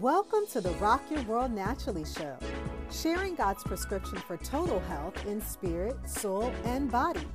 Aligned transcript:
Welcome 0.00 0.46
to 0.52 0.60
the 0.60 0.72
Rock 0.72 1.10
Your 1.10 1.22
World 1.22 1.52
Naturally 1.52 2.04
show, 2.04 2.36
sharing 2.92 3.34
God's 3.34 3.64
prescription 3.64 4.18
for 4.18 4.36
total 4.36 4.78
health 4.80 5.24
in 5.24 5.40
spirit, 5.40 5.96
soul, 6.06 6.52
and 6.66 6.90
body. 6.90 7.26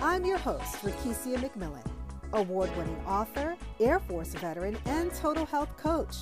I'm 0.00 0.24
your 0.24 0.38
host, 0.38 0.76
Rakesia 0.76 1.36
McMillan, 1.36 1.86
award 2.32 2.74
winning 2.74 2.98
author, 3.06 3.54
Air 3.80 3.98
Force 3.98 4.32
veteran, 4.32 4.78
and 4.86 5.12
total 5.12 5.44
health 5.44 5.76
coach. 5.76 6.14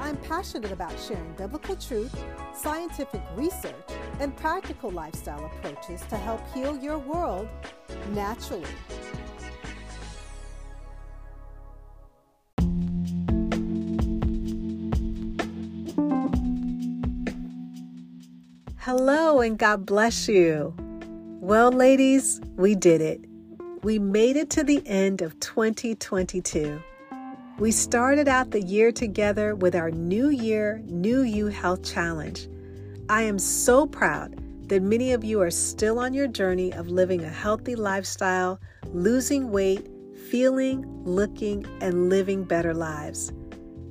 I'm 0.00 0.16
passionate 0.16 0.72
about 0.72 0.98
sharing 0.98 1.34
biblical 1.34 1.76
truth, 1.76 2.16
scientific 2.54 3.20
research, 3.36 3.74
and 4.20 4.34
practical 4.34 4.90
lifestyle 4.92 5.44
approaches 5.44 6.00
to 6.08 6.16
help 6.16 6.40
heal 6.54 6.74
your 6.78 6.96
world 6.96 7.48
naturally. 8.14 8.64
Hello, 18.96 19.40
and 19.40 19.58
God 19.58 19.84
bless 19.84 20.28
you. 20.28 20.72
Well, 21.40 21.72
ladies, 21.72 22.40
we 22.54 22.76
did 22.76 23.00
it. 23.00 23.24
We 23.82 23.98
made 23.98 24.36
it 24.36 24.50
to 24.50 24.62
the 24.62 24.86
end 24.86 25.20
of 25.20 25.40
2022. 25.40 26.80
We 27.58 27.72
started 27.72 28.28
out 28.28 28.52
the 28.52 28.62
year 28.62 28.92
together 28.92 29.56
with 29.56 29.74
our 29.74 29.90
New 29.90 30.28
Year, 30.28 30.80
New 30.86 31.22
You 31.22 31.48
Health 31.48 31.82
Challenge. 31.82 32.46
I 33.08 33.22
am 33.22 33.36
so 33.36 33.84
proud 33.84 34.40
that 34.68 34.80
many 34.80 35.10
of 35.10 35.24
you 35.24 35.40
are 35.40 35.50
still 35.50 35.98
on 35.98 36.14
your 36.14 36.28
journey 36.28 36.72
of 36.72 36.86
living 36.86 37.24
a 37.24 37.28
healthy 37.28 37.74
lifestyle, 37.74 38.60
losing 38.92 39.50
weight, 39.50 39.90
feeling, 40.30 40.86
looking, 41.04 41.66
and 41.80 42.10
living 42.10 42.44
better 42.44 42.72
lives. 42.72 43.32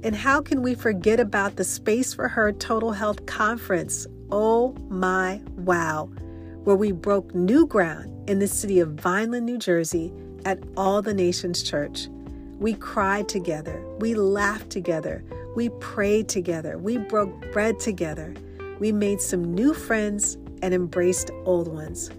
And 0.02 0.16
how 0.16 0.42
can 0.42 0.62
we 0.62 0.76
forget 0.76 1.20
about 1.20 1.58
the 1.58 1.66
Space 1.66 2.14
for 2.14 2.30
Her 2.30 2.54
Total 2.54 2.94
Health 2.94 3.26
Conference 3.26 4.08
Oh 4.32 4.76
my 4.90 5.42
wow, 5.58 6.06
where 6.64 6.76
we 6.76 6.92
broke 6.92 7.34
new 7.36 7.66
ground 7.66 8.30
in 8.30 8.40
the 8.40 8.48
city 8.48 8.80
of 8.80 8.92
Vineland, 8.92 9.46
New 9.46 9.58
Jersey 9.58 10.12
at 10.46 10.60
All 10.78 11.02
the 11.02 11.14
Nations 11.14 11.62
Church. 11.64 12.08
We 12.60 12.74
cried 12.74 13.28
together, 13.28 13.84
we 14.00 14.16
laughed 14.16 14.70
together, 14.70 15.24
we 15.56 15.70
prayed 15.70 16.30
together, 16.30 16.78
we 16.78 16.98
broke 16.98 17.52
bread 17.52 17.80
together, 17.80 18.34
we 18.80 18.92
made 18.92 19.22
some 19.22 19.54
new 19.54 19.74
friends 19.74 20.38
and 20.62 20.74
embraced 20.74 21.30
old 21.46 21.68
ones. 21.68 22.10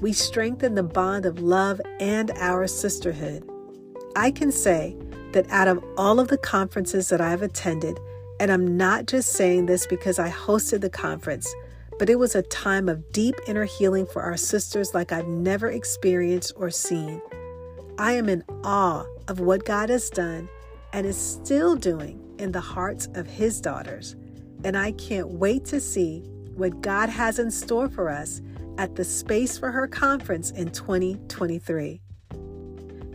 We 0.00 0.12
strengthened 0.12 0.76
the 0.76 0.82
bond 0.82 1.24
of 1.24 1.40
love 1.40 1.80
and 2.00 2.32
our 2.32 2.66
sisterhood. 2.66 3.48
I 4.16 4.32
can 4.32 4.50
say 4.50 4.96
that 5.32 5.48
out 5.50 5.68
of 5.68 5.82
all 5.96 6.18
of 6.18 6.28
the 6.28 6.38
conferences 6.38 7.08
that 7.08 7.20
I've 7.20 7.42
attended, 7.42 7.98
and 8.42 8.50
I'm 8.50 8.76
not 8.76 9.06
just 9.06 9.34
saying 9.34 9.66
this 9.66 9.86
because 9.86 10.18
I 10.18 10.28
hosted 10.28 10.80
the 10.80 10.90
conference, 10.90 11.54
but 12.00 12.10
it 12.10 12.18
was 12.18 12.34
a 12.34 12.42
time 12.42 12.88
of 12.88 13.12
deep 13.12 13.36
inner 13.46 13.62
healing 13.62 14.04
for 14.04 14.20
our 14.20 14.36
sisters 14.36 14.94
like 14.94 15.12
I've 15.12 15.28
never 15.28 15.70
experienced 15.70 16.52
or 16.56 16.68
seen. 16.68 17.22
I 17.98 18.14
am 18.14 18.28
in 18.28 18.42
awe 18.64 19.04
of 19.28 19.38
what 19.38 19.64
God 19.64 19.90
has 19.90 20.10
done 20.10 20.48
and 20.92 21.06
is 21.06 21.16
still 21.16 21.76
doing 21.76 22.20
in 22.38 22.50
the 22.50 22.60
hearts 22.60 23.06
of 23.14 23.28
His 23.28 23.60
daughters. 23.60 24.16
And 24.64 24.76
I 24.76 24.90
can't 24.90 25.28
wait 25.28 25.64
to 25.66 25.78
see 25.78 26.22
what 26.56 26.80
God 26.80 27.10
has 27.10 27.38
in 27.38 27.48
store 27.48 27.88
for 27.88 28.10
us 28.10 28.42
at 28.76 28.96
the 28.96 29.04
Space 29.04 29.56
for 29.56 29.70
Her 29.70 29.86
conference 29.86 30.50
in 30.50 30.72
2023. 30.72 32.00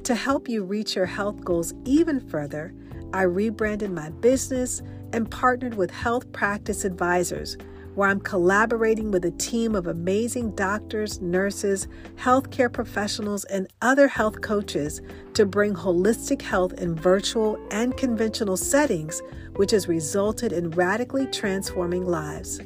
To 0.05 0.16
help 0.16 0.48
you 0.48 0.64
reach 0.64 0.95
your 0.95 1.05
health 1.05 1.44
goals 1.44 1.73
even 1.83 2.22
further, 2.30 2.73
I 3.11 3.23
rebranded 3.23 3.92
my 3.92 4.09
business 4.09 4.81
and 5.13 5.30
partnered 5.30 5.75
with 5.75 5.91
Health 5.91 6.31
Practice 6.31 6.86
Advisors, 6.86 7.58
where 7.95 8.09
I'm 8.09 8.19
collaborating 8.19 9.09
with 9.09 9.25
a 9.25 9.31
team 9.31 9.73
of 9.73 9.88
amazing 9.88 10.55
doctors, 10.55 11.20
nurses, 11.20 11.87
healthcare 12.15 12.71
professionals, 12.71 13.43
and 13.45 13.67
other 13.82 14.08
health 14.08 14.42
coaches 14.42 15.02
to 15.33 15.45
bring 15.45 15.73
holistic 15.73 16.42
health 16.42 16.73
in 16.73 16.95
virtual 16.95 17.58
and 17.71 17.98
conventional 17.98 18.55
settings, 18.55 19.21
which 19.55 19.71
has 19.71 19.87
resulted 19.87 20.54
in 20.54 20.70
radically 20.71 21.26
transforming 21.27 22.05
lives. 22.05 22.59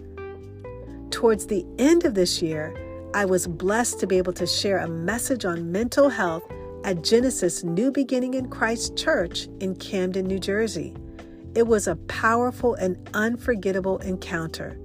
Towards 1.11 1.47
the 1.47 1.65
end 1.79 2.03
of 2.05 2.13
this 2.13 2.41
year, 2.41 2.75
I 3.13 3.25
was 3.25 3.47
blessed 3.47 3.99
to 3.99 4.07
be 4.07 4.17
able 4.17 4.33
to 4.33 4.47
share 4.47 4.79
a 4.79 4.87
message 4.87 5.45
on 5.45 5.71
mental 5.71 6.09
health 6.09 6.43
at 6.83 7.03
Genesis 7.03 7.63
New 7.63 7.91
Beginning 7.91 8.33
in 8.33 8.49
Christ 8.49 8.97
Church 8.97 9.47
in 9.59 9.75
Camden, 9.75 10.25
New 10.25 10.39
Jersey. 10.39 10.93
It 11.53 11.67
was 11.67 11.87
a 11.87 11.97
powerful 11.97 12.75
and 12.75 12.97
unforgettable 13.13 13.97
encounter. 13.99 14.79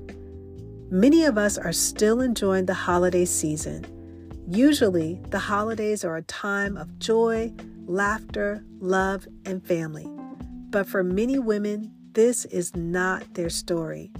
Many 0.90 1.24
of 1.24 1.38
us 1.38 1.58
are 1.58 1.72
still 1.72 2.20
enjoying 2.20 2.66
the 2.66 2.74
holiday 2.74 3.24
season. 3.24 3.86
Usually, 4.48 5.20
the 5.30 5.38
holidays 5.38 6.04
are 6.04 6.16
a 6.16 6.22
time 6.22 6.76
of 6.76 6.98
joy, 6.98 7.52
laughter, 7.86 8.64
love, 8.78 9.26
and 9.44 9.64
family. 9.64 10.08
But 10.70 10.88
for 10.88 11.02
many 11.02 11.38
women, 11.38 11.92
this 12.12 12.44
is 12.46 12.74
not 12.74 13.34
their 13.34 13.50
story. 13.50 14.10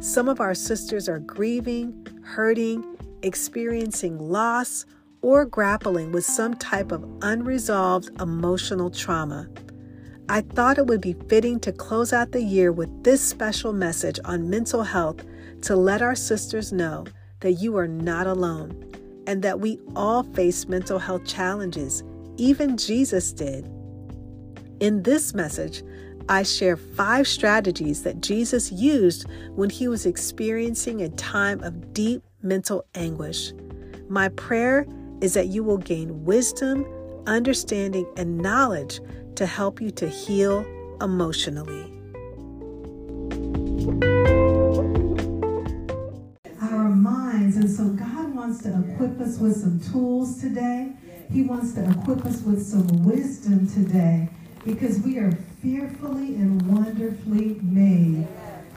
Some 0.00 0.28
of 0.28 0.40
our 0.40 0.54
sisters 0.54 1.08
are 1.08 1.18
grieving, 1.18 2.06
hurting, 2.22 2.84
experiencing 3.22 4.18
loss, 4.18 4.86
or 5.22 5.44
grappling 5.44 6.12
with 6.12 6.24
some 6.24 6.54
type 6.54 6.92
of 6.92 7.04
unresolved 7.22 8.10
emotional 8.20 8.90
trauma. 8.90 9.48
I 10.28 10.40
thought 10.40 10.78
it 10.78 10.86
would 10.86 11.00
be 11.00 11.12
fitting 11.28 11.60
to 11.60 11.72
close 11.72 12.12
out 12.12 12.32
the 12.32 12.42
year 12.42 12.72
with 12.72 13.04
this 13.04 13.22
special 13.22 13.72
message 13.72 14.18
on 14.24 14.50
mental 14.50 14.82
health 14.82 15.24
to 15.62 15.76
let 15.76 16.02
our 16.02 16.16
sisters 16.16 16.72
know 16.72 17.06
that 17.40 17.52
you 17.52 17.76
are 17.76 17.86
not 17.86 18.26
alone 18.26 18.92
and 19.28 19.42
that 19.42 19.60
we 19.60 19.78
all 19.94 20.24
face 20.24 20.66
mental 20.66 20.98
health 20.98 21.24
challenges. 21.26 22.02
Even 22.38 22.76
Jesus 22.76 23.32
did. 23.32 23.66
In 24.80 25.04
this 25.04 25.32
message, 25.32 25.84
I 26.28 26.42
share 26.42 26.76
five 26.76 27.28
strategies 27.28 28.02
that 28.02 28.20
Jesus 28.20 28.72
used 28.72 29.26
when 29.54 29.70
he 29.70 29.86
was 29.86 30.06
experiencing 30.06 31.02
a 31.02 31.08
time 31.10 31.62
of 31.62 31.94
deep 31.94 32.24
mental 32.42 32.84
anguish. 32.96 33.52
My 34.08 34.28
prayer 34.30 34.86
is 35.20 35.34
that 35.34 35.48
you 35.48 35.62
will 35.62 35.78
gain 35.78 36.24
wisdom, 36.24 36.84
understanding, 37.26 38.06
and 38.16 38.38
knowledge 38.38 39.00
to 39.36 39.46
help 39.46 39.80
you 39.80 39.90
to 39.90 40.08
heal 40.08 40.64
emotionally. 41.00 41.92
Our 46.62 46.88
minds, 46.88 47.56
and 47.56 47.70
so 47.70 47.88
God 47.90 48.34
wants 48.34 48.62
to 48.62 48.82
equip 48.88 49.20
us 49.20 49.38
with 49.38 49.56
some 49.56 49.80
tools 49.92 50.40
today. 50.40 50.92
He 51.30 51.42
wants 51.42 51.74
to 51.74 51.88
equip 51.90 52.24
us 52.24 52.40
with 52.42 52.64
some 52.64 52.86
wisdom 53.04 53.68
today 53.68 54.28
because 54.64 55.00
we 55.00 55.18
are 55.18 55.32
fearfully 55.62 56.36
and 56.36 56.62
wonderfully 56.62 57.60
made. 57.62 58.26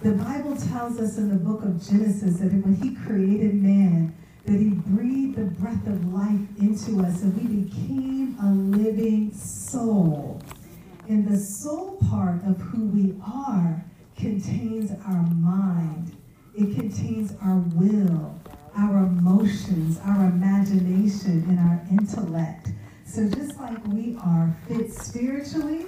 The 0.03 0.11
Bible 0.11 0.55
tells 0.55 0.99
us 0.99 1.17
in 1.17 1.29
the 1.29 1.35
book 1.35 1.63
of 1.63 1.85
Genesis 1.87 2.39
that 2.39 2.51
when 2.53 2.75
he 2.75 2.95
created 2.95 3.55
man, 3.55 4.15
that 4.45 4.59
he 4.59 4.69
breathed 4.69 5.37
the 5.37 5.45
breath 5.45 5.85
of 5.87 6.13
life 6.13 6.39
into 6.59 7.01
us 7.05 7.21
and 7.21 7.35
we 7.35 7.63
became 7.63 8.37
a 8.41 8.49
living 8.77 9.33
soul. 9.33 10.41
And 11.09 11.27
the 11.27 11.37
soul 11.37 11.97
part 12.07 12.43
of 12.45 12.61
who 12.61 12.85
we 12.85 13.15
are 13.25 13.83
contains 14.15 14.91
our 15.07 15.23
mind. 15.23 16.15
It 16.53 16.75
contains 16.75 17.33
our 17.41 17.57
will, 17.73 18.39
our 18.77 18.97
emotions, 18.97 19.99
our 20.05 20.25
imagination, 20.25 21.45
and 21.49 21.57
our 21.57 21.83
intellect. 21.89 22.69
So 23.05 23.27
just 23.27 23.59
like 23.59 23.83
we 23.87 24.17
are 24.23 24.55
fit 24.67 24.93
spiritually, 24.93 25.87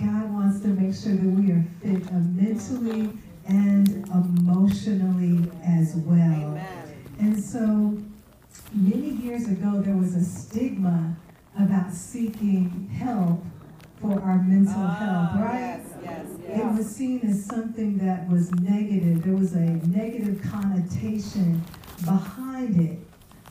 God 0.00 0.32
wants 0.34 0.60
to 0.62 0.68
make 0.68 0.96
sure 0.96 1.14
that 1.14 1.22
we 1.22 1.52
are 1.52 1.64
fit 1.80 2.12
mentally 2.12 3.16
and 3.46 3.88
emotionally 4.08 5.48
as 5.64 5.94
well. 5.94 6.58
Amen. 6.58 7.04
And 7.20 7.40
so 7.40 7.96
many 8.72 9.10
years 9.10 9.46
ago, 9.46 9.80
there 9.80 9.94
was 9.94 10.16
a 10.16 10.24
stigma 10.24 11.16
about 11.56 11.92
seeking 11.92 12.90
help 12.98 13.44
for 14.00 14.20
our 14.20 14.42
mental 14.42 14.74
oh, 14.76 14.86
health, 14.86 15.30
right? 15.36 15.80
Yes, 15.80 15.88
yes, 16.02 16.26
yes. 16.46 16.58
It 16.58 16.76
was 16.76 16.86
seen 16.86 17.20
as 17.20 17.44
something 17.46 17.98
that 17.98 18.28
was 18.28 18.50
negative. 18.52 19.24
There 19.24 19.34
was 19.34 19.54
a 19.54 19.60
negative 19.86 20.42
connotation 20.50 21.62
behind 22.04 22.80
it. 22.80 22.98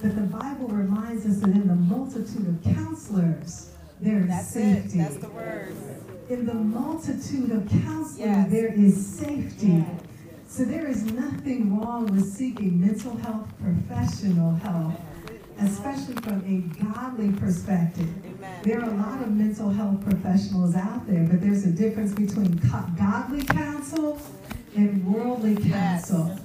But 0.01 0.15
the 0.15 0.21
Bible 0.21 0.68
reminds 0.68 1.25
us 1.25 1.39
that 1.39 1.50
in 1.50 1.68
the 1.68 1.75
multitude 1.75 2.47
of 2.47 2.75
counselors, 2.75 3.71
there 4.01 4.19
is 4.19 4.27
That's 4.27 4.47
safety. 4.50 5.00
It. 5.00 5.03
That's 5.03 5.18
the 5.18 5.30
word. 5.30 5.75
In 6.30 6.45
the 6.45 6.53
multitude 6.53 7.51
of 7.51 7.68
counselors, 7.69 8.19
yes. 8.19 8.51
there 8.51 8.74
is 8.74 9.06
safety. 9.06 9.68
Yes. 9.68 10.01
So 10.48 10.63
there 10.63 10.88
is 10.88 11.03
nothing 11.12 11.80
wrong 11.80 12.06
with 12.07 12.25
seeking 12.25 12.80
mental 12.80 13.15
health, 13.18 13.48
professional 13.62 14.56
health. 14.56 15.00
Especially 15.59 16.15
from 16.15 16.43
a 16.45 16.83
godly 16.83 17.31
perspective. 17.31 18.09
There 18.63 18.81
are 18.81 18.89
a 18.89 18.95
lot 18.95 19.21
of 19.21 19.31
mental 19.31 19.69
health 19.69 20.03
professionals 20.03 20.75
out 20.75 21.07
there, 21.07 21.23
but 21.23 21.41
there's 21.41 21.65
a 21.65 21.71
difference 21.71 22.13
between 22.13 22.59
godly 22.97 23.43
counsel 23.45 24.19
and 24.75 25.05
worldly 25.05 25.55
counsel. 25.69 26.37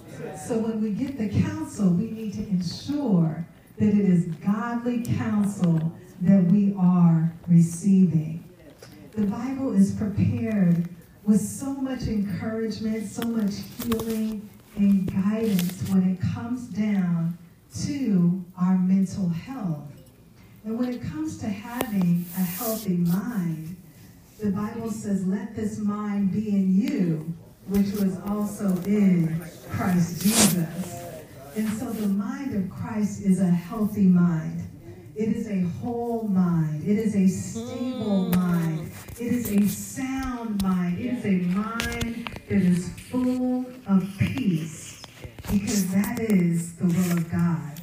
So 0.46 0.58
when 0.58 0.80
we 0.82 0.90
get 0.90 1.18
the 1.18 1.28
counsel, 1.42 1.90
we 1.90 2.10
need 2.10 2.34
to 2.34 2.46
ensure 2.48 3.46
that 3.78 3.88
it 3.88 3.94
is 3.94 4.26
godly 4.36 5.02
counsel 5.02 5.92
that 6.20 6.44
we 6.44 6.74
are 6.78 7.32
receiving. 7.48 8.44
The 9.12 9.26
Bible 9.26 9.74
is 9.74 9.92
prepared 9.92 10.88
with 11.24 11.40
so 11.40 11.74
much 11.74 12.02
encouragement, 12.02 13.08
so 13.10 13.22
much 13.22 13.54
healing 13.82 14.48
and 14.76 15.12
guidance 15.12 15.88
when 15.88 16.10
it 16.10 16.20
comes 16.34 16.68
down 16.68 17.36
to 17.84 18.44
our 18.60 18.76
mental 18.76 19.28
health. 19.28 19.90
And 20.64 20.78
when 20.78 20.90
it 20.90 21.02
comes 21.02 21.38
to 21.38 21.48
having 21.48 22.24
a 22.36 22.42
healthy 22.42 22.96
mind, 22.96 23.76
the 24.38 24.50
Bible 24.50 24.90
says, 24.90 25.26
let 25.26 25.54
this 25.54 25.78
mind 25.78 26.32
be 26.32 26.48
in 26.48 26.74
you, 26.74 27.34
which 27.68 27.92
was 27.92 28.18
also 28.26 28.68
in 28.86 29.40
Christ 29.70 30.22
Jesus. 30.22 31.04
And 31.56 31.68
so 31.78 31.90
the 31.90 32.08
mind 32.08 32.54
of 32.54 32.70
Christ 32.70 33.22
is 33.22 33.40
a 33.40 33.50
healthy 33.50 34.06
mind. 34.06 34.66
It 35.16 35.28
is 35.28 35.48
a 35.48 35.60
whole 35.80 36.28
mind. 36.28 36.88
It 36.88 36.98
is 36.98 37.14
a 37.14 37.26
stable 37.28 38.30
mm. 38.30 38.36
mind. 38.36 38.92
It 39.18 39.26
is 39.26 39.50
a 39.50 39.68
sound 39.68 40.62
mind. 40.62 40.98
It 40.98 41.14
is 41.14 41.24
a 41.24 41.46
mind 41.48 42.40
that 42.48 42.62
is 42.62 42.88
full 43.10 43.66
of 43.86 44.08
peace 44.18 44.79
because 45.50 45.90
that 45.92 46.20
is 46.20 46.74
the 46.74 46.84
will 46.86 47.18
of 47.18 47.30
God. 47.30 47.80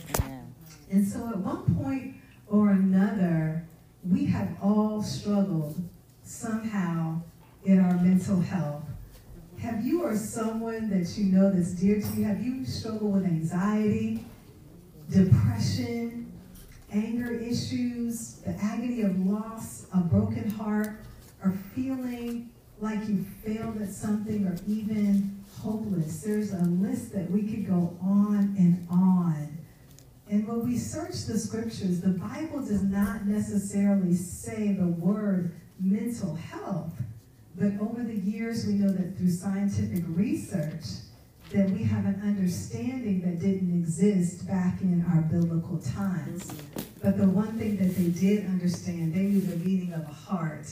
And 0.89 1.05
so 1.05 1.27
at 1.27 1.37
one 1.37 1.75
point 1.75 2.15
or 2.47 2.69
another, 2.69 3.65
we 4.09 4.25
have 4.27 4.55
all 4.61 5.03
struggled 5.03 5.77
somehow 6.23 7.21
in 7.65 7.79
our 7.79 7.93
mental 7.95 8.39
health. 8.39 8.83
Have 9.59 9.85
you 9.85 10.03
or 10.03 10.15
someone 10.15 10.89
that 10.89 11.17
you 11.17 11.25
know 11.25 11.51
that's 11.51 11.71
dear 11.71 11.99
to 11.99 12.07
you, 12.15 12.23
have 12.23 12.41
you 12.41 12.65
struggled 12.65 13.15
with 13.15 13.25
anxiety, 13.25 14.23
depression, 15.09 16.31
anger 16.93 17.33
issues, 17.33 18.35
the 18.45 18.51
agony 18.61 19.01
of 19.01 19.19
loss, 19.25 19.87
a 19.93 19.97
broken 19.97 20.49
heart, 20.51 21.01
or 21.43 21.51
feeling 21.75 22.49
like 22.79 22.99
you 23.09 23.25
failed 23.43 23.81
at 23.81 23.89
something 23.89 24.45
or 24.45 24.55
even 24.67 25.36
hopeless? 25.67 26.21
There's 26.21 26.53
a 26.53 26.63
list 26.63 27.13
that 27.13 27.29
we 27.29 27.43
could 27.43 27.67
go 27.67 27.97
on 28.01 28.55
and 28.57 28.87
on. 28.89 29.57
And 30.29 30.47
when 30.47 30.65
we 30.65 30.77
search 30.77 31.25
the 31.25 31.37
scriptures, 31.37 32.01
the 32.01 32.09
Bible 32.09 32.59
does 32.59 32.83
not 32.83 33.25
necessarily 33.25 34.13
say 34.13 34.73
the 34.73 34.87
word 34.87 35.53
mental 35.79 36.35
health. 36.35 36.93
But 37.57 37.73
over 37.81 38.03
the 38.03 38.15
years, 38.15 38.65
we 38.65 38.73
know 38.73 38.91
that 38.91 39.17
through 39.17 39.31
scientific 39.31 40.03
research, 40.07 40.83
that 41.51 41.69
we 41.71 41.83
have 41.83 42.05
an 42.05 42.21
understanding 42.23 43.21
that 43.21 43.41
didn't 43.41 43.71
exist 43.71 44.47
back 44.47 44.81
in 44.81 45.05
our 45.11 45.21
biblical 45.21 45.79
times. 45.79 46.53
But 47.01 47.17
the 47.17 47.27
one 47.27 47.57
thing 47.57 47.77
that 47.77 47.95
they 47.95 48.09
did 48.09 48.45
understand, 48.45 49.13
they 49.13 49.23
knew 49.23 49.41
the 49.41 49.57
meaning 49.57 49.93
of 49.93 50.01
a 50.01 50.13
heart. 50.13 50.67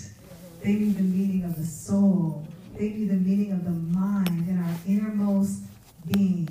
They 0.64 0.74
knew 0.74 0.94
the 0.94 1.04
meaning 1.04 1.44
of 1.44 1.56
the 1.56 1.66
soul. 1.66 2.46
They 2.78 2.90
knew 2.90 3.08
the 3.08 3.14
meaning 3.14 3.54
of 3.54 3.64
the 3.64 3.72
mind 3.72 4.50
and 4.50 4.60
our 4.60 4.76
innermost 4.86 5.64
being. 6.12 6.50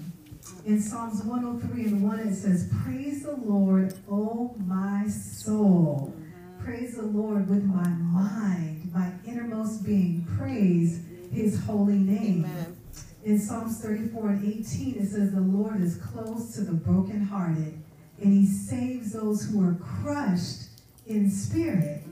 In 0.64 0.80
Psalms 0.80 1.22
103 1.22 1.84
and 1.84 2.02
1, 2.02 2.20
it 2.20 2.34
says, 2.34 2.72
Praise 2.82 3.24
the 3.24 3.36
Lord, 3.36 3.92
O 4.10 4.54
my 4.66 5.06
soul. 5.06 6.14
Praise 6.62 6.96
the 6.96 7.02
Lord 7.02 7.50
with 7.50 7.64
my 7.64 7.86
mind, 7.88 8.90
my 8.94 9.10
innermost 9.26 9.84
being. 9.84 10.26
Praise 10.38 11.02
his 11.30 11.62
holy 11.64 11.98
name. 11.98 12.46
Amen. 12.46 12.76
In 13.24 13.38
Psalms 13.38 13.82
34 13.82 14.30
and 14.30 14.60
18, 14.60 14.94
it 14.94 15.08
says, 15.08 15.32
The 15.32 15.40
Lord 15.40 15.82
is 15.82 15.96
close 15.96 16.54
to 16.54 16.62
the 16.62 16.72
brokenhearted, 16.72 17.78
and 18.22 18.32
he 18.32 18.46
saves 18.46 19.12
those 19.12 19.44
who 19.44 19.62
are 19.62 19.74
crushed 19.74 20.68
in 21.06 21.30
spirit. 21.30 22.02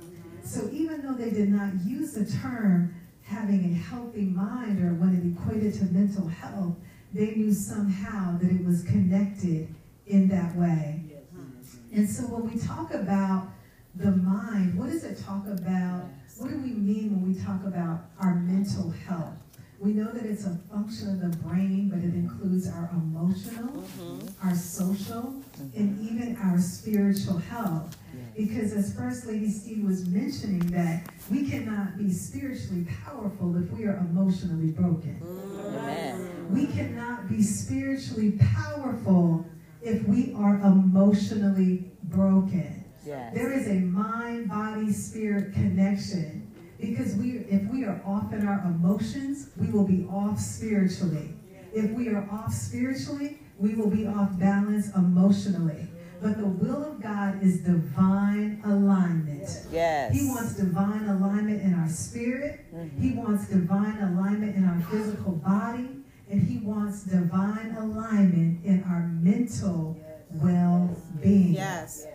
So 0.44 0.68
even 0.70 1.00
though 1.00 1.14
they 1.14 1.30
did 1.30 1.48
not 1.48 1.72
use 1.82 2.12
the 2.12 2.26
term 2.26 2.94
having 3.24 3.72
a 3.72 3.74
healthy 3.74 4.22
mind 4.22 4.82
or 4.82 4.94
when 4.94 5.14
it 5.16 5.24
equated 5.40 5.74
to 5.74 5.84
mental 5.92 6.28
health, 6.28 6.76
they 7.12 7.34
knew 7.34 7.52
somehow 7.52 8.38
that 8.38 8.50
it 8.50 8.64
was 8.64 8.82
connected 8.84 9.74
in 10.06 10.28
that 10.28 10.54
way. 10.56 11.02
And 11.92 12.08
so 12.08 12.22
when 12.22 12.50
we 12.50 12.58
talk 12.58 12.94
about 12.94 13.48
the 13.94 14.10
mind, 14.12 14.78
what 14.78 14.90
does 14.90 15.04
it 15.04 15.22
talk 15.22 15.46
about? 15.46 16.06
What 16.38 16.50
do 16.50 16.56
we 16.56 16.72
mean 16.72 17.20
when 17.20 17.34
we 17.34 17.38
talk 17.38 17.62
about 17.64 18.06
our 18.18 18.34
mental 18.34 18.90
health? 18.90 19.34
We 19.82 19.94
know 19.94 20.12
that 20.12 20.24
it's 20.24 20.46
a 20.46 20.56
function 20.70 21.10
of 21.10 21.20
the 21.20 21.36
brain, 21.38 21.88
but 21.88 21.98
it 21.98 22.14
includes 22.14 22.68
our 22.68 22.88
emotional, 22.92 23.82
mm-hmm. 23.82 24.48
our 24.48 24.54
social, 24.54 25.42
mm-hmm. 25.60 25.76
and 25.76 26.00
even 26.08 26.36
our 26.40 26.60
spiritual 26.60 27.38
health. 27.38 27.96
Because 28.36 28.72
as 28.74 28.94
First 28.94 29.26
Lady 29.26 29.50
Steve 29.50 29.84
was 29.84 30.06
mentioning 30.06 30.60
that 30.68 31.08
we 31.28 31.50
cannot 31.50 31.98
be 31.98 32.12
spiritually 32.12 32.86
powerful 33.04 33.56
if 33.56 33.72
we 33.72 33.84
are 33.86 33.96
emotionally 33.96 34.70
broken. 34.70 35.20
Mm-hmm. 35.20 36.54
We 36.54 36.66
cannot 36.66 37.28
be 37.28 37.42
spiritually 37.42 38.38
powerful 38.38 39.44
if 39.82 40.06
we 40.06 40.32
are 40.34 40.60
emotionally 40.60 41.90
broken. 42.04 42.84
Yes. 43.04 43.34
There 43.34 43.52
is 43.52 43.66
a 43.66 43.80
mind, 43.80 44.48
body, 44.48 44.92
spirit 44.92 45.52
connection. 45.54 46.41
Because 46.82 47.14
we, 47.14 47.38
if 47.48 47.62
we 47.70 47.84
are 47.84 48.02
off 48.04 48.32
in 48.32 48.46
our 48.46 48.60
emotions, 48.66 49.50
we 49.56 49.68
will 49.68 49.86
be 49.86 50.04
off 50.10 50.40
spiritually. 50.40 51.28
If 51.72 51.92
we 51.92 52.08
are 52.08 52.28
off 52.30 52.52
spiritually, 52.52 53.38
we 53.56 53.74
will 53.76 53.88
be 53.88 54.04
off 54.04 54.36
balance 54.38 54.92
emotionally. 54.94 55.86
But 56.20 56.38
the 56.38 56.46
will 56.46 56.84
of 56.84 57.00
God 57.00 57.40
is 57.40 57.60
divine 57.60 58.60
alignment. 58.64 59.48
Yes. 59.70 60.12
He 60.12 60.26
wants 60.28 60.54
divine 60.54 61.08
alignment 61.08 61.62
in 61.62 61.74
our 61.74 61.88
spirit. 61.88 62.64
Mm-hmm. 62.74 63.00
He 63.00 63.14
wants 63.14 63.48
divine 63.48 63.98
alignment 63.98 64.56
in 64.56 64.64
our 64.64 64.80
physical 64.90 65.32
body. 65.32 65.88
And 66.28 66.42
he 66.42 66.58
wants 66.58 67.04
divine 67.04 67.76
alignment 67.78 68.64
in 68.64 68.82
our 68.84 69.06
mental 69.06 69.96
well-being. 70.30 71.54
Yes. 71.54 72.06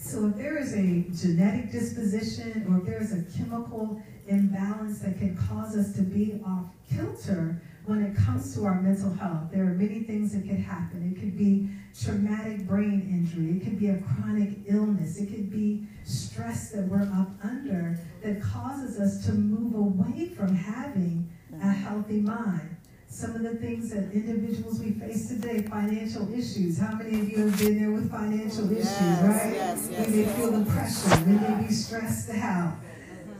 So 0.00 0.28
if 0.28 0.36
there 0.36 0.56
is 0.56 0.74
a 0.74 1.04
genetic 1.12 1.72
disposition 1.72 2.66
or 2.70 2.78
if 2.78 2.84
there 2.86 3.02
is 3.02 3.12
a 3.12 3.24
chemical 3.36 4.00
imbalance 4.28 5.00
that 5.00 5.18
can 5.18 5.36
cause 5.36 5.76
us 5.76 5.92
to 5.96 6.02
be 6.02 6.40
off 6.46 6.66
kilter 6.88 7.60
when 7.84 8.02
it 8.02 8.14
comes 8.16 8.54
to 8.54 8.64
our 8.64 8.80
mental 8.80 9.12
health, 9.14 9.50
there 9.50 9.64
are 9.64 9.74
many 9.74 10.04
things 10.04 10.32
that 10.32 10.46
could 10.46 10.60
happen. 10.60 11.12
It 11.12 11.18
could 11.18 11.36
be 11.36 11.68
traumatic 12.00 12.66
brain 12.66 13.08
injury. 13.10 13.56
It 13.56 13.64
could 13.64 13.80
be 13.80 13.88
a 13.88 14.00
chronic 14.00 14.50
illness. 14.68 15.18
It 15.18 15.30
could 15.30 15.50
be 15.50 15.86
stress 16.04 16.70
that 16.70 16.86
we're 16.86 17.02
up 17.02 17.30
under 17.42 17.98
that 18.22 18.40
causes 18.40 19.00
us 19.00 19.26
to 19.26 19.32
move 19.32 19.74
away 19.74 20.28
from 20.28 20.54
having 20.54 21.28
a 21.50 21.56
mm-hmm. 21.56 21.70
healthy 21.70 22.20
mind 22.20 22.76
some 23.08 23.34
of 23.34 23.42
the 23.42 23.54
things 23.56 23.90
that 23.90 24.12
individuals 24.12 24.80
we 24.80 24.92
face 24.92 25.28
today, 25.28 25.62
financial 25.62 26.32
issues. 26.32 26.78
How 26.78 26.94
many 26.94 27.20
of 27.20 27.30
you 27.30 27.46
have 27.46 27.58
been 27.58 27.80
there 27.80 27.90
with 27.90 28.10
financial 28.10 28.70
issues, 28.70 28.84
yes, 28.86 29.22
right? 29.24 29.54
Yes, 29.54 29.88
yes, 29.90 30.08
we 30.08 30.16
may 30.16 30.24
feel 30.24 30.50
the 30.52 30.70
pressure. 30.70 31.24
We 31.24 31.32
may 31.32 31.66
be 31.66 31.72
stressed 31.72 32.30
out. 32.30 32.76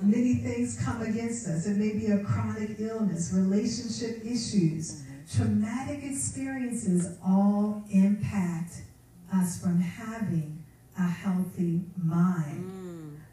Many 0.01 0.37
things 0.37 0.81
come 0.83 1.03
against 1.03 1.47
us. 1.49 1.67
It 1.67 1.77
may 1.77 1.93
be 1.93 2.07
a 2.07 2.25
chronic 2.25 2.77
illness, 2.79 3.33
relationship 3.35 4.25
issues, 4.25 5.03
traumatic 5.37 6.03
experiences 6.03 7.19
all 7.25 7.85
impact 7.91 8.83
us 9.35 9.61
from 9.61 9.81
having 9.81 10.65
a 10.99 11.03
healthy 11.03 11.83
mind. 11.97 12.78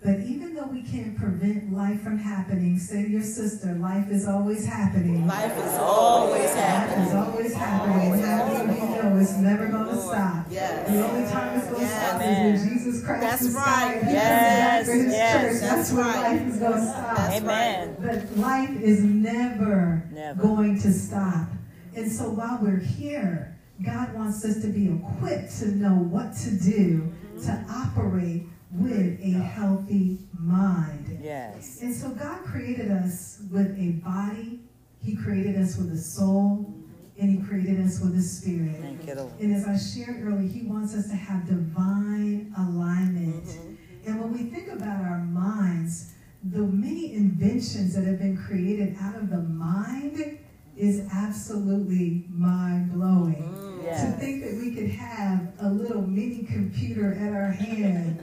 But 0.05 0.19
even 0.19 0.53
though 0.53 0.67
we 0.67 0.83
can't 0.83 1.17
prevent 1.17 1.73
life 1.73 2.03
from 2.03 2.19
happening, 2.19 2.77
say 2.77 3.05
to 3.05 3.09
your 3.09 3.23
sister, 3.23 3.73
life 3.73 4.11
is 4.11 4.27
always 4.27 4.63
happening. 4.63 5.25
Life 5.25 5.57
is 5.57 5.73
always 5.79 6.53
happening. 6.53 6.99
Life 6.99 7.07
is 7.07 7.15
always 7.15 7.53
happening. 7.55 8.05
Always 8.05 8.21
happening. 8.21 8.75
You 8.75 9.01
know 9.01 9.17
it's 9.17 9.37
never 9.37 9.67
going 9.67 9.87
to 9.87 9.99
stop. 9.99 10.45
Yes. 10.51 10.91
The 10.91 11.07
only 11.07 11.31
time 11.31 11.57
it's 11.57 11.67
going 11.69 11.79
to 11.79 11.81
yes. 11.81 12.07
stop 12.07 12.21
is 12.21 12.61
when 12.61 12.69
Jesus 12.69 13.03
Christ 13.03 13.21
That's 13.21 13.41
is 13.41 13.55
right. 13.55 14.03
He 14.03 14.11
yes. 14.11 14.85
for 14.85 14.93
his 14.93 15.05
yes. 15.07 15.33
church. 15.33 15.61
That's, 15.61 15.89
That's 15.89 15.91
when 15.91 16.05
right. 16.05 16.37
life 16.37 16.47
is 16.49 16.59
going 16.59 16.73
to 16.73 16.87
stop. 16.87 17.17
That's 17.17 17.41
Amen. 17.41 17.97
But 17.99 18.37
life 18.37 18.81
is 18.81 19.03
never, 19.03 20.07
never 20.11 20.39
going 20.39 20.79
to 20.81 20.93
stop. 20.93 21.47
And 21.95 22.11
so 22.11 22.29
while 22.29 22.59
we're 22.61 22.77
here, 22.77 23.57
God 23.83 24.13
wants 24.13 24.45
us 24.45 24.61
to 24.61 24.67
be 24.67 24.85
equipped 24.93 25.57
to 25.61 25.69
know 25.69 25.95
what 25.95 26.35
to 26.43 26.51
do 26.51 27.11
to 27.43 27.65
operate 27.69 28.43
with 28.77 29.19
a 29.21 29.31
healthy 29.39 30.19
mind. 30.37 31.19
Yes. 31.21 31.79
And 31.81 31.93
so 31.93 32.09
God 32.09 32.43
created 32.45 32.91
us 32.91 33.41
with 33.51 33.77
a 33.79 33.91
body, 34.03 34.59
He 35.03 35.15
created 35.15 35.57
us 35.61 35.77
with 35.77 35.91
a 35.91 35.97
soul, 35.97 36.73
and 37.19 37.29
He 37.29 37.45
created 37.47 37.79
us 37.85 37.99
with 38.01 38.15
a 38.17 38.21
spirit. 38.21 38.77
Thank 38.81 39.07
you, 39.07 39.15
Lord. 39.15 39.31
And 39.39 39.55
as 39.55 39.65
I 39.67 39.77
shared 39.77 40.23
earlier, 40.25 40.47
He 40.47 40.63
wants 40.63 40.93
us 40.95 41.07
to 41.09 41.15
have 41.15 41.47
divine 41.47 42.53
alignment. 42.57 43.45
Mm-hmm. 43.45 43.73
And 44.07 44.21
when 44.21 44.33
we 44.33 44.49
think 44.49 44.67
about 44.69 45.03
our 45.03 45.19
minds, 45.19 46.13
the 46.43 46.59
many 46.59 47.15
inventions 47.15 47.95
that 47.95 48.03
have 48.05 48.19
been 48.19 48.37
created 48.37 48.95
out 49.01 49.15
of 49.15 49.29
the 49.31 49.41
mind 49.41 50.37
is 50.77 51.07
absolutely 51.11 52.25
mind 52.29 52.91
blowing. 52.93 53.35
Mm, 53.35 53.79
to 53.79 53.85
Yes. 53.85 54.19
think 54.19 54.43
that 54.43 54.55
we 54.55 54.75
could 54.75 54.89
have 54.89 55.53
a 55.59 55.69
little 55.69 56.01
mini 56.01 56.43
computer 56.43 57.13
at 57.13 57.33
our 57.33 57.49
hand. 57.51 58.19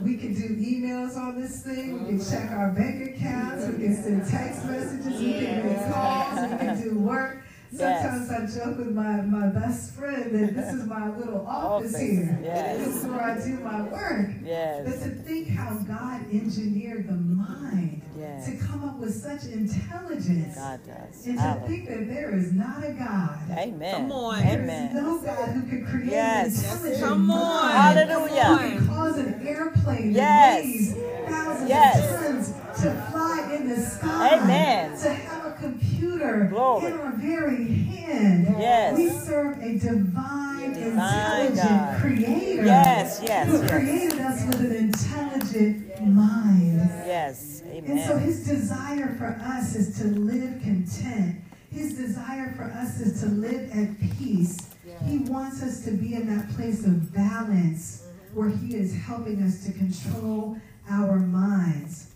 We 0.00 0.16
can 0.16 0.34
do 0.34 0.48
emails 0.56 1.16
on 1.16 1.40
this 1.40 1.62
thing. 1.62 2.00
We 2.04 2.08
can 2.18 2.24
check 2.30 2.50
our 2.50 2.70
bank 2.72 3.16
accounts. 3.16 3.66
We 3.66 3.84
can 3.84 4.02
send 4.02 4.26
text 4.28 4.64
messages. 4.64 5.20
We 5.20 5.32
can 5.34 5.66
make 5.66 5.92
calls. 5.94 6.50
We 6.50 6.56
can 6.58 6.82
do 6.82 6.98
work. 6.98 7.44
Sometimes 7.72 8.30
I 8.30 8.46
joke 8.64 8.78
with 8.78 8.90
my, 8.90 9.20
my 9.22 9.46
best 9.46 9.94
friend 9.94 10.34
that 10.34 10.54
this 10.56 10.74
is 10.74 10.86
my 10.86 11.08
little 11.16 11.46
office 11.46 11.94
Office, 11.94 12.00
here. 12.00 12.40
yes. 12.42 12.78
This 12.84 12.96
is 12.96 13.04
where 13.06 13.22
I 13.22 13.34
do 13.40 13.60
my 13.60 13.82
work. 13.82 14.26
But 14.40 14.44
Yes. 14.44 15.02
to 15.04 15.10
think 15.10 15.48
how 15.50 15.74
God 15.74 16.22
engineered 16.32 17.06
the 17.06 17.12
mind 17.14 17.89
Yes. 18.20 18.46
to 18.46 18.56
come 18.66 18.84
up 18.88 18.98
with 18.98 19.14
such 19.14 19.44
intelligence. 19.50 20.54
God 20.54 20.80
does. 20.86 21.26
And 21.26 21.36
to 21.36 21.42
Hallelujah. 21.42 21.66
think 21.68 21.88
that 21.88 22.08
there 22.08 22.34
is 22.36 22.52
not 22.52 22.84
a 22.84 22.92
God. 22.92 23.38
Amen. 23.50 23.94
Come 23.94 24.12
on. 24.12 24.42
There 24.42 24.48
is 24.58 24.62
Amen. 24.62 24.94
no 24.94 25.18
God 25.20 25.48
who 25.48 25.62
could 25.62 25.86
create 25.86 26.10
Yes. 26.12 26.58
an 26.58 26.70
intelligent 26.76 27.04
Come 27.04 27.30
on. 27.30 27.38
mind. 27.74 27.98
Hallelujah. 27.98 28.44
Who 28.44 28.58
can 28.78 28.88
cause 28.88 29.18
an 29.18 29.46
airplane 29.46 30.10
Yes. 30.12 30.56
that 30.56 30.64
weighs 30.64 30.94
thousands 31.28 31.68
Yes. 31.68 31.96
of 31.98 32.20
tons 32.20 32.82
to 32.82 32.90
fly 33.10 33.52
in 33.56 33.68
the 33.68 33.80
sky. 33.80 34.38
Amen. 34.38 34.98
To 34.98 35.08
have 35.14 35.46
a 35.46 35.52
computer 35.52 36.46
Glory. 36.50 36.86
in 36.86 36.92
our 37.00 37.12
very 37.12 37.64
hand. 37.66 38.54
Yes. 38.58 38.96
We 38.98 39.08
serve 39.10 39.58
a 39.62 39.78
divine, 39.78 40.39
Intelligent 40.82 41.56
God. 41.56 42.00
creator. 42.00 42.64
Yes, 42.64 43.20
yes, 43.22 43.48
Who 43.48 43.60
yes. 43.60 43.70
created 43.70 44.20
us 44.20 44.46
with 44.46 44.60
an 44.60 44.76
intelligent 44.76 46.06
mind. 46.06 46.90
Yes. 47.06 47.62
Amen. 47.66 47.90
And 47.90 48.00
so 48.00 48.18
his 48.18 48.46
desire 48.46 49.14
for 49.16 49.38
us 49.42 49.74
is 49.74 49.98
to 49.98 50.04
live 50.04 50.60
content. 50.62 51.40
His 51.72 51.94
desire 51.94 52.52
for 52.56 52.64
us 52.64 53.00
is 53.00 53.20
to 53.20 53.26
live 53.26 53.70
at 53.72 54.00
peace. 54.18 54.70
He 55.06 55.18
wants 55.18 55.62
us 55.62 55.84
to 55.84 55.92
be 55.92 56.14
in 56.14 56.26
that 56.34 56.50
place 56.54 56.86
of 56.86 57.12
balance 57.14 58.02
mm-hmm. 58.02 58.38
where 58.38 58.50
he 58.50 58.76
is 58.76 58.94
helping 58.94 59.42
us 59.42 59.64
to 59.64 59.72
control 59.72 60.58
our 60.90 61.18
minds. 61.18 62.12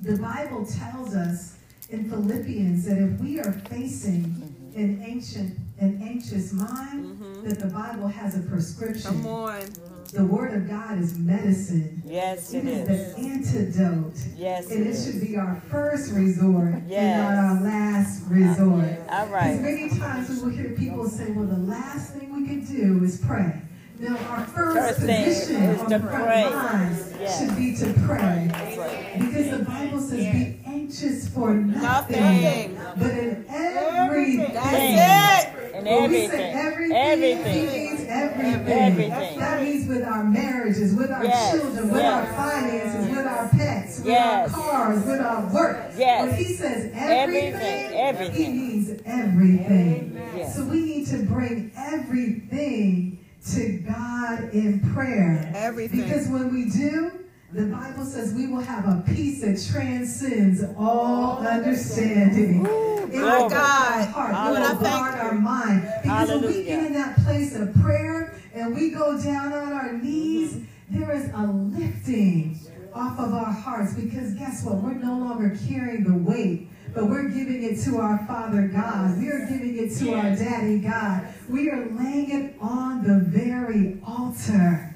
The 0.00 0.16
Bible 0.16 0.64
tells 0.64 1.14
us 1.14 1.56
in 1.90 2.08
Philippians 2.08 2.84
that 2.84 2.98
if 2.98 3.18
we 3.20 3.40
are 3.40 3.52
facing 3.52 4.24
mm-hmm. 4.24 4.80
an 4.80 5.02
ancient 5.04 5.58
an 5.80 6.00
anxious 6.02 6.52
mind, 6.52 7.04
mm-hmm. 7.04 7.17
Mm-hmm. 7.38 7.48
that 7.48 7.58
the 7.60 7.66
Bible 7.66 8.08
has 8.08 8.36
a 8.36 8.40
prescription. 8.40 9.02
Come 9.22 9.26
on. 9.26 9.60
Mm-hmm. 9.62 10.16
The 10.16 10.24
word 10.24 10.54
of 10.54 10.68
God 10.68 10.98
is 10.98 11.18
medicine. 11.18 12.02
Yes, 12.06 12.54
It 12.54 12.66
it 12.66 12.88
is 12.88 12.88
is. 12.88 13.14
the 13.14 13.20
antidote. 13.20 14.14
Yes, 14.36 14.70
And 14.70 14.86
it 14.86 14.90
it 14.90 14.96
should 15.12 15.20
be 15.20 15.36
our 15.36 15.60
first 15.70 16.12
resort 16.14 16.74
Yes. 16.88 17.02
and 17.02 17.22
not 17.22 17.44
our 17.44 17.60
last 17.62 18.22
resort. 18.28 18.84
All 19.10 19.26
Because 19.26 19.30
right. 19.30 19.60
many 19.60 19.90
times 19.90 20.30
we 20.30 20.40
will 20.40 20.48
hear 20.48 20.70
people 20.70 21.06
say, 21.10 21.30
well, 21.32 21.46
the 21.46 21.58
last 21.58 22.14
thing 22.14 22.32
we 22.34 22.46
can 22.46 22.64
do 22.64 23.04
is 23.04 23.18
pray. 23.20 23.60
Now, 24.00 24.16
our 24.30 24.44
first, 24.46 24.76
First 24.78 25.00
position 25.00 25.56
is 25.64 25.80
on 25.80 25.90
to 25.90 25.98
the 25.98 26.06
front 26.06 26.24
pray. 26.24 26.44
lines 26.54 27.12
Yes. 27.20 27.38
should 27.40 27.56
be 27.56 27.74
to 27.76 27.92
pray. 28.06 28.48
That's 28.50 28.76
right. 28.78 29.18
Because 29.20 29.58
the 29.58 29.64
Bible 29.64 30.00
says, 30.00 30.10
be 30.32 30.60
anxious 30.64 31.28
for 31.28 31.52
nothing, 31.52 32.22
Nothing. 32.22 32.78
but 32.96 33.10
in 33.10 33.44
everything. 33.48 34.54
That's 34.54 35.48
it. 35.52 35.57
And 35.78 35.86
When 35.86 36.10
we 36.10 36.26
say 36.28 36.50
everything. 36.52 36.96
everything, 36.96 37.38
Everything. 37.38 37.68
He 37.68 37.88
means 37.88 38.06
everything. 38.08 38.68
Everything. 38.68 39.38
That 39.38 39.62
means 39.62 39.88
with 39.88 40.02
our 40.04 40.24
marriages, 40.24 40.94
with 40.94 41.10
our 41.10 41.24
Yes, 41.24 41.52
children, 41.52 41.88
with 41.90 42.00
yes. 42.02 42.28
our 42.28 42.34
finances, 42.34 43.08
with 43.16 43.26
our 43.26 43.48
pets, 43.48 43.98
with 43.98 44.06
Yes. 44.06 44.54
our 44.54 44.60
cars, 44.60 45.04
with 45.06 45.20
our 45.20 45.54
work. 45.54 45.90
Yes. 45.96 46.26
When 46.26 46.34
he 46.36 46.44
says 46.54 46.90
everything, 46.94 47.54
Everything, 47.54 47.98
everything. 47.98 48.34
he 48.34 48.48
means 48.52 49.00
everything. 49.06 50.20
Yes. 50.36 50.56
So 50.56 50.64
we 50.64 50.80
need 50.80 51.06
to 51.08 51.18
bring 51.18 51.70
everything 51.76 53.18
to 53.52 53.78
God 53.78 54.50
in 54.52 54.80
prayer. 54.94 55.50
Everything. 55.54 56.02
Because 56.02 56.28
when 56.28 56.52
we 56.52 56.66
do, 56.70 57.10
the 57.52 57.64
Bible 57.64 58.04
says 58.04 58.34
we 58.34 58.46
will 58.46 58.60
have 58.60 58.84
a 58.84 59.02
peace 59.06 59.40
that 59.40 59.72
transcends 59.72 60.62
all 60.76 61.38
understanding. 61.38 62.66
It 62.66 63.20
will 63.22 63.48
guard 63.48 63.52
our 63.52 64.02
heart. 64.04 64.58
It 64.58 64.60
will 64.60 64.80
guard 64.80 65.18
our 65.18 65.34
mind. 65.34 65.90
Because 66.02 66.28
when 66.28 66.42
we 66.42 66.64
get 66.64 66.84
in 66.84 66.92
that 66.92 67.16
place 67.24 67.56
of 67.56 67.74
prayer 67.76 68.38
and 68.52 68.74
we 68.74 68.90
go 68.90 69.20
down 69.22 69.54
on 69.54 69.72
our 69.72 69.92
knees, 69.94 70.60
there 70.90 71.10
is 71.12 71.30
a 71.34 71.46
lifting 71.46 72.58
off 72.92 73.18
of 73.18 73.32
our 73.32 73.52
hearts. 73.52 73.94
Because 73.94 74.34
guess 74.34 74.62
what? 74.62 74.76
We're 74.82 74.94
no 74.94 75.16
longer 75.18 75.56
carrying 75.68 76.04
the 76.04 76.18
weight. 76.18 76.68
But 76.94 77.08
we're 77.08 77.28
giving 77.28 77.62
it 77.62 77.80
to 77.84 77.98
our 77.98 78.26
Father 78.26 78.68
God. 78.68 79.18
We 79.18 79.30
are 79.30 79.46
giving 79.46 79.78
it 79.78 79.96
to 79.98 80.14
our 80.14 80.34
Daddy 80.34 80.80
God. 80.80 81.26
We 81.48 81.70
are 81.70 81.86
laying 81.92 82.30
it 82.30 82.56
on 82.60 83.04
the 83.04 83.20
very 83.20 83.98
altar 84.06 84.87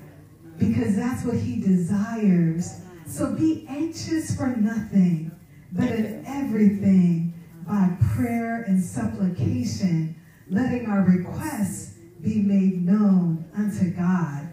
because 0.58 0.96
that's 0.96 1.24
what 1.24 1.36
He 1.36 1.60
desires. 1.60 2.80
So 3.06 3.34
be 3.34 3.66
anxious 3.68 4.36
for 4.36 4.48
nothing, 4.48 5.30
but 5.72 5.88
in 5.90 6.24
everything 6.26 7.34
by 7.66 7.90
prayer 8.14 8.62
and 8.62 8.82
supplication, 8.82 10.16
letting 10.48 10.86
our 10.86 11.02
requests 11.02 11.94
be 12.20 12.40
made 12.40 12.84
known 12.84 13.44
unto 13.56 13.90
God. 13.90 14.52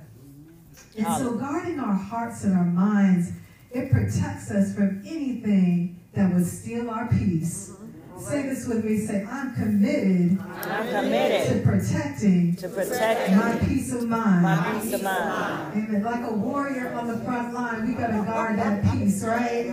And 0.97 1.07
so, 1.17 1.35
guarding 1.35 1.79
our 1.79 1.93
hearts 1.93 2.43
and 2.43 2.53
our 2.57 2.65
minds, 2.65 3.31
it 3.71 3.91
protects 3.91 4.51
us 4.51 4.73
from 4.73 5.01
anything 5.05 5.99
that 6.13 6.33
would 6.33 6.45
steal 6.45 6.89
our 6.89 7.07
peace. 7.07 7.73
Say 8.19 8.43
this 8.43 8.67
with 8.67 8.83
me. 8.85 8.97
Say, 8.99 9.25
I'm 9.29 9.55
committed 9.55 10.39
I'm 10.41 10.87
committed 10.89 11.63
to 11.63 11.67
protecting 11.69 12.55
to 12.57 12.67
protect 12.69 13.31
my 13.31 13.55
peace 13.65 13.93
of 13.93 14.07
mind. 14.07 14.43
my 14.43 14.79
peace 14.81 14.93
of 14.93 15.03
mind. 15.03 15.73
Amen. 15.87 16.03
Like 16.03 16.29
a 16.29 16.33
warrior 16.33 16.93
on 16.93 17.07
the 17.07 17.17
front 17.25 17.53
line, 17.53 17.87
we 17.87 17.93
gotta 17.93 18.23
guard 18.25 18.59
that 18.59 18.83
peace, 18.91 19.23
right? 19.23 19.65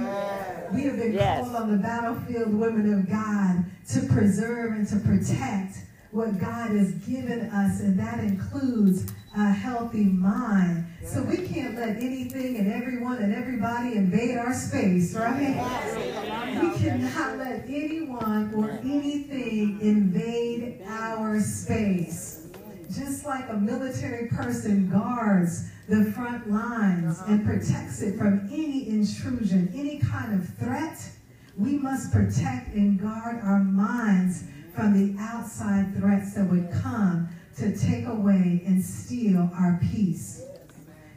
We 0.73 0.83
have 0.85 0.97
been 0.97 1.13
Yes. 1.13 1.45
called 1.45 1.57
on 1.57 1.73
the 1.73 1.79
battlefield, 1.79 2.55
women 2.55 2.93
of 2.95 3.09
God, 3.09 3.65
to 3.93 4.01
preserve 4.13 4.73
and 4.73 4.87
to 4.89 4.97
protect 4.97 5.79
what 6.17 6.39
God 6.41 6.71
has 6.71 6.93
given 7.07 7.51
us, 7.51 7.81
and 7.81 7.99
that 7.99 8.21
includes 8.21 9.13
a 9.37 9.51
healthy 9.51 10.05
mind. 10.05 10.87
So 11.05 11.23
we 11.23 11.47
can't 11.47 11.77
let 11.77 11.99
anything 11.99 12.57
and 12.57 12.73
everyone 12.73 13.19
and 13.19 13.35
everybody 13.35 13.97
invade 13.97 14.39
our 14.39 14.55
space, 14.55 15.15
right? 15.15 15.57
We 16.63 16.79
cannot 16.79 17.37
let 17.37 17.65
anyone 17.69 18.55
or 18.55 18.71
anything 18.83 19.79
invade 19.83 20.83
our 20.89 21.39
space. 21.39 22.49
Just 22.91 23.27
like 23.27 23.51
a 23.51 23.57
military 23.57 24.29
person 24.29 24.89
guards 24.89 25.69
the 25.87 26.13
front 26.13 26.51
lines 26.51 27.21
and 27.27 27.45
protects 27.45 28.01
it 28.01 28.17
from 28.17 28.49
any 28.51 28.89
intrusion, 28.89 29.71
any 29.77 29.99
kind 29.99 30.33
of 30.33 30.49
threat, 30.57 30.99
we 31.59 31.73
must 31.73 32.11
protect 32.11 32.75
and 32.75 32.99
guard 32.99 33.41
our 33.43 33.61
minds 33.61 34.45
from 34.77 34.93
the 34.93 35.21
outside 35.21 35.97
threats 35.97 36.35
that 36.35 36.45
would 36.51 36.71
come 36.83 37.29
to 37.57 37.77
take 37.77 38.07
away 38.07 38.63
and 38.67 38.85
steal 38.85 39.51
our 39.59 39.81
peace. 39.91 40.43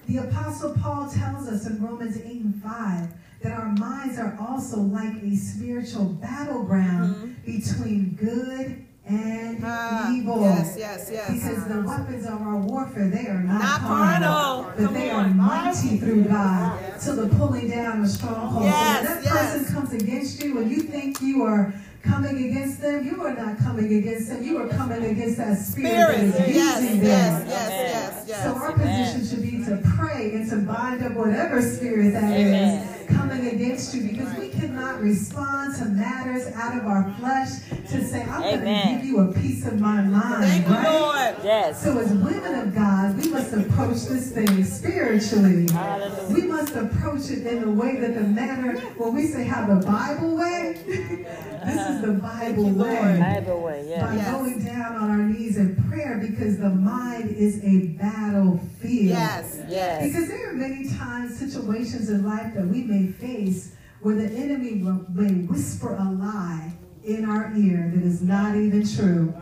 The 0.08 0.18
Apostle 0.18 0.76
Paul 0.82 1.10
tells 1.10 1.48
us 1.48 1.68
in 1.68 1.84
Romans 1.84 2.18
8 2.18 2.26
and 2.26 2.64
5 2.64 3.08
that 3.44 3.52
our 3.52 3.68
minds 3.74 4.18
are 4.18 4.38
also 4.40 4.78
like 4.80 5.22
a 5.22 5.36
spiritual 5.36 6.06
battleground 6.06 7.36
between 7.46 8.16
good 8.16 8.86
and 9.06 9.60
Ah, 9.64 10.12
evil. 10.14 10.40
yes, 10.42 10.76
yes, 10.78 11.10
yes. 11.12 11.30
Because 11.32 11.66
the 11.68 11.82
weapons 11.82 12.26
of 12.26 12.42
our 12.42 12.58
warfare, 12.58 13.10
they 13.10 13.28
are 13.28 13.42
not, 13.44 13.62
Not 13.62 13.82
carnal, 13.82 14.30
carnal. 14.30 14.74
but 14.78 14.86
Come 14.86 14.94
they 14.94 15.10
on. 15.10 15.26
are 15.26 15.34
mighty 15.34 15.98
through 15.98 16.24
God 16.26 17.00
to 17.02 17.12
the 17.14 17.28
pulling 17.36 17.70
down 17.70 18.02
of 18.04 18.10
strongholds. 18.10 18.66
Yes, 18.66 19.04
when 19.08 19.16
that 19.16 19.24
yes. 19.24 19.58
person 19.58 19.74
comes 19.76 19.94
against 19.94 20.44
you 20.44 20.60
and 20.60 20.72
you 20.72 20.82
think 20.84 21.22
you 21.22 21.44
are 21.44 21.74
coming 22.04 22.50
against 22.50 22.82
them, 22.82 23.06
you 23.06 23.24
are 23.24 23.34
not 23.34 23.58
coming 23.60 23.86
against 23.98 24.30
them. 24.30 24.44
You 24.44 24.58
are 24.60 24.68
coming 24.68 25.04
against 25.06 25.38
that 25.38 25.58
spirit, 25.58 26.16
Spirit. 26.16 26.32
that 26.34 26.50
is 26.50 26.56
Yes, 26.56 26.82
using 26.82 27.04
yes, 27.04 27.40
them. 27.40 27.50
yes, 27.50 27.70
yes, 27.70 28.26
yes. 28.28 28.44
So 28.44 28.54
our 28.56 28.72
Amen. 28.74 29.14
position 29.14 29.28
should 29.30 29.44
be 29.52 29.64
to 29.66 29.82
pray 29.98 30.32
and 30.36 30.50
to 30.50 30.58
bind 30.58 31.04
up 31.04 31.14
whatever 31.14 31.62
spirit 31.62 32.14
that 32.14 32.32
is 32.38 32.48
Amen. 32.48 32.96
Coming 33.10 33.48
against 33.48 33.70
against 33.80 33.96
you 33.96 34.10
because 34.10 34.34
we 34.38 34.50
cannot 34.50 35.02
respond 35.02 35.76
to 35.76 35.86
matters 35.86 36.48
out 36.56 36.78
of 36.78 36.86
our 36.86 37.14
flesh 37.20 37.50
to 37.90 38.04
say, 38.04 38.24
I'm 38.24 38.42
going 38.42 38.64
to 38.64 38.96
give 38.96 39.06
you 39.06 39.20
a 39.20 39.34
piece 39.34 39.66
of 39.66 39.80
my 39.80 40.02
mind. 40.02 40.44
Thank 40.46 40.68
you. 40.68 40.74
Lord. 40.74 41.36
Yes. 41.44 41.84
So 41.84 41.98
as 41.98 42.12
women 42.12 42.56
of 42.56 42.76
God, 42.76 43.18
we 43.18 43.30
must 43.30 43.54
approach 43.54 44.06
this 44.06 44.32
thing 44.32 44.64
spiritually. 44.64 45.68
Hallelujah. 45.72 46.34
We 46.34 46.42
must 46.44 46.76
approach 46.76 47.30
it 47.30 47.46
in 47.46 47.62
the 47.62 47.72
way 47.72 47.98
that 47.98 48.16
the 48.16 48.22
matter, 48.22 48.80
when 48.98 49.16
we 49.16 49.28
say 49.28 49.44
have 49.44 49.68
the 49.68 49.86
Bible 49.86 50.36
way, 50.36 50.82
this 50.86 51.90
is 51.90 52.02
the 52.02 52.20
Bible 52.22 52.66
you, 52.66 52.74
way. 52.74 53.20
Bible 53.20 53.62
way, 53.62 53.84
By 53.84 53.90
yeah. 53.90 54.14
Yes. 54.14 54.32
going 54.32 54.64
down 54.64 54.96
on 54.96 55.10
our 55.12 55.18
knees 55.18 55.58
in 55.58 55.76
prayer 55.90 56.18
because 56.18 56.58
the 56.58 56.70
mind 56.70 57.30
is 57.30 57.64
a 57.64 57.88
battlefield. 57.98 58.70
Yes. 58.84 59.60
Yes. 59.68 60.04
Because 60.04 60.28
there 60.28 60.50
are 60.50 60.54
many 60.54 60.90
times, 60.90 61.38
situations 61.38 62.10
in 62.10 62.26
life 62.26 62.54
that 62.56 62.68
we 62.68 62.84
may 62.84 62.99
face 63.08 63.76
where 64.02 64.16
the 64.16 64.26
enemy 64.36 64.82
will, 64.82 65.06
may 65.10 65.46
whisper 65.46 65.96
a 65.96 66.12
lie 66.12 66.74
in 67.04 67.26
our 67.30 67.54
ear 67.56 67.92
that 67.94 68.04
is 68.04 68.22
not 68.22 68.56
even 68.56 68.88
true. 68.88 69.34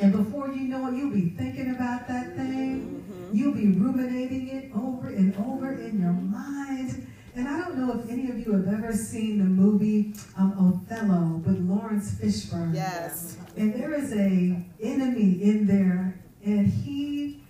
And 0.00 0.12
before 0.12 0.48
you 0.48 0.62
know 0.62 0.88
it, 0.88 0.96
you'll 0.96 1.10
be 1.10 1.30
thinking 1.30 1.74
about 1.74 2.06
that 2.08 2.36
thing. 2.36 3.02
You'll 3.32 3.54
be 3.54 3.68
ruminating 3.68 4.48
it 4.48 4.70
over 4.74 5.08
and 5.08 5.34
over 5.36 5.72
in 5.72 6.00
your 6.00 6.12
mind. 6.12 7.06
And 7.34 7.48
I 7.48 7.58
don't 7.58 7.76
know 7.76 8.00
if 8.00 8.08
any 8.08 8.30
of 8.30 8.38
you 8.38 8.52
have 8.52 8.68
ever 8.68 8.94
seen 8.94 9.38
the 9.38 9.44
movie 9.44 10.14
um, 10.38 10.54
Othello 10.88 11.42
with 11.44 11.58
Laurence 11.68 12.12
Fishburne. 12.14 12.74
Yes. 12.74 13.36
And 13.56 13.74
there 13.74 13.92
is 13.92 14.12
a 14.12 14.64
enemy 14.80 15.42
in 15.42 15.66
there, 15.66 16.18
and 16.44 16.66
he 16.66 17.42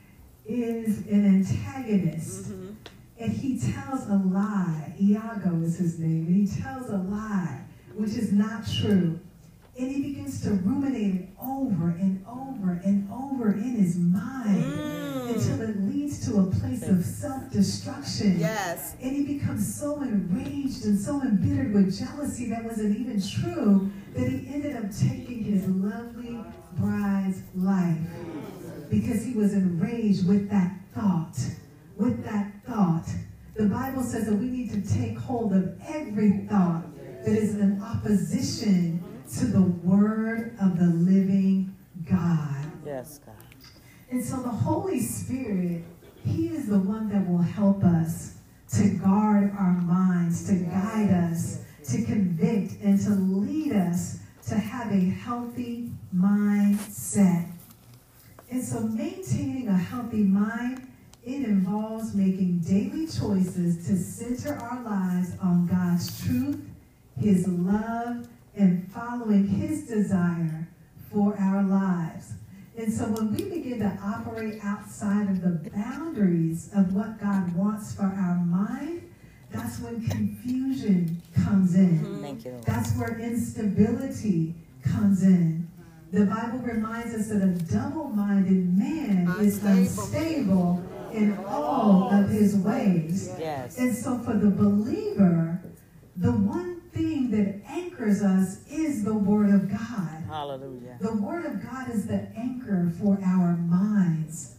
is 0.45 1.07
an 1.07 1.27
antagonist. 1.27 2.51
And 3.19 3.33
he 3.33 3.59
tells 3.59 4.07
a 4.09 4.17
lie. 4.17 4.95
Iago 5.01 5.63
is 5.63 5.79
his 5.79 5.99
name. 5.99 6.27
And 6.27 6.49
he 6.49 6.63
tells 6.63 6.91
a 6.91 6.99
lie, 6.99 7.65
which 7.95 8.11
is 8.11 8.33
not 8.33 8.67
true. 8.67 9.19
And 9.79 9.91
he 9.91 10.03
begins 10.03 10.43
to 10.43 10.51
ruminate 10.51 11.15
it 11.15 11.29
over 11.41 11.91
and 11.99 12.25
over 12.27 12.81
and 12.85 13.11
over 13.13 13.53
in 13.53 13.77
his 13.77 13.97
mind 13.99 14.65
mm. 14.65 15.35
until 15.35 15.61
it 15.63 15.79
leads 15.83 16.27
to 16.27 16.41
a 16.41 16.47
place 16.47 16.83
of 16.89 17.05
self-destruction. 17.05 18.41
Yes. 18.41 18.97
And 19.03 19.15
he 19.15 19.39
becomes 19.39 19.79
so 19.79 20.01
enraged 20.01 20.87
and 20.87 20.99
so 20.99 21.21
embittered 21.21 21.75
with 21.75 21.99
jealousy 21.99 22.49
that 22.51 22.65
wasn't 22.65 22.99
even 22.99 23.21
true 23.21 23.91
that 24.15 24.29
he 24.31 24.49
ended 24.55 24.77
up 24.77 24.91
taking 24.91 25.45
his 25.45 25.69
lovely 25.69 26.39
bride's 26.79 27.43
life 27.55 27.99
because 28.91 29.25
he 29.25 29.35
was 29.35 29.53
enraged 29.53 30.27
with 30.27 30.49
that 30.51 30.75
thought. 30.95 31.37
With 31.97 32.25
that 32.25 32.53
thought. 32.67 33.09
The 33.55 33.67
Bible 33.67 34.03
says 34.03 34.27
that 34.27 34.35
we 34.35 34.47
need 34.47 34.71
to 34.71 34.95
take 34.95 35.19
hold 35.19 35.53
of 35.55 35.81
every 35.89 36.47
thought 36.49 36.85
that 37.25 37.35
is 37.35 37.57
in 37.57 37.83
opposition 37.83 39.03
to 39.39 39.47
the 39.47 39.63
word 39.63 40.57
of 40.61 40.79
the 40.79 40.87
living 40.87 41.75
God. 42.05 42.65
Yes, 42.85 43.19
God. 43.25 43.35
And 44.11 44.25
so 44.25 44.37
the 44.43 44.49
Holy 44.49 45.01
Spirit, 45.01 45.85
He 46.25 46.49
is 46.49 46.69
the 46.69 46.79
one 46.79 47.09
that 47.09 47.29
will 47.29 47.39
help 47.39 47.83
us 47.83 48.37
to 48.75 48.91
guard 48.99 49.53
our 49.59 49.73
minds, 49.73 50.47
to 50.49 50.55
guide 50.55 51.11
us, 51.11 51.61
to 51.89 52.05
convict, 52.05 52.83
and 52.83 53.01
to 53.05 53.11
lead 53.11 53.73
us 53.73 54.19
to 54.49 54.55
have 54.55 54.93
a 54.93 55.01
healthy 55.11 55.91
mindset. 56.15 57.51
And 58.51 58.63
so 58.63 58.81
maintaining 58.81 59.69
a 59.69 59.77
healthy 59.77 60.23
mind, 60.23 60.87
it 61.27 61.45
involves 61.45 62.15
making 62.15 62.61
daily 62.61 63.07
choices 63.07 63.85
to 63.89 63.97
center 63.97 64.55
our 64.59 64.81
lives 64.85 65.33
on 65.43 65.67
God's 65.67 66.25
truth, 66.25 66.65
His 67.21 67.49
love, 67.49 68.29
and 68.55 68.91
following 68.93 69.49
His 69.49 69.89
desire 69.89 70.69
for 71.11 71.37
our 71.37 71.65
lives. 71.65 72.35
And 72.79 72.93
so 72.93 73.07
when 73.07 73.35
we 73.35 73.43
begin 73.43 73.81
to 73.81 73.99
operate 74.05 74.61
outside 74.63 75.29
of 75.29 75.41
the 75.41 75.69
boundaries 75.71 76.71
of 76.77 76.95
what 76.95 77.21
God 77.21 77.53
wants 77.57 77.97
for 77.97 78.05
our 78.05 78.37
mind, 78.45 79.03
that's 79.51 79.81
when 79.81 80.07
confusion 80.07 81.21
comes 81.45 81.75
in. 81.75 81.99
Mm-hmm. 81.99 82.23
Thank 82.23 82.45
you, 82.45 82.61
That's 82.65 82.95
where 82.97 83.19
instability 83.19 84.55
comes 84.85 85.25
in. 85.25 85.69
The 86.13 86.27
Bible 86.27 86.61
reminds 86.61 87.15
us 87.15 87.29
that 87.29 87.43
a 87.43 87.49
double-minded 87.73 88.79
man 88.79 89.35
is 89.41 89.63
Unstable. 89.65 90.85
In 91.13 91.37
all 91.47 92.13
of 92.13 92.29
his 92.29 92.57
ways. 92.57 93.31
Yes. 93.39 93.79
And 93.79 93.95
so 93.95 94.19
for 94.19 94.35
the 94.35 94.51
believer, 94.51 95.63
the 96.17 96.33
one 96.33 96.81
thing 96.93 97.31
that 97.31 97.63
anchors 97.69 98.23
us 98.23 98.67
is 98.69 99.05
the 99.05 99.15
Word 99.15 99.51
of 99.51 99.71
God. 99.71 100.25
Hallelujah. 100.29 100.97
The 101.01 101.15
Word 101.17 101.45
of 101.45 101.63
God 101.63 101.91
is 101.91 102.07
the 102.07 102.29
anchor 102.37 102.93
for 103.01 103.19
our 103.25 103.57
minds. 103.57 104.57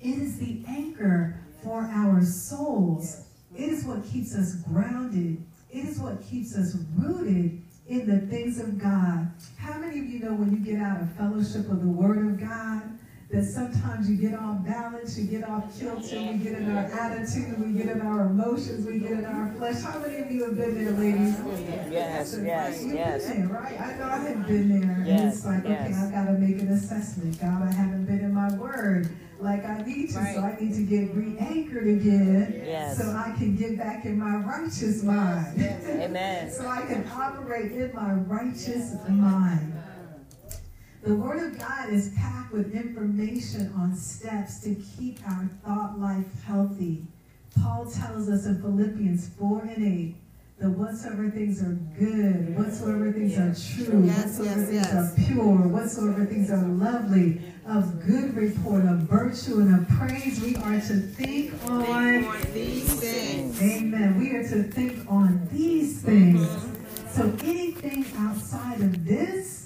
It 0.00 0.18
is 0.18 0.38
the 0.38 0.64
anchor 0.68 1.40
for 1.62 1.82
our 1.82 2.22
souls. 2.22 3.26
It 3.54 3.68
is 3.68 3.84
what 3.84 4.04
keeps 4.04 4.34
us 4.34 4.54
grounded. 4.62 5.44
It 5.70 5.84
is 5.84 5.98
what 5.98 6.22
keeps 6.22 6.56
us 6.56 6.76
rooted 6.96 7.62
in 7.88 8.06
the 8.06 8.26
things 8.28 8.60
of 8.60 8.78
God. 8.78 9.30
How 9.58 9.78
many 9.78 9.98
of 9.98 10.06
you 10.06 10.20
know 10.20 10.32
when 10.34 10.52
you 10.52 10.58
get 10.58 10.80
out 10.80 11.02
of 11.02 11.12
fellowship 11.16 11.68
of 11.70 11.80
the 11.80 11.88
Word 11.88 12.18
of 12.18 12.40
God, 12.40 12.98
that 13.30 13.44
sometimes 13.44 14.10
you 14.10 14.16
get 14.16 14.36
off 14.38 14.64
balance, 14.64 15.16
you 15.16 15.24
get 15.26 15.48
off 15.48 15.78
kilter, 15.78 16.20
we 16.20 16.38
get 16.38 16.54
in 16.54 16.76
our 16.76 16.84
attitude, 16.84 17.64
we 17.64 17.72
get 17.80 17.94
in 17.94 18.00
our 18.00 18.22
emotions, 18.26 18.84
we 18.84 18.98
get 18.98 19.12
in 19.12 19.24
our 19.24 19.52
flesh. 19.54 19.80
How 19.82 20.00
many 20.00 20.16
of 20.18 20.30
you 20.32 20.44
have 20.46 20.56
been 20.56 20.74
there, 20.84 20.92
ladies? 20.92 21.36
Yes, 21.92 22.36
yes, 22.42 22.82
You've 22.84 22.94
yes. 22.94 23.26
there, 23.28 23.46
right? 23.46 23.80
I 23.80 23.96
know 23.98 24.04
I 24.06 24.16
have 24.18 24.46
been 24.48 24.80
there. 24.80 24.90
and 24.96 25.06
Yes, 25.06 25.36
it's 25.36 25.46
like, 25.46 25.64
okay. 25.64 25.94
I've 25.96 26.10
got 26.12 26.24
to 26.26 26.32
make 26.32 26.60
an 26.60 26.68
assessment. 26.72 27.40
God, 27.40 27.62
I 27.62 27.70
haven't 27.72 28.06
been 28.06 28.18
in 28.18 28.34
my 28.34 28.52
word 28.56 29.08
like 29.38 29.64
I 29.64 29.80
need 29.82 30.08
to, 30.08 30.12
so 30.14 30.20
I 30.40 30.56
need 30.60 30.74
to 30.74 30.82
get 30.82 31.14
re-anchored 31.14 31.86
again 31.86 32.62
Yes. 32.66 32.98
so 32.98 33.10
I 33.10 33.32
can 33.38 33.56
get 33.56 33.78
back 33.78 34.04
in 34.04 34.18
my 34.18 34.36
righteous 34.36 35.02
mind. 35.02 35.54
Amen. 35.88 36.50
so 36.52 36.66
I 36.66 36.82
can 36.82 37.08
operate 37.14 37.72
in 37.72 37.90
my 37.94 38.12
righteous 38.12 38.96
mind. 39.08 39.72
The 41.02 41.14
Word 41.14 41.52
of 41.52 41.58
God 41.58 41.88
is 41.90 42.12
packed 42.16 42.52
with 42.52 42.74
information 42.74 43.72
on 43.76 43.96
steps 43.96 44.60
to 44.60 44.74
keep 44.96 45.18
our 45.26 45.48
thought 45.64 45.98
life 45.98 46.26
healthy. 46.44 47.04
Paul 47.58 47.90
tells 47.90 48.28
us 48.28 48.44
in 48.46 48.60
Philippians 48.60 49.30
4 49.38 49.62
and 49.62 49.84
8 50.10 50.16
that 50.58 50.68
whatsoever 50.70 51.30
things 51.30 51.62
are 51.62 51.72
good, 51.98 52.54
whatsoever 52.56 53.10
things 53.12 53.38
are 53.38 53.54
true, 53.54 54.04
Yes, 54.04 54.38
whatsoever 54.38 54.60
yes, 54.60 54.68
things 54.68 54.86
yes. 54.86 54.94
are 54.94 55.26
pure, 55.32 55.68
whatsoever 55.68 56.26
things 56.26 56.50
are 56.50 56.62
lovely, 56.66 57.40
of 57.66 58.06
good 58.06 58.36
report, 58.36 58.84
of 58.84 58.98
virtue, 59.00 59.60
and 59.60 59.74
of 59.80 59.88
praise, 59.96 60.40
we 60.42 60.54
are 60.56 60.80
to 60.80 61.00
think 61.00 61.54
on 61.66 62.24
On 62.24 62.42
these 62.52 63.00
things. 63.00 63.62
Amen. 63.62 64.18
We 64.18 64.36
are 64.36 64.42
to 64.48 64.62
think 64.64 65.10
on 65.10 65.48
these 65.50 66.02
things. 66.02 66.40
Mm-hmm. 66.40 67.08
So 67.08 67.46
anything 67.46 68.04
outside 68.18 68.80
of 68.82 69.04
this, 69.06 69.59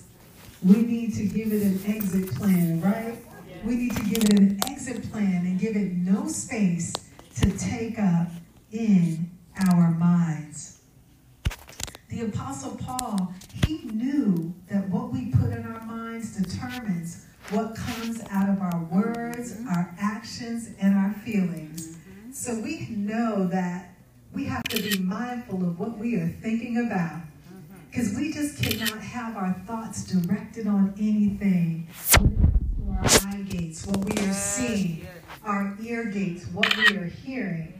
we 0.64 0.83
need 0.83 1.14
to 1.14 1.27
give 1.27 1.53
it 1.53 1.62
an 1.62 1.81
exit 1.87 2.35
plan, 2.35 2.81
right? 2.81 3.18
We 3.64 3.77
need 3.77 3.96
to 3.96 4.03
give 4.05 4.24
it 4.24 4.38
an 4.38 4.61
exit 4.66 5.11
plan 5.12 5.44
and 5.46 5.61
give 5.61 5.77
it 5.77 5.92
no 5.92 6.27
space 6.27 6.92
to 7.40 7.50
take 7.59 7.98
up 7.98 8.29
in 8.72 9.31
our 9.68 9.90
minds. 9.90 10.81
The 12.09 12.22
Apostle 12.22 12.77
Paul, 12.77 13.35
he 13.66 13.85
knew 13.85 14.55
that 14.70 14.88
what 14.88 15.12
we 15.12 15.27
put 15.27 15.53
in 15.53 15.66
our 15.66 15.85
minds 15.85 16.37
determines 16.37 17.27
what 17.50 17.77
comes 17.77 18.22
out 18.31 18.48
of 18.48 18.61
our 18.61 18.85
words, 18.85 19.59
our 19.68 19.94
actions, 20.00 20.70
and 20.81 20.96
our 20.96 21.12
feelings. 21.12 21.98
So 22.33 22.59
we 22.61 22.87
know 22.90 23.46
that 23.48 23.94
we 24.33 24.46
have 24.46 24.62
to 24.64 24.83
be 24.83 24.98
mindful 24.98 25.57
of 25.66 25.79
what 25.79 25.98
we 25.98 26.16
are 26.16 26.29
thinking 26.40 26.87
about. 26.87 27.20
Because 27.95 28.17
we 28.17 28.33
just 28.33 28.61
cannot 28.61 29.01
have 29.01 29.37
our 29.37 29.53
thoughts 29.69 30.03
directed 30.03 30.67
on 30.67 30.93
anything. 30.99 31.87
When 32.19 32.33
it 32.33 33.01
comes 33.01 33.21
to 33.21 33.25
our 33.29 33.33
eye 33.33 33.43
gates, 33.43 33.87
what 33.87 34.05
we 34.05 34.21
are 34.21 34.33
seeing, 34.33 35.07
our 35.45 35.77
ear 35.81 36.07
gates, 36.07 36.45
what 36.47 36.77
we 36.77 36.97
are 36.97 37.05
hearing. 37.05 37.73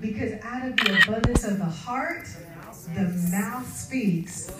Because 0.00 0.42
out 0.42 0.66
of 0.66 0.76
the 0.76 1.00
abundance 1.04 1.44
of 1.44 1.58
the 1.58 1.64
heart, 1.66 2.26
the 2.96 3.04
mouth 3.30 3.72
speaks. 3.72 4.50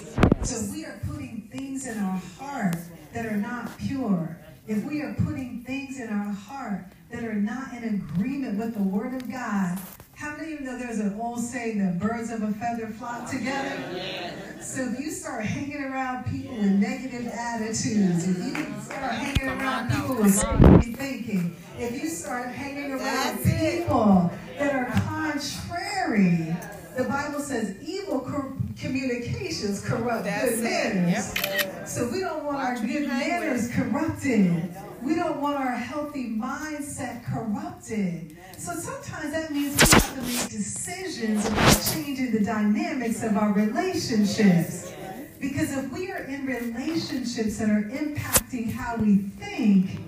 So 0.45 0.71
we 0.71 0.85
are 0.85 1.01
putting 1.09 1.49
things 1.51 1.89
in 1.89 1.99
our 1.99 2.23
heart 2.39 2.77
that 3.13 3.27
are 3.27 3.37
not 3.37 3.77
pure. 3.79 4.39
If 4.69 4.85
we 4.85 5.03
are 5.03 5.15
putting 5.15 5.65
things 5.65 5.99
in 5.99 6.09
our 6.09 6.33
heart 6.33 6.85
that 7.11 7.25
are 7.25 7.35
not 7.35 7.75
in 7.75 7.83
agreement 7.83 8.61
with 8.61 8.75
the 8.75 8.85
Word 8.85 9.15
of 9.15 9.29
God, 9.29 9.77
how 10.21 10.37
many 10.37 10.53
of 10.53 10.61
you 10.61 10.67
know 10.67 10.79
there's 10.79 10.99
an 10.99 11.19
old 11.19 11.41
saying 11.41 11.79
that 11.79 11.99
birds 11.99 12.31
of 12.31 12.43
a 12.43 12.53
feather 12.53 12.89
flock 12.89 13.31
together? 13.31 14.35
So 14.61 14.83
if 14.83 15.01
you 15.01 15.11
start 15.11 15.47
hanging 15.47 15.83
around 15.83 16.25
people 16.25 16.55
with 16.57 16.73
negative 16.73 17.27
attitudes, 17.29 18.29
if 18.29 18.37
you 18.37 18.67
start 18.83 19.13
hanging 19.13 19.49
around 19.49 19.91
people 19.91 20.17
with 20.17 20.35
sloppy 20.35 20.93
thinking, 20.93 21.57
if 21.79 22.03
you 22.03 22.09
start 22.11 22.49
hanging 22.49 22.93
around 22.93 23.39
people 23.39 24.31
that 24.59 24.75
are 24.75 24.91
contrary, 25.01 26.55
The 26.99 27.05
Bible 27.05 27.41
says 27.41 27.77
evil 27.83 28.21
co- 28.21 28.53
communications 28.79 29.81
corrupt 29.81 30.25
That's 30.25 30.57
good 30.57 30.65
manners. 30.65 31.35
Yep. 31.37 31.89
So 31.89 32.11
we 32.11 32.21
don't 32.21 32.45
want 32.45 32.59
our 32.59 32.75
Watch 32.75 32.87
good 32.87 33.09
manners 33.09 33.71
corrupted. 33.73 34.75
We 35.03 35.15
don't 35.15 35.41
want 35.41 35.57
our 35.57 35.73
healthy 35.73 36.37
mindset 36.37 37.25
corrupted. 37.25 38.37
So 38.59 38.73
sometimes 38.75 39.33
that 39.33 39.51
means 39.51 39.75
we 39.77 39.89
have 39.99 40.15
to 40.15 40.23
make 40.23 40.51
decisions 40.51 41.47
about 41.47 41.93
changing 41.93 42.33
the 42.33 42.45
dynamics 42.45 43.23
of 43.23 43.37
our 43.37 43.53
relationships. 43.53 44.93
Because 45.41 45.73
if 45.73 45.91
we 45.91 46.11
are 46.11 46.25
in 46.25 46.45
relationships 46.45 47.57
that 47.59 47.71
are 47.71 47.85
impacting 47.85 48.71
how 48.73 48.97
we 48.97 49.17
think, 49.17 50.01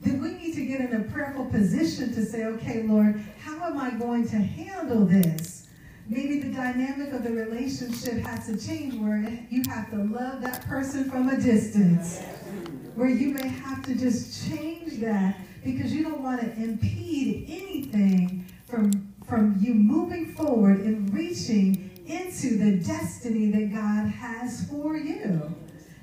then 0.00 0.22
we 0.22 0.30
need 0.32 0.54
to 0.54 0.64
get 0.64 0.80
in 0.80 0.94
a 0.94 1.04
prayerful 1.12 1.44
position 1.46 2.14
to 2.14 2.24
say, 2.24 2.46
okay, 2.46 2.82
Lord, 2.84 3.22
how 3.44 3.62
am 3.66 3.78
I 3.78 3.90
going 3.90 4.26
to 4.28 4.36
handle 4.36 5.04
this? 5.04 5.68
Maybe 6.08 6.40
the 6.40 6.52
dynamic 6.54 7.12
of 7.12 7.22
the 7.22 7.30
relationship 7.30 8.24
has 8.24 8.46
to 8.46 8.56
change 8.56 8.94
where 8.94 9.18
you 9.50 9.62
have 9.68 9.90
to 9.90 9.96
love 9.96 10.40
that 10.40 10.66
person 10.66 11.10
from 11.10 11.28
a 11.28 11.38
distance. 11.38 12.22
Where 12.94 13.08
you 13.08 13.28
may 13.32 13.46
have 13.48 13.84
to 13.86 13.94
just 13.94 14.48
change 14.48 15.00
that 15.00 15.38
because 15.64 15.92
you 15.92 16.02
don't 16.02 16.22
want 16.22 16.40
to 16.40 16.52
impede 16.62 17.46
anything 17.48 18.46
from, 18.68 19.12
from 19.26 19.56
you 19.60 19.74
moving 19.74 20.34
forward 20.34 20.80
and 20.80 21.12
reaching 21.14 21.90
into 22.06 22.58
the 22.58 22.84
destiny 22.84 23.50
that 23.52 23.72
God 23.72 24.08
has 24.08 24.68
for 24.68 24.96
you. 24.96 25.54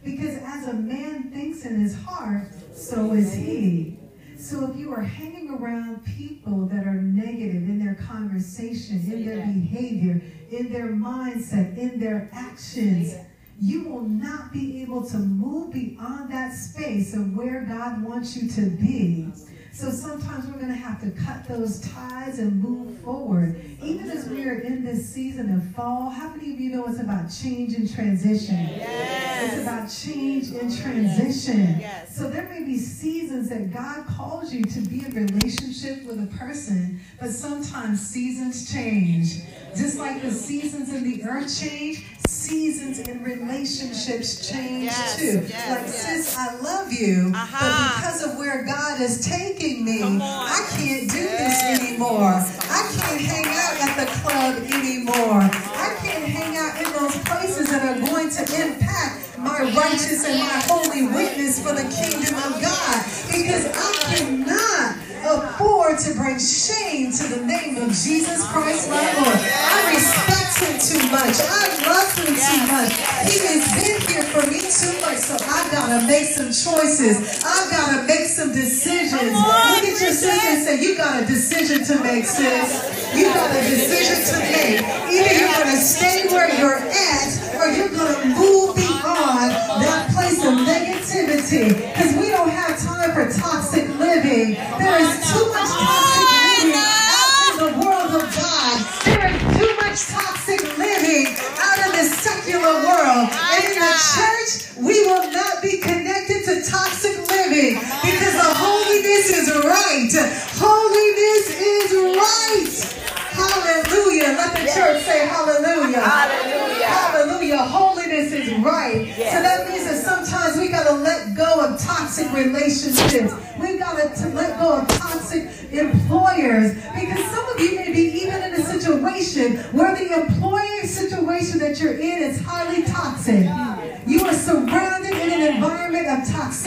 Because 0.03 0.37
as 0.43 0.67
a 0.67 0.73
man 0.73 1.31
thinks 1.31 1.65
in 1.65 1.79
his 1.79 1.95
heart, 1.95 2.47
so 2.73 3.13
is 3.13 3.33
he. 3.33 3.99
So 4.37 4.71
if 4.71 4.77
you 4.77 4.93
are 4.93 5.01
hanging 5.01 5.49
around 5.49 6.05
people 6.05 6.67
that 6.67 6.85
are 6.85 7.01
negative 7.01 7.63
in 7.67 7.83
their 7.83 7.95
conversation, 7.95 9.01
in 9.11 9.25
their 9.25 9.45
behavior, 9.45 10.21
in 10.51 10.71
their 10.71 10.87
mindset, 10.87 11.77
in 11.77 11.99
their 11.99 12.29
actions, 12.31 13.15
you 13.59 13.89
will 13.89 14.03
not 14.03 14.53
be 14.53 14.81
able 14.81 15.05
to 15.09 15.17
move 15.17 15.73
beyond 15.73 16.31
that 16.31 16.53
space 16.53 17.13
of 17.15 17.35
where 17.35 17.61
God 17.61 18.03
wants 18.03 18.35
you 18.35 18.49
to 18.49 18.69
be. 18.69 19.31
So 19.77 19.91
sometimes 19.91 20.47
we're 20.47 20.59
going 20.59 20.69
to 20.69 20.73
have 20.73 20.99
to 21.01 21.11
cut 21.11 21.47
those 21.47 21.79
ties 21.81 22.39
and 22.39 22.63
move 22.63 22.97
forward. 23.01 23.61
Even 23.83 24.09
as 24.09 24.27
we 24.27 24.43
are 24.45 24.59
in 24.59 24.83
this 24.83 25.07
season 25.07 25.53
of 25.53 25.63
fall, 25.75 26.09
how 26.09 26.29
many 26.29 26.51
of 26.53 26.59
you 26.59 26.71
know 26.71 26.87
it's 26.87 26.99
about 26.99 27.29
change 27.29 27.75
and 27.75 27.93
transition? 27.93 28.69
It's 28.71 29.61
about 29.61 29.87
change 29.87 30.47
and 30.49 30.75
transition. 30.75 31.79
Yes. 31.79 32.15
So 32.17 32.27
there 32.27 32.49
may 32.49 32.63
be 32.63 32.75
seasons 32.77 33.49
that 33.49 33.71
God 33.71 34.07
calls 34.07 34.51
you 34.51 34.63
to 34.63 34.81
be 34.81 35.05
in 35.05 35.11
relationship 35.11 36.03
with 36.05 36.23
a 36.23 36.37
person, 36.37 36.99
but 37.19 37.29
sometimes 37.29 38.01
seasons 38.01 38.71
change. 38.73 39.41
Just 39.75 39.99
like 39.99 40.23
the 40.23 40.31
seasons 40.31 40.91
in 40.91 41.03
the 41.03 41.23
earth 41.23 41.55
change, 41.55 42.03
seasons 42.27 42.99
in 42.99 43.23
relationships 43.23 44.49
change 44.49 44.83
Yes, 44.85 45.15
too. 45.17 45.45
yes, 45.47 45.69
like, 45.69 45.81
yes. 45.87 46.05
sis, 46.27 46.37
I 46.37 46.55
love 46.59 46.91
you, 46.91 47.31
Uh-huh. 47.33 47.57
but 47.61 47.95
because 47.95 48.23
of 48.23 48.37
where 48.37 48.63
God 48.63 48.99
is 49.01 49.25
taking 49.25 49.85
me, 49.85 50.03
I 50.03 50.65
can't 50.75 51.09
do 51.09 51.17
Yes. 51.17 51.79
this 51.79 51.81
anymore. 51.81 52.33
I 52.69 52.91
can't 52.99 53.21
hang 53.21 53.45
out 53.47 53.75
at 53.81 53.93
the 53.97 54.05
club 54.19 54.55
anymore. 54.73 55.41
I 55.41 55.95
can't 56.03 56.25
hang 56.25 56.57
out 56.57 56.75
in 56.81 56.91
those 56.93 57.15
places 57.23 57.69
that 57.69 57.81
are 57.83 57.99
going 57.99 58.29
to 58.29 58.41
impact 58.61 59.37
my 59.37 59.59
righteous 59.71 60.25
and 60.25 60.39
my 60.39 60.59
holy 60.67 61.03
witness 61.07 61.59
for 61.63 61.73
the 61.73 61.83
kingdom 61.95 62.35
of 62.43 62.61
God. 62.61 63.05
Because 63.31 63.65
I 63.71 64.15
cannot 64.15 64.95
afford 65.27 65.99
to 65.99 66.13
bring 66.15 66.39
shame 66.39 67.11
to 67.11 67.23
the 67.27 67.45
name 67.45 67.77
of 67.77 67.89
Jesus 67.89 68.45
Christ, 68.47 68.89
my 68.89 69.01
Lord. 69.15 69.39
I 69.39 69.93
respect 69.95 70.46
him 70.59 70.75
too 70.79 71.03
much. 71.11 71.37
I 71.39 71.65
love 71.87 72.09
him 72.17 72.33
too 72.35 72.61
much. 72.71 72.93
He 73.27 73.37
has 73.47 73.63
been 73.73 73.99
here 74.09 74.25
for 74.29 74.43
me 74.49 74.61
too 74.61 74.93
much, 75.01 75.19
so 75.23 75.37
I 75.39 75.67
gotta 75.71 76.05
make 76.07 76.27
some 76.27 76.51
choices. 76.51 77.43
I 77.43 77.69
gotta 77.69 78.03
make 78.07 78.27
some 78.27 78.51
decisions. 78.53 79.33
Look 79.33 79.85
at 79.85 79.97
your 80.01 80.13
sister 80.13 80.49
and 80.49 80.63
say, 80.63 80.81
you 80.81 80.97
got 80.97 81.23
a 81.23 81.25
decision 81.25 81.83
to 81.85 82.03
make, 82.03 82.25
sis. 82.25 83.15
You 83.15 83.25
got 83.33 83.51
a 83.55 83.61
decision 83.61 84.17
to 84.33 84.37
make. 84.51 84.81
Either 84.81 85.33
you're 85.39 85.53
gonna 85.57 85.77
stay 85.77 86.27
where 86.29 86.49
you're 86.59 86.81
at, 86.81 87.29
or 87.57 87.67
you're 87.73 87.89
gonna 87.89 88.35
move 88.35 88.75
beyond 88.75 89.51
that 89.81 90.11
place 90.13 90.43
of 90.45 90.53
negativity. 90.65 91.73
Because 91.73 92.15
we 92.17 92.29
don't 92.29 92.49
have 92.49 92.77
time 92.77 93.13
for 93.13 93.25
toxic 93.39 93.87
living. 93.97 94.53
There 94.77 94.99
is 95.01 95.13
too 95.31 95.45
much 95.49 95.69
toxic 95.69 96.21
living 96.29 96.77
out 96.77 97.41
in 97.49 97.57
the 97.65 97.71
world 97.85 98.11
of 98.21 98.25
God. 98.35 98.75
There 99.05 99.27
is 99.33 99.41
too 99.57 99.71
much 99.81 99.97
toxic 100.13 100.61
living 100.77 101.33
out 101.57 101.79
in 101.87 101.91
the 101.97 102.05
secular 102.47 102.79
world. 102.87 103.29
And 103.29 103.63
in 103.63 103.75
the 103.75 103.93
church, 104.15 104.77
we 104.77 105.05
will 105.05 105.31
not 105.31 105.61
be 105.61 105.77
connected 105.77 106.45
to 106.45 106.63
toxic 106.69 107.17
living 107.29 107.75
because 107.75 108.33
the 108.33 108.51
holiness 108.55 109.27
is 109.35 109.49
right. 109.65 110.11
Holiness 110.55 111.45
is 111.59 111.91
right. 112.15 112.97
Hallelujah. 113.35 114.37
Let 114.37 114.53
the 114.53 114.65
church 114.71 115.03
say 115.03 115.27
hallelujah. 115.27 115.99
Hallelujah. 115.99 116.87
Hallelujah. 116.87 117.57
Holiness 117.57 118.31
is 118.31 118.53
right. 118.59 119.13
So 119.15 119.41
that 119.43 119.69
means 119.69 119.83
that 119.85 120.01
sometimes 120.03 120.57
we 120.57 120.69
got 120.69 120.87
to 120.87 120.95
let 120.95 121.35
go 121.35 121.65
of 121.65 121.79
toxic 121.81 122.31
relationships. 122.33 123.33
We 123.59 123.77
got 123.77 123.97
to 124.15 124.29
let 124.29 124.59
go 124.59 124.79
of 124.79 124.87
toxic 124.87 125.49
employers 125.71 126.75
because 126.95 127.25
some 127.25 127.49
of 127.49 127.59
you 127.59 127.75
may 127.75 127.91
be 127.91 128.21
even 128.23 128.41
in 128.41 128.53
a 128.53 128.61
situation 128.63 129.57
where 129.75 129.95
the 129.95 130.13
employer 130.13 130.67
situation 130.83 131.59
that 131.59 131.79
you're 131.79 131.97
in 131.97 132.23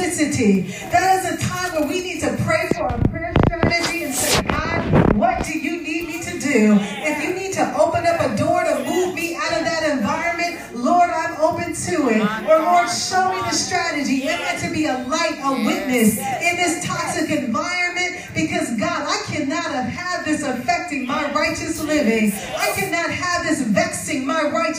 toxicity. 0.01 0.69
That 0.91 1.25
is 1.25 1.35
a 1.35 1.47
time 1.47 1.73
where 1.73 1.89
we 1.89 2.01
need 2.01 2.21
to 2.21 2.37
pray 2.45 2.69
for 2.75 2.87
a 2.87 3.09
prayer 3.09 3.33
strategy 3.47 4.05
and 4.05 4.15
say, 4.15 4.43
God, 4.43 5.17
what 5.17 5.45
do 5.45 5.59
you 5.59 5.83
need 5.83 6.09
me 6.09 6.23
to 6.23 6.39
do? 6.39 6.79
If 6.81 7.23
you 7.23 7.35
need 7.35 7.53
to 7.55 7.77
open 7.79 8.07
up 8.07 8.21
a 8.21 8.37
door 8.37 8.65
to 8.65 8.85
move 8.85 9.15
me 9.15 9.37
out 9.37 9.59
of 9.59 9.65
that 9.65 9.99
environment, 9.99 10.75
Lord, 10.75 11.11
I'm 11.11 11.41
open 11.41 11.75
to 11.75 12.09
it. 12.09 12.23
Or 12.49 12.59
Lord, 12.59 12.89
show 12.89 13.33
me 13.33 13.41
the 13.43 13.53
strategy. 13.53 14.29
Am 14.29 14.41
I 14.43 14.59
to 14.67 14.73
be 14.73 14.87
a 14.87 14.99
light, 15.09 15.39
a 15.45 15.65
witness 15.65 16.19
in 16.19 16.57
this 16.57 16.85
toxic 16.87 17.31
environment? 17.31 18.31
Because 18.35 18.71
God, 18.79 19.05
I 19.05 19.23
cannot 19.27 19.65
have 19.65 19.91
had 19.91 20.25
this 20.25 20.43
affecting 20.43 21.07
my 21.07 21.31
righteous 21.33 21.83
living. 21.83 22.33
I 22.57 22.73
cannot 22.77 23.11
have 23.11 23.40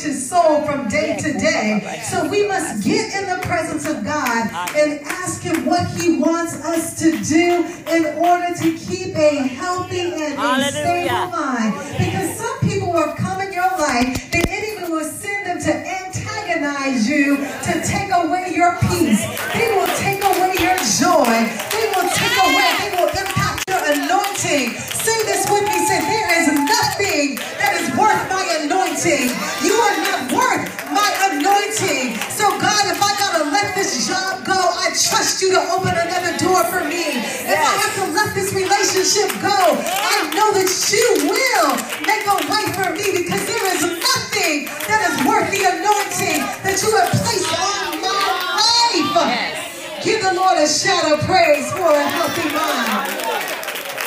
righteous 0.01 0.29
soul 0.29 0.61
from 0.63 0.87
day 0.87 1.15
to 1.17 1.33
day. 1.33 2.01
So 2.09 2.27
we 2.27 2.47
must 2.47 2.83
get 2.83 3.13
in 3.13 3.29
the 3.29 3.45
presence 3.45 3.87
of 3.87 4.03
God 4.03 4.49
and 4.75 4.99
ask 5.05 5.43
Him 5.43 5.65
what 5.65 5.85
He 5.91 6.17
wants 6.17 6.55
us 6.65 6.97
to 6.99 7.11
do 7.23 7.65
in 7.87 8.05
order 8.17 8.53
to 8.55 8.77
keep 8.77 9.15
a 9.15 9.47
healthy 9.47 9.99
and 9.99 10.39
a 10.39 10.71
stable 10.71 11.29
mind. 11.29 11.73
Because 11.97 12.35
some 12.37 12.59
people 12.61 12.91
will 12.91 13.13
come 13.13 13.41
in 13.41 13.53
your 13.53 13.69
life, 13.77 14.31
the 14.31 14.43
enemy 14.49 14.91
will 14.91 15.05
send 15.05 15.45
them 15.45 15.59
to 15.61 15.73
antagonize 15.73 17.07
you, 17.07 17.37
to 17.37 17.81
take 17.85 18.09
away 18.11 18.53
your 18.55 18.77
peace. 18.89 19.21
They 19.53 19.69
will 19.75 19.91
take 19.97 20.23
away 20.23 20.55
your 20.57 20.77
joy. 20.97 21.29
They 21.69 21.85
will 21.93 22.09
take 22.09 22.37
away, 22.41 22.69
they 22.79 22.91
will 22.97 23.09
impact 23.09 23.69
your 23.69 23.83
anointing. 23.85 24.71
Say 24.79 25.23
this 25.25 25.49
with 25.49 25.63
me. 25.65 25.80
Worth 28.01 28.23
my 28.33 28.45
anointing. 28.65 29.29
You 29.61 29.75
are 29.77 29.97
not 30.01 30.21
worth 30.33 30.65
my 30.89 31.09
anointing. 31.29 32.17
So 32.33 32.49
God, 32.57 32.83
if 32.89 32.97
I 32.97 33.11
gotta 33.21 33.43
let 33.53 33.75
this 33.77 34.09
job 34.09 34.41
go, 34.45 34.57
I 34.57 34.89
trust 34.97 35.41
you 35.41 35.53
to 35.53 35.61
open 35.77 35.93
another 35.93 36.33
door 36.41 36.65
for 36.73 36.81
me. 36.89 37.21
If 37.45 37.61
I 37.61 37.73
have 37.85 37.93
to 38.01 38.05
let 38.17 38.33
this 38.33 38.53
relationship 38.57 39.29
go, 39.41 39.77
I 39.77 40.33
know 40.33 40.49
that 40.57 40.71
you 40.89 41.07
will 41.29 41.69
make 42.09 42.25
a 42.25 42.37
way 42.49 42.65
for 42.73 42.89
me 42.97 43.05
because 43.21 43.45
there 43.45 43.67
is 43.77 43.81
nothing 43.85 44.65
that 44.89 45.01
is 45.13 45.15
worth 45.29 45.47
the 45.53 45.63
anointing 45.69 46.41
that 46.65 46.77
you 46.81 46.91
have 46.97 47.11
placed 47.21 47.53
on 47.53 48.01
my 48.01 48.25
life. 49.13 50.03
Give 50.03 50.21
the 50.21 50.33
Lord 50.33 50.57
a 50.57 50.67
shout 50.67 51.13
of 51.13 51.19
praise 51.29 51.71
for 51.73 51.85
a 51.93 52.03
healthy 52.17 52.49
mind. 52.49 53.21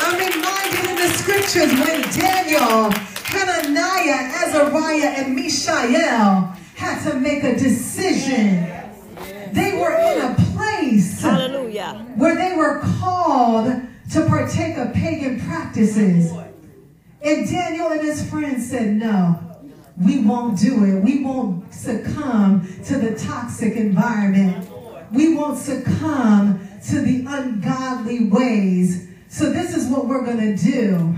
I'm 0.03 0.19
reminded 0.19 0.91
in 0.91 0.97
the 0.97 1.11
scriptures 1.17 1.73
when 1.81 2.03
Daniel, 2.13 2.91
Hananiah, 3.35 4.31
Azariah, 4.47 5.15
and 5.19 5.35
Mishael 5.35 6.55
had 6.77 7.03
to 7.11 7.19
make 7.19 7.43
a 7.43 7.57
decision. 7.59 8.71
They 9.53 9.77
were 9.79 9.95
in 9.95 10.21
a 10.21 10.35
place 10.55 11.21
Hallelujah. 11.21 12.07
where 12.17 12.37
they 12.37 12.57
were 12.57 12.81
called 13.01 13.67
to 14.13 14.27
partake 14.27 14.77
of 14.77 14.93
pagan 14.93 15.41
practices. 15.41 16.33
And 17.23 17.49
Daniel 17.51 17.89
and 17.89 18.01
his 18.01 18.29
friends 18.29 18.71
said, 18.71 18.95
No, 18.95 19.41
we 20.01 20.21
won't 20.21 20.59
do 20.59 20.85
it. 20.85 21.03
We 21.03 21.25
won't 21.25 21.73
succumb 21.73 22.69
to 22.85 22.99
the 22.99 23.17
toxic 23.19 23.75
environment. 23.75 24.69
We 25.13 25.35
won't 25.35 25.59
succumb 25.59 26.69
to 26.89 27.01
the 27.01 27.25
ungodly 27.27 28.29
ways. 28.29 29.09
So, 29.29 29.51
this 29.53 29.77
is 29.77 29.89
what 29.89 30.07
we're 30.07 30.25
going 30.25 30.57
to 30.57 30.57
do. 30.57 31.15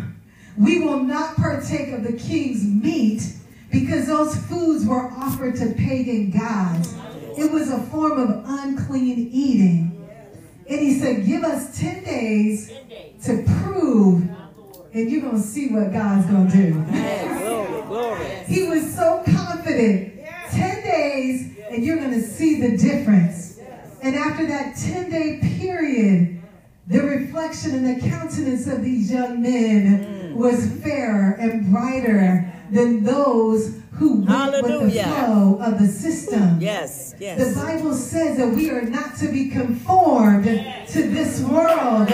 We 0.58 0.80
will 0.80 1.02
not 1.02 1.36
partake 1.36 1.92
of 1.92 2.02
the 2.02 2.14
king's 2.14 2.64
meat 2.64 3.22
because 3.70 4.06
those 4.06 4.36
foods 4.46 4.86
were 4.86 5.10
offered 5.10 5.56
to 5.56 5.74
pagan 5.74 6.30
gods. 6.30 6.94
It 7.36 7.52
was 7.52 7.70
a 7.70 7.78
form 7.78 8.18
of 8.18 8.44
unclean 8.46 9.28
eating. 9.32 9.92
And 10.68 10.80
he 10.80 10.98
said, 10.98 11.26
Give 11.26 11.44
us 11.44 11.78
10 11.78 12.04
days 12.04 12.72
to 13.24 13.44
prove, 13.62 14.28
and 14.92 15.10
you're 15.10 15.20
going 15.20 15.36
to 15.36 15.42
see 15.42 15.68
what 15.68 15.92
God's 15.92 16.26
going 16.26 16.50
to 16.50 16.56
do. 16.56 16.72
He 18.46 18.66
was 18.68 18.94
so 18.94 19.22
confident. 19.26 20.14
10 20.50 20.82
days, 20.82 21.58
and 21.70 21.84
you're 21.84 21.98
going 21.98 22.12
to 22.12 22.22
see 22.22 22.60
the 22.60 22.76
difference. 22.78 23.58
And 24.02 24.14
after 24.14 24.46
that 24.46 24.76
10 24.76 25.10
day 25.10 25.40
period, 25.58 26.35
the 26.86 27.02
reflection 27.02 27.74
in 27.74 27.84
the 27.84 28.08
countenance 28.08 28.66
of 28.66 28.84
these 28.84 29.10
young 29.10 29.42
men 29.42 30.04
mm. 30.04 30.34
was 30.34 30.70
fairer 30.82 31.32
and 31.32 31.70
brighter 31.70 32.52
than 32.70 33.02
those 33.02 33.80
who 33.92 34.20
went 34.20 34.62
with 34.62 34.92
the 34.94 35.02
flow 35.02 35.58
of 35.60 35.78
the 35.78 35.86
system. 35.86 36.60
Yes, 36.60 37.14
yes. 37.18 37.54
The. 37.54 37.60
Bible 37.60 37.94
says 37.94 38.36
that 38.36 38.48
we 38.48 38.70
are 38.70 38.82
not 38.82 39.16
to 39.18 39.28
be 39.28 39.48
conformed 39.48 40.44
to 40.44 41.02
this 41.08 41.40
world, 41.40 42.08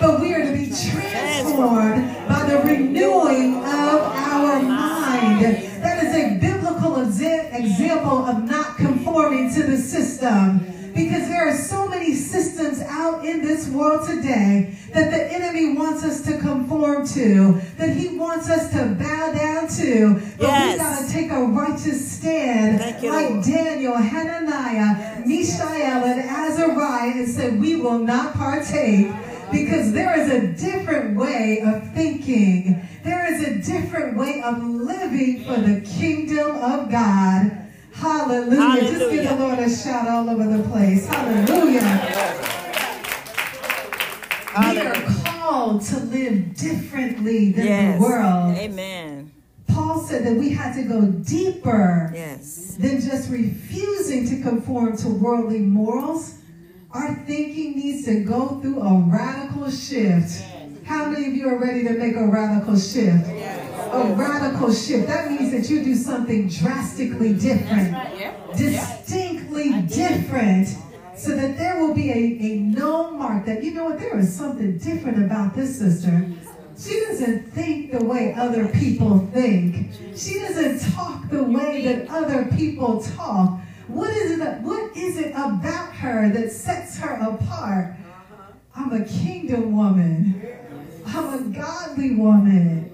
but 0.00 0.20
we 0.20 0.34
are 0.34 0.44
to 0.44 0.52
be 0.52 0.66
transformed 0.66 2.06
by 2.26 2.48
the 2.48 2.58
renewing 2.64 3.56
of 3.56 4.00
our 4.00 4.62
mind. 4.62 5.42
That 5.82 6.04
is 6.04 6.14
a 6.14 6.38
biblical 6.38 6.92
exa- 6.92 7.54
example 7.54 8.24
of 8.24 8.44
not 8.44 8.76
conforming 8.76 9.52
to 9.54 9.62
the 9.64 9.76
system. 9.76 10.75
Because 10.96 11.28
there 11.28 11.46
are 11.46 11.54
so 11.56 11.86
many 11.88 12.14
systems 12.14 12.80
out 12.80 13.24
in 13.24 13.42
this 13.42 13.68
world 13.68 14.08
today 14.08 14.74
that 14.94 15.10
the 15.10 15.30
enemy 15.32 15.74
wants 15.74 16.02
us 16.02 16.22
to 16.22 16.38
conform 16.38 17.06
to, 17.08 17.60
that 17.76 17.94
he 17.94 18.16
wants 18.16 18.48
us 18.48 18.70
to 18.72 18.86
bow 18.98 19.32
down 19.32 19.68
to. 19.68 20.14
But 20.38 20.46
we 20.46 20.46
Yes. 20.46 20.78
gotta 20.78 21.12
take 21.12 21.30
a 21.30 21.44
righteous 21.44 22.10
stand 22.10 22.80
like 23.02 23.44
Daniel, 23.44 23.94
Hananiah, 23.96 25.20
Mishael, 25.26 26.04
and 26.04 26.20
Azariah 26.30 27.12
and 27.16 27.28
said, 27.28 27.60
We 27.60 27.76
will 27.76 27.98
not 27.98 28.32
partake 28.34 29.08
because 29.52 29.92
there 29.92 30.18
is 30.18 30.30
a 30.30 30.46
different 30.48 31.14
way 31.16 31.60
of 31.64 31.92
thinking. 31.94 32.80
There 33.04 33.32
is 33.34 33.42
a 33.46 33.54
different 33.72 34.16
way 34.16 34.40
of 34.42 34.62
living 34.64 35.44
for 35.44 35.60
the 35.60 35.80
kingdom 35.82 36.56
of 36.56 36.90
God. 36.90 37.65
Hallelujah. 37.98 38.80
Just 38.82 39.10
give 39.10 39.28
the 39.28 39.36
Lord 39.36 39.58
a 39.58 39.70
shout 39.74 40.06
all 40.08 40.28
over 40.28 40.56
the 40.56 40.62
place. 40.68 41.06
Hallelujah. 41.06 42.12
We 44.58 44.78
are 44.80 44.94
called 45.24 45.82
to 45.82 45.98
live 46.00 46.54
differently 46.56 47.52
than 47.52 47.66
Yes. 47.66 47.98
the 47.98 48.02
world. 48.02 48.56
Amen. 48.56 49.30
Paul 49.68 50.00
said 50.00 50.24
that 50.26 50.34
we 50.36 50.50
had 50.50 50.74
to 50.74 50.82
go 50.82 51.02
deeper 51.06 52.10
Yes. 52.14 52.76
than 52.78 53.00
just 53.00 53.30
refusing 53.30 54.26
to 54.28 54.40
conform 54.42 54.96
to 54.98 55.08
worldly 55.08 55.60
morals. 55.60 56.34
Our 56.92 57.14
thinking 57.26 57.76
needs 57.76 58.04
to 58.06 58.20
go 58.24 58.58
through 58.62 58.80
a 58.80 58.98
radical 59.10 59.70
shift. 59.70 60.42
How 60.86 61.06
many 61.06 61.26
of 61.26 61.34
you 61.34 61.48
are 61.48 61.58
ready 61.58 61.82
to 61.82 61.90
make 61.94 62.14
a 62.14 62.24
radical 62.24 62.78
shift? 62.78 63.26
A 63.28 64.14
radical 64.16 64.72
shift. 64.72 65.08
That 65.08 65.32
means 65.32 65.50
that 65.50 65.68
you 65.68 65.82
do 65.82 65.96
something 65.96 66.48
drastically 66.48 67.34
different, 67.34 67.96
distinctly 68.56 69.82
different, 69.82 70.68
so 71.16 71.34
that 71.34 71.58
there 71.58 71.80
will 71.80 71.92
be 71.92 72.10
a, 72.10 72.14
a 72.14 72.58
known 72.60 73.18
mark 73.18 73.46
that, 73.46 73.64
you 73.64 73.74
know 73.74 73.86
what, 73.86 73.98
there 73.98 74.16
is 74.16 74.32
something 74.32 74.78
different 74.78 75.24
about 75.24 75.56
this 75.56 75.76
sister. 75.76 76.30
She 76.78 77.00
doesn't 77.00 77.50
think 77.52 77.90
the 77.90 78.04
way 78.04 78.34
other 78.34 78.68
people 78.68 79.28
think. 79.32 79.90
She 80.14 80.38
doesn't 80.38 80.92
talk 80.92 81.28
the 81.30 81.42
way 81.42 81.84
that 81.86 82.08
other 82.10 82.44
people 82.56 83.02
talk. 83.02 83.58
What 83.88 84.10
is 84.10 84.38
it? 84.38 84.60
What 84.60 84.96
is 84.96 85.16
it 85.16 85.30
about 85.30 85.94
her 85.94 86.30
that 86.32 86.52
sets 86.52 86.98
her 86.98 87.14
apart? 87.14 87.94
I'm 88.74 88.92
a 88.92 89.04
kingdom 89.04 89.74
woman. 89.74 90.42
I'm 91.06 91.34
a 91.34 91.56
godly 91.56 92.16
woman. 92.16 92.92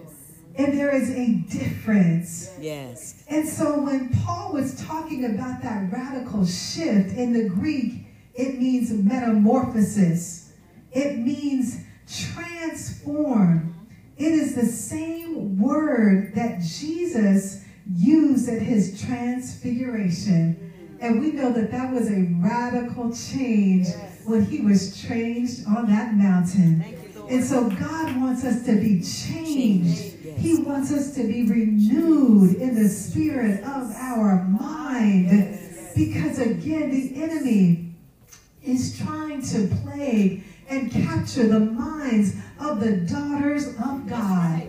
And 0.54 0.78
there 0.78 0.94
is 0.94 1.10
a 1.10 1.32
difference. 1.50 2.54
Yes. 2.60 3.24
And 3.28 3.48
so 3.48 3.80
when 3.80 4.10
Paul 4.10 4.52
was 4.52 4.74
talking 4.84 5.24
about 5.24 5.62
that 5.62 5.90
radical 5.90 6.44
shift 6.44 7.16
in 7.16 7.32
the 7.32 7.48
Greek, 7.48 8.06
it 8.34 8.58
means 8.58 8.92
metamorphosis. 8.92 10.52
It 10.92 11.18
means 11.18 11.84
transform. 12.06 13.88
It 14.18 14.32
is 14.32 14.54
the 14.54 14.66
same 14.66 15.58
word 15.58 16.34
that 16.34 16.60
Jesus 16.60 17.64
used 17.94 18.48
at 18.48 18.60
his 18.60 19.02
transfiguration. 19.02 20.98
And 21.00 21.20
we 21.20 21.32
know 21.32 21.50
that 21.52 21.70
that 21.70 21.92
was 21.92 22.10
a 22.10 22.28
radical 22.40 23.12
change 23.14 23.88
when 24.24 24.44
he 24.44 24.60
was 24.60 25.00
changed 25.02 25.66
on 25.66 25.88
that 25.88 26.14
mountain. 26.14 26.84
And 27.28 27.44
so 27.44 27.68
God 27.70 28.20
wants 28.20 28.44
us 28.44 28.64
to 28.66 28.72
be 28.78 29.00
changed. 29.02 30.14
He 30.38 30.62
wants 30.62 30.92
us 30.92 31.14
to 31.14 31.24
be 31.24 31.46
renewed 31.46 32.56
in 32.56 32.74
the 32.74 32.88
spirit 32.88 33.62
of 33.64 33.90
our 33.96 34.44
mind. 34.44 35.58
Because 35.94 36.38
again, 36.38 36.90
the 36.90 37.22
enemy 37.22 37.94
is 38.62 38.98
trying 38.98 39.42
to 39.42 39.68
plague 39.82 40.44
and 40.68 40.90
capture 40.90 41.46
the 41.48 41.60
minds 41.60 42.34
of 42.58 42.80
the 42.80 42.96
daughters 42.98 43.68
of 43.68 44.06
God. 44.08 44.68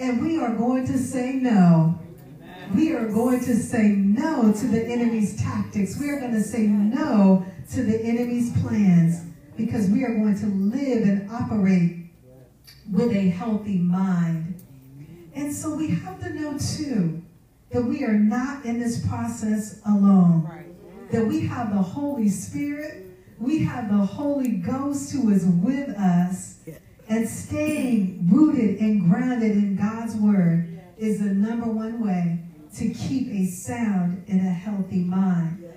And 0.00 0.22
we 0.22 0.38
are 0.38 0.54
going 0.54 0.86
to 0.86 0.98
say 0.98 1.34
no. 1.34 1.98
We 2.74 2.92
are 2.92 3.08
going 3.08 3.40
to 3.40 3.56
say 3.56 3.88
no 3.88 4.52
to 4.52 4.66
the 4.66 4.84
enemy's 4.84 5.40
tactics. 5.40 5.98
We 5.98 6.10
are 6.10 6.20
going 6.20 6.34
to 6.34 6.42
say 6.42 6.66
no 6.66 7.46
to 7.72 7.82
the 7.82 8.00
enemy's 8.02 8.52
plans 8.62 9.24
because 9.58 9.90
we 9.90 10.04
are 10.04 10.14
going 10.14 10.38
to 10.38 10.46
live 10.46 11.02
and 11.02 11.28
operate 11.30 12.06
with 12.90 13.12
a 13.12 13.28
healthy 13.28 13.76
mind. 13.76 14.62
And 15.34 15.52
so 15.52 15.74
we 15.74 15.88
have 15.88 16.20
to 16.20 16.30
know 16.30 16.56
too 16.56 17.22
that 17.70 17.82
we 17.82 18.04
are 18.04 18.14
not 18.14 18.64
in 18.64 18.78
this 18.78 19.06
process 19.06 19.80
alone. 19.84 20.48
That 21.10 21.26
we 21.26 21.46
have 21.46 21.74
the 21.74 21.82
Holy 21.82 22.28
Spirit, 22.28 23.06
we 23.38 23.64
have 23.64 23.90
the 23.90 24.04
Holy 24.04 24.52
Ghost 24.52 25.12
who 25.12 25.30
is 25.30 25.44
with 25.44 25.88
us, 25.90 26.60
and 27.08 27.28
staying 27.28 28.28
rooted 28.30 28.78
and 28.78 29.10
grounded 29.10 29.52
in 29.52 29.76
God's 29.76 30.14
Word 30.14 30.80
is 30.98 31.18
the 31.18 31.34
number 31.34 31.66
one 31.66 32.04
way 32.06 32.38
to 32.76 32.90
keep 32.90 33.28
a 33.32 33.46
sound 33.46 34.24
and 34.28 34.40
a 34.46 34.50
healthy 34.50 35.00
mind. 35.00 35.67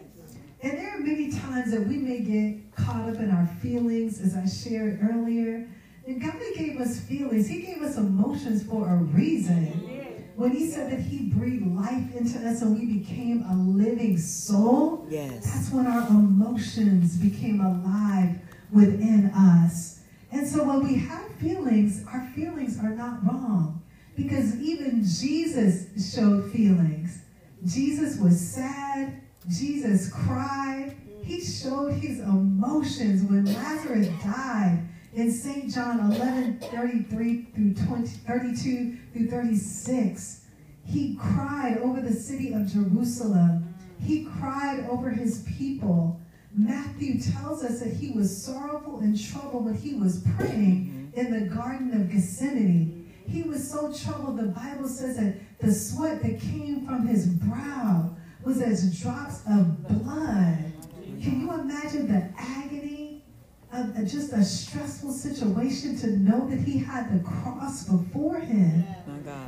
And 0.63 0.77
there 0.77 0.95
are 0.95 0.99
many 0.99 1.31
times 1.31 1.71
that 1.71 1.87
we 1.87 1.97
may 1.97 2.19
get 2.19 2.75
caught 2.75 3.09
up 3.09 3.15
in 3.15 3.31
our 3.31 3.47
feelings, 3.61 4.21
as 4.21 4.35
I 4.35 4.45
shared 4.45 4.99
earlier. 5.01 5.67
And 6.05 6.21
God 6.21 6.35
gave 6.55 6.79
us 6.79 6.99
feelings. 6.99 7.47
He 7.47 7.61
gave 7.61 7.81
us 7.81 7.97
emotions 7.97 8.63
for 8.63 8.87
a 8.89 8.95
reason. 8.97 9.87
When 10.35 10.51
he 10.51 10.69
said 10.69 10.91
that 10.91 10.99
he 11.01 11.29
breathed 11.29 11.67
life 11.67 12.15
into 12.15 12.39
us 12.47 12.61
and 12.61 12.77
we 12.79 12.99
became 12.99 13.43
a 13.49 13.55
living 13.55 14.17
soul, 14.17 15.05
Yes. 15.09 15.45
that's 15.45 15.71
when 15.71 15.85
our 15.87 16.07
emotions 16.07 17.17
became 17.17 17.59
alive 17.61 18.37
within 18.71 19.25
us. 19.35 19.99
And 20.31 20.47
so 20.47 20.63
when 20.63 20.83
we 20.87 20.95
have 20.95 21.25
feelings, 21.35 22.05
our 22.07 22.25
feelings 22.33 22.79
are 22.79 22.89
not 22.89 23.23
wrong. 23.25 23.81
Because 24.15 24.59
even 24.59 25.03
Jesus 25.03 26.13
showed 26.13 26.51
feelings. 26.51 27.19
Jesus 27.65 28.17
was 28.19 28.39
sad. 28.39 29.21
Jesus 29.49 30.11
cried. 30.11 30.95
He 31.23 31.41
showed 31.41 31.93
his 31.93 32.19
emotions 32.19 33.23
when 33.23 33.45
Lazarus 33.45 34.07
died 34.23 34.87
in 35.13 35.31
St. 35.31 35.71
John 35.73 35.99
11, 36.11 36.59
33 36.59 37.43
through 37.53 37.73
20, 37.73 38.07
32 38.07 38.97
through 39.13 39.27
36. 39.27 40.45
He 40.85 41.15
cried 41.15 41.77
over 41.77 42.01
the 42.01 42.13
city 42.13 42.53
of 42.53 42.71
Jerusalem. 42.71 43.73
He 43.99 44.25
cried 44.25 44.85
over 44.89 45.09
his 45.09 45.45
people. 45.57 46.19
Matthew 46.53 47.21
tells 47.21 47.63
us 47.63 47.79
that 47.79 47.93
he 47.93 48.11
was 48.11 48.43
sorrowful 48.43 48.99
and 48.99 49.19
troubled 49.19 49.65
when 49.65 49.75
he 49.75 49.93
was 49.93 50.23
praying 50.37 51.11
in 51.15 51.31
the 51.31 51.53
Garden 51.53 51.93
of 51.93 52.11
Gethsemane. 52.11 53.11
He 53.27 53.43
was 53.43 53.69
so 53.69 53.93
troubled, 53.93 54.37
the 54.37 54.47
Bible 54.47 54.87
says 54.87 55.17
that 55.17 55.35
the 55.59 55.73
sweat 55.73 56.21
that 56.23 56.41
came 56.41 56.85
from 56.85 57.07
his 57.07 57.27
brow 57.27 58.15
was 58.43 58.61
as 58.61 58.99
drops 59.01 59.41
of 59.49 59.87
blood. 59.87 60.73
Can 61.21 61.41
you 61.41 61.53
imagine 61.53 62.07
the 62.07 62.29
agony 62.37 63.23
of 63.71 63.95
just 64.07 64.33
a 64.33 64.43
stressful 64.43 65.11
situation 65.11 65.95
to 65.99 66.17
know 66.17 66.49
that 66.49 66.59
he 66.59 66.77
had 66.79 67.13
the 67.13 67.23
cross 67.23 67.83
before 67.87 68.39
him? 68.39 68.83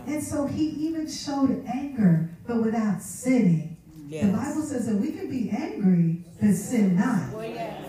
And 0.06 0.23
so 0.23 0.45
he 0.45 0.65
even 0.65 1.10
showed 1.10 1.65
anger, 1.73 2.29
but 2.47 2.62
without 2.63 3.01
sinning. 3.01 3.77
The 4.10 4.27
Bible 4.27 4.62
says 4.62 4.86
that 4.86 4.95
we 4.95 5.12
can 5.12 5.27
be 5.29 5.49
angry, 5.49 6.23
but 6.39 6.53
sin 6.53 6.95
not. 6.95 7.34
Oh, 7.34 7.41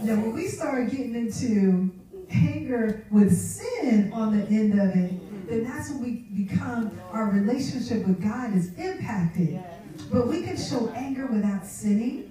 now, 0.03 0.17
when 0.17 0.33
we 0.33 0.49
start 0.49 0.91
getting 0.91 1.15
into 1.15 1.91
anger 2.31 3.07
with 3.11 3.37
sin 3.37 4.11
on 4.13 4.39
the 4.39 4.47
end 4.47 4.81
of 4.81 4.97
it, 4.97 5.49
then 5.49 5.65
that's 5.65 5.91
when 5.91 6.03
we 6.03 6.45
become, 6.47 6.99
our 7.13 7.27
relationship 7.31 8.07
with 8.07 8.23
God 8.23 8.57
is 8.57 8.73
impacted. 8.75 9.63
But 10.11 10.27
we 10.27 10.43
can 10.43 10.57
show 10.57 10.89
anger 10.91 11.27
without 11.27 11.67
sinning. 11.67 12.31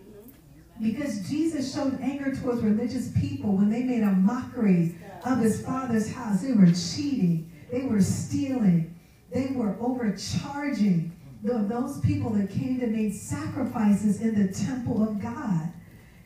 Because 0.82 1.28
Jesus 1.30 1.74
showed 1.74 2.00
anger 2.02 2.36
towards 2.36 2.62
religious 2.62 3.12
people 3.20 3.56
when 3.56 3.70
they 3.70 3.84
made 3.84 4.04
a 4.04 4.12
mockery 4.12 4.96
of 5.24 5.40
his 5.40 5.64
father's 5.64 6.12
house. 6.12 6.42
They 6.42 6.54
were 6.54 6.72
cheating, 6.72 7.52
they 7.72 7.84
were 7.84 8.02
stealing, 8.02 9.00
they 9.32 9.48
were 9.54 9.78
overcharging 9.80 11.12
those 11.44 12.00
people 12.02 12.32
that 12.32 12.50
came 12.50 12.80
to 12.80 12.88
make 12.88 13.14
sacrifices 13.14 14.22
in 14.22 14.48
the 14.48 14.54
temple 14.54 15.04
of 15.04 15.22
God. 15.22 15.72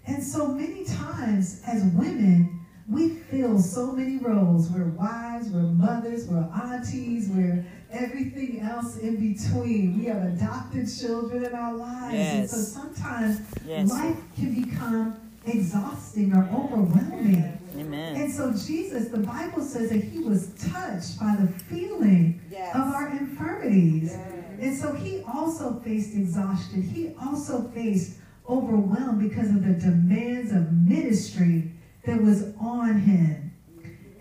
And 0.06 0.24
so 0.24 0.48
many 0.48 0.86
times 0.86 1.62
as 1.66 1.84
women, 1.96 2.66
we 2.88 3.10
fill 3.10 3.60
so 3.60 3.92
many 3.92 4.18
roles. 4.18 4.70
We're 4.70 4.86
wives, 4.86 5.50
we're 5.50 5.62
mothers, 5.62 6.28
we're 6.28 6.48
aunties, 6.54 7.30
we're 7.30 7.66
everything 7.92 8.60
else 8.62 8.98
in 8.98 9.16
between. 9.34 10.00
We 10.00 10.06
have 10.06 10.24
adopted 10.24 10.88
children 11.00 11.46
in 11.46 11.54
our 11.54 11.74
lives. 11.74 12.14
Yes. 12.14 12.40
And 12.40 12.50
so 12.50 12.82
sometimes 12.82 13.42
Yes. 13.66 13.90
life 13.90 14.18
can 14.36 14.54
become 14.64 15.16
exhausting 15.46 16.34
or 16.36 16.44
overwhelming. 16.54 17.58
Amen. 17.78 18.16
And 18.16 18.32
so 18.32 18.52
Jesus, 18.54 19.10
the 19.10 19.20
Bible 19.20 19.62
says 19.62 19.90
that 19.90 20.04
he 20.04 20.20
was 20.20 20.48
touched 20.72 21.20
by 21.20 21.36
the 21.40 21.48
feeling 21.48 22.42
Yes. 22.52 22.76
of 22.76 22.82
our 22.94 23.10
infirmities. 23.10 24.14
And 24.60 24.76
so 24.76 24.94
he 24.94 25.22
also 25.32 25.80
faced 25.82 26.16
exhaustion. 26.16 26.82
He 26.82 27.14
also 27.24 27.70
faced 27.70 28.18
overwhelmed 28.50 29.20
because 29.20 29.50
of 29.50 29.64
the 29.64 29.74
demands 29.74 30.52
of 30.52 30.72
ministry 30.74 31.72
that 32.06 32.22
was 32.22 32.54
on 32.60 33.00
him. 33.02 33.47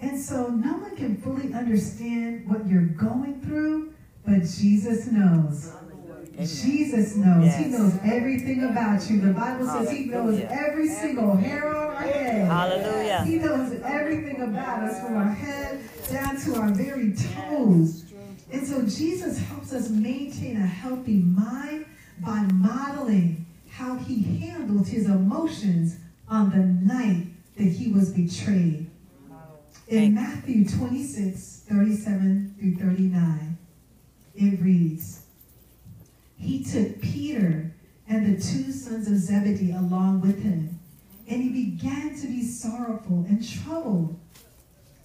And 0.00 0.20
so 0.20 0.48
no 0.48 0.74
one 0.78 0.96
can 0.96 1.16
fully 1.16 1.52
understand 1.54 2.48
what 2.48 2.66
you're 2.66 2.82
going 2.82 3.40
through, 3.40 3.94
but 4.24 4.40
Jesus 4.42 5.06
knows. 5.06 5.72
Jesus 6.38 7.16
knows. 7.16 7.54
He 7.54 7.64
knows 7.66 7.98
everything 8.04 8.64
about 8.64 9.08
you. 9.08 9.20
The 9.20 9.32
Bible 9.32 9.66
says 9.66 9.90
he 9.90 10.04
knows 10.04 10.38
every 10.50 10.88
single 10.88 11.34
hair 11.34 11.74
on 11.74 11.96
our 11.96 12.02
head. 12.02 12.46
Hallelujah. 12.46 13.24
He 13.24 13.36
knows 13.36 13.72
everything 13.82 14.42
about 14.42 14.82
us 14.82 15.00
from 15.00 15.16
our 15.16 15.32
head 15.32 15.80
down 16.10 16.38
to 16.42 16.56
our 16.56 16.70
very 16.70 17.14
toes. 17.14 18.04
And 18.52 18.66
so 18.66 18.82
Jesus 18.82 19.38
helps 19.38 19.72
us 19.72 19.88
maintain 19.88 20.58
a 20.58 20.66
healthy 20.66 21.20
mind 21.20 21.86
by 22.20 22.42
modeling 22.52 23.46
how 23.70 23.96
he 23.96 24.22
handled 24.40 24.88
his 24.88 25.06
emotions 25.06 25.98
on 26.28 26.50
the 26.50 26.58
night 26.58 27.28
that 27.56 27.64
he 27.64 27.90
was 27.92 28.12
betrayed. 28.12 28.85
In 29.88 30.14
Matthew 30.14 30.68
26, 30.68 31.62
37 31.68 32.56
through 32.58 32.74
39, 32.74 33.56
it 34.34 34.60
reads, 34.60 35.22
He 36.36 36.64
took 36.64 37.00
Peter 37.00 37.72
and 38.08 38.26
the 38.26 38.42
two 38.42 38.72
sons 38.72 39.08
of 39.08 39.16
Zebedee 39.16 39.70
along 39.70 40.22
with 40.22 40.42
him, 40.42 40.80
and 41.28 41.40
he 41.40 41.50
began 41.50 42.16
to 42.16 42.26
be 42.26 42.42
sorrowful 42.42 43.26
and 43.28 43.48
troubled. 43.48 44.18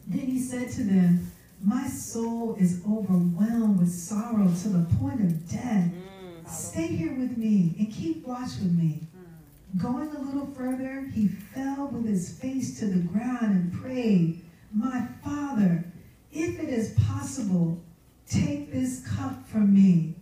Then 0.08 0.22
he 0.26 0.40
said 0.40 0.72
to 0.72 0.84
them, 0.84 1.32
My 1.64 1.88
soul 1.88 2.56
is 2.56 2.82
overwhelmed 2.90 3.78
with 3.80 3.94
sorrow 3.94 4.52
to 4.64 4.70
the 4.70 4.96
point 4.96 5.22
of 5.22 5.48
death. 5.48 5.92
Mm. 5.92 6.50
Stay 6.50 6.88
here 6.88 7.14
with 7.14 7.38
me 7.38 7.76
and 7.78 7.94
keep 7.94 8.26
watch 8.26 8.58
with 8.60 8.72
me. 8.72 9.02
Mm. 9.16 9.82
Going 9.82 10.10
a 10.16 10.22
little 10.22 10.48
further, 10.48 11.08
he 11.14 11.28
fell 11.28 11.88
with 11.90 12.08
his 12.08 12.32
face 12.40 12.80
to 12.80 12.88
the 12.88 13.00
ground 13.00 13.42
and 13.42 13.74
prayed, 13.74 14.42
My 14.74 15.08
Father, 15.24 15.84
if 16.32 16.60
it 16.60 16.70
is 16.70 16.98
possible, 17.08 17.82
take 18.28 18.72
this 18.72 19.06
cup 19.16 19.48
from 19.48 19.74
me. 19.74 20.16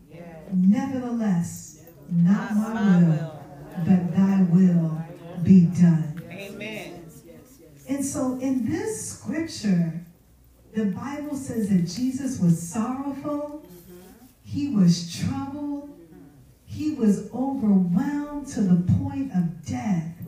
Nevertheless, 0.51 1.85
not 2.09 2.55
my 2.55 3.03
will, 3.03 3.39
but 3.85 4.15
thy 4.15 4.41
will 4.49 5.03
be 5.43 5.65
done. 5.65 6.21
Amen. 6.31 7.05
And 7.87 8.03
so 8.03 8.39
in 8.39 8.69
this 8.69 9.11
scripture, 9.11 10.05
the 10.73 10.85
Bible 10.85 11.35
says 11.35 11.69
that 11.69 11.87
Jesus 11.87 12.39
was 12.39 12.61
sorrowful, 12.61 13.63
he 14.43 14.69
was 14.69 15.15
troubled, 15.15 15.89
he 16.65 16.93
was 16.93 17.29
overwhelmed 17.31 18.47
to 18.47 18.61
the 18.61 18.93
point 18.93 19.31
of 19.33 19.65
death. 19.65 20.18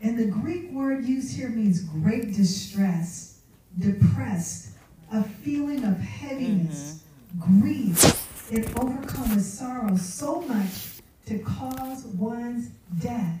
And 0.00 0.18
the 0.18 0.26
Greek 0.26 0.70
word 0.70 1.04
used 1.04 1.36
here 1.36 1.48
means 1.48 1.82
great 1.82 2.34
distress, 2.34 3.40
depressed, 3.78 4.70
a 5.12 5.22
feeling 5.22 5.84
of 5.84 5.98
heaviness, 5.98 7.02
mm-hmm. 7.36 7.60
grief, 7.60 8.50
and 8.52 8.64
overcome 8.78 9.34
with 9.34 9.44
sorrow 9.44 9.96
so 9.96 10.40
much 10.42 11.00
to 11.26 11.38
cause 11.40 12.04
one's 12.04 12.68
death. 13.00 13.40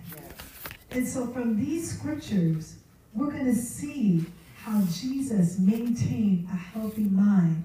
And 0.90 1.06
so 1.06 1.26
from 1.28 1.56
these 1.58 1.98
scriptures, 1.98 2.76
we're 3.14 3.30
going 3.30 3.46
to 3.46 3.54
see 3.54 4.24
how 4.56 4.82
Jesus 4.82 5.58
maintained 5.58 6.48
a 6.52 6.56
healthy 6.56 7.04
mind. 7.04 7.64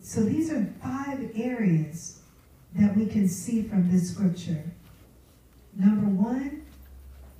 So 0.00 0.20
these 0.20 0.50
are 0.52 0.64
five 0.82 1.30
areas 1.34 2.20
that 2.74 2.96
we 2.96 3.06
can 3.06 3.28
see 3.28 3.62
from 3.62 3.90
this 3.90 4.10
scripture. 4.10 4.64
Number 5.76 6.06
one, 6.06 6.63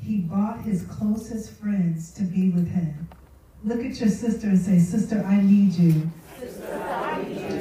he 0.05 0.19
brought 0.19 0.61
his 0.61 0.83
closest 0.85 1.53
friends 1.53 2.13
to 2.13 2.23
be 2.25 2.51
with 2.51 2.71
him. 2.71 3.09
Look 3.65 3.79
at 3.79 3.99
your 3.99 4.11
sister 4.11 4.49
and 4.49 4.59
say, 4.59 4.79
Sister, 4.79 5.25
I 5.27 5.41
need 5.41 5.73
you. 5.73 6.11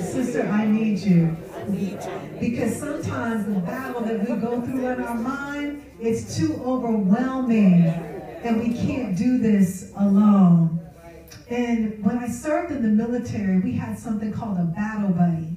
Sister, 0.02 0.48
I 0.48 0.66
need 0.66 1.00
you. 1.00 1.38
Because 2.42 2.76
sometimes 2.78 3.46
the 3.46 3.62
battle 3.62 4.02
that 4.02 4.20
we 4.20 4.36
go 4.36 4.62
through 4.62 4.90
in 4.90 5.02
our 5.02 5.16
mind 5.16 5.86
is 6.02 6.38
too 6.38 6.62
overwhelming 6.66 7.86
and 8.44 8.60
we 8.60 8.74
can't 8.74 9.18
do 9.18 9.38
this 9.38 9.94
alone. 9.96 10.82
And 11.50 12.04
when 12.04 12.18
I 12.18 12.28
served 12.28 12.74
in 12.74 12.82
the 12.82 12.90
military, 12.90 13.60
we 13.60 13.72
had 13.72 13.98
something 13.98 14.34
called 14.34 14.58
a 14.60 14.66
battle 14.66 15.12
buddy. 15.12 15.53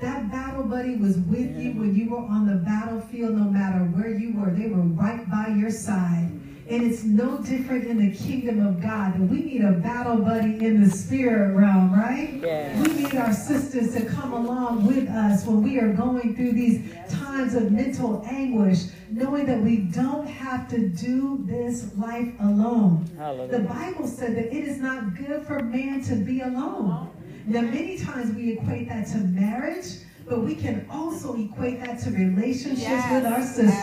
That 0.00 0.30
battle 0.30 0.62
buddy 0.64 0.96
was 0.96 1.18
with 1.18 1.56
you 1.56 1.72
when 1.72 1.94
you 1.94 2.10
were 2.10 2.18
on 2.18 2.46
the 2.46 2.56
battlefield, 2.64 3.34
no 3.34 3.44
matter 3.44 3.80
where 3.80 4.10
you 4.10 4.32
were. 4.38 4.50
They 4.50 4.68
were 4.68 4.82
right 4.82 5.28
by 5.28 5.48
your 5.48 5.70
side. 5.70 6.30
And 6.70 6.82
it's 6.82 7.02
no 7.02 7.38
different 7.38 7.86
in 7.86 7.98
the 7.98 8.14
kingdom 8.14 8.64
of 8.64 8.82
God 8.82 9.14
that 9.14 9.22
we 9.22 9.40
need 9.40 9.62
a 9.62 9.72
battle 9.72 10.18
buddy 10.18 10.62
in 10.64 10.84
the 10.84 10.90
spirit 10.90 11.54
realm, 11.54 11.92
right? 11.94 12.38
Yes. 12.42 12.86
We 12.86 12.92
need 12.94 13.14
our 13.16 13.32
sisters 13.32 13.94
to 13.94 14.04
come 14.04 14.34
along 14.34 14.86
with 14.86 15.08
us 15.08 15.46
when 15.46 15.62
we 15.62 15.78
are 15.78 15.92
going 15.94 16.36
through 16.36 16.52
these 16.52 16.92
times 17.08 17.54
of 17.54 17.72
mental 17.72 18.22
anguish, 18.28 18.84
knowing 19.10 19.46
that 19.46 19.62
we 19.62 19.76
don't 19.78 20.26
have 20.26 20.68
to 20.68 20.90
do 20.90 21.38
this 21.46 21.88
life 21.96 22.28
alone. 22.40 23.08
The 23.50 23.60
Bible 23.60 24.06
said 24.06 24.36
that 24.36 24.54
it 24.54 24.64
is 24.64 24.76
not 24.76 25.16
good 25.16 25.46
for 25.46 25.62
man 25.62 26.02
to 26.02 26.16
be 26.16 26.42
alone. 26.42 27.10
Now, 27.48 27.62
many 27.62 27.96
times 27.98 28.34
we 28.34 28.52
equate 28.52 28.88
that 28.90 29.06
to 29.08 29.18
marriage, 29.18 29.86
but 30.28 30.42
we 30.42 30.54
can 30.54 30.86
also 30.90 31.34
equate 31.36 31.80
that 31.80 31.98
to 32.00 32.10
relationships 32.10 32.82
Yes, 32.82 33.10
with 33.12 33.32
our 33.32 33.42
sisters. 33.42 33.74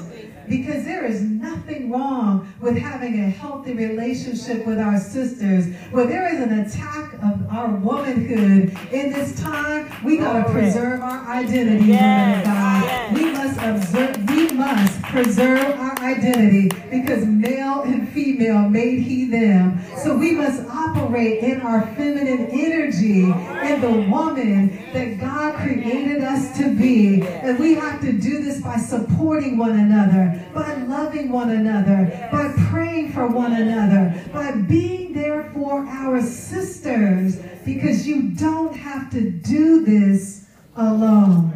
absolutely. 0.00 0.28
Because 0.48 0.84
there 0.84 1.04
is 1.04 1.22
nothing 1.22 1.88
wrong 1.92 2.52
with 2.60 2.76
having 2.76 3.20
a 3.20 3.30
healthy 3.30 3.74
relationship 3.74 4.66
with 4.66 4.80
our 4.80 4.98
sisters. 4.98 5.66
Where 5.92 6.06
there 6.06 6.34
is 6.34 6.40
an 6.40 6.58
attack 6.58 7.12
of 7.22 7.46
our 7.48 7.68
womanhood 7.76 8.76
in 8.92 9.12
this 9.12 9.40
time, 9.40 9.86
we 10.04 10.16
gotta 10.16 10.42
Glory. 10.42 10.62
preserve 10.62 11.00
our 11.00 11.24
identity, 11.28 11.84
Yes, 11.84 12.44
God. 12.44 12.82
yes. 12.84 13.16
We 13.16 13.30
must 13.30 13.60
observe, 13.62 14.30
we 14.30 14.48
must 14.56 15.02
preserve 15.02 15.78
our 15.78 15.91
identity 16.16 16.68
because 16.90 17.24
male 17.26 17.82
and 17.82 18.08
female 18.08 18.68
made 18.68 19.00
he 19.00 19.24
them. 19.26 19.80
So 19.98 20.16
we 20.16 20.32
must 20.32 20.66
operate 20.68 21.42
in 21.42 21.60
our 21.60 21.86
feminine 21.94 22.48
energy 22.50 23.24
and 23.24 23.82
the 23.82 24.10
woman 24.10 24.92
that 24.92 25.20
God 25.20 25.54
created 25.56 26.22
us 26.22 26.56
to 26.58 26.76
be. 26.76 27.22
And 27.22 27.58
we 27.58 27.74
have 27.74 28.00
to 28.02 28.12
do 28.12 28.42
this 28.42 28.60
by 28.60 28.76
supporting 28.76 29.58
one 29.58 29.78
another, 29.78 30.44
by 30.54 30.74
loving 30.84 31.30
one 31.30 31.50
another, 31.50 32.28
by 32.30 32.52
praying 32.70 33.12
for 33.12 33.26
one 33.26 33.52
another, 33.52 34.22
by 34.32 34.52
being 34.52 35.14
there 35.14 35.50
for 35.54 35.84
our 35.86 36.20
sisters 36.22 37.40
because 37.64 38.06
you 38.06 38.30
don't 38.30 38.74
have 38.74 39.10
to 39.10 39.30
do 39.30 39.84
this 39.84 40.46
alone. 40.76 41.52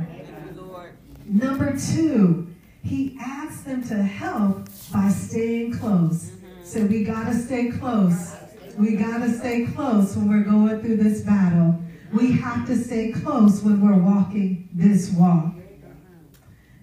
Number 1.28 1.76
two, 1.76 2.45
he 2.86 3.18
asks 3.20 3.62
them 3.62 3.82
to 3.88 3.96
help 3.96 4.68
by 4.92 5.08
staying 5.08 5.76
close. 5.76 6.30
Mm-hmm. 6.30 6.64
So 6.64 6.82
we 6.82 7.02
gotta 7.02 7.34
stay 7.34 7.70
close. 7.70 8.36
We 8.78 8.96
gotta 8.96 9.30
stay 9.30 9.66
close 9.66 10.16
when 10.16 10.28
we're 10.28 10.44
going 10.44 10.80
through 10.80 10.98
this 10.98 11.22
battle. 11.22 11.82
We 12.12 12.32
have 12.32 12.66
to 12.66 12.76
stay 12.76 13.10
close 13.10 13.62
when 13.62 13.80
we're 13.80 13.98
walking 13.98 14.68
this 14.72 15.10
walk. 15.10 15.54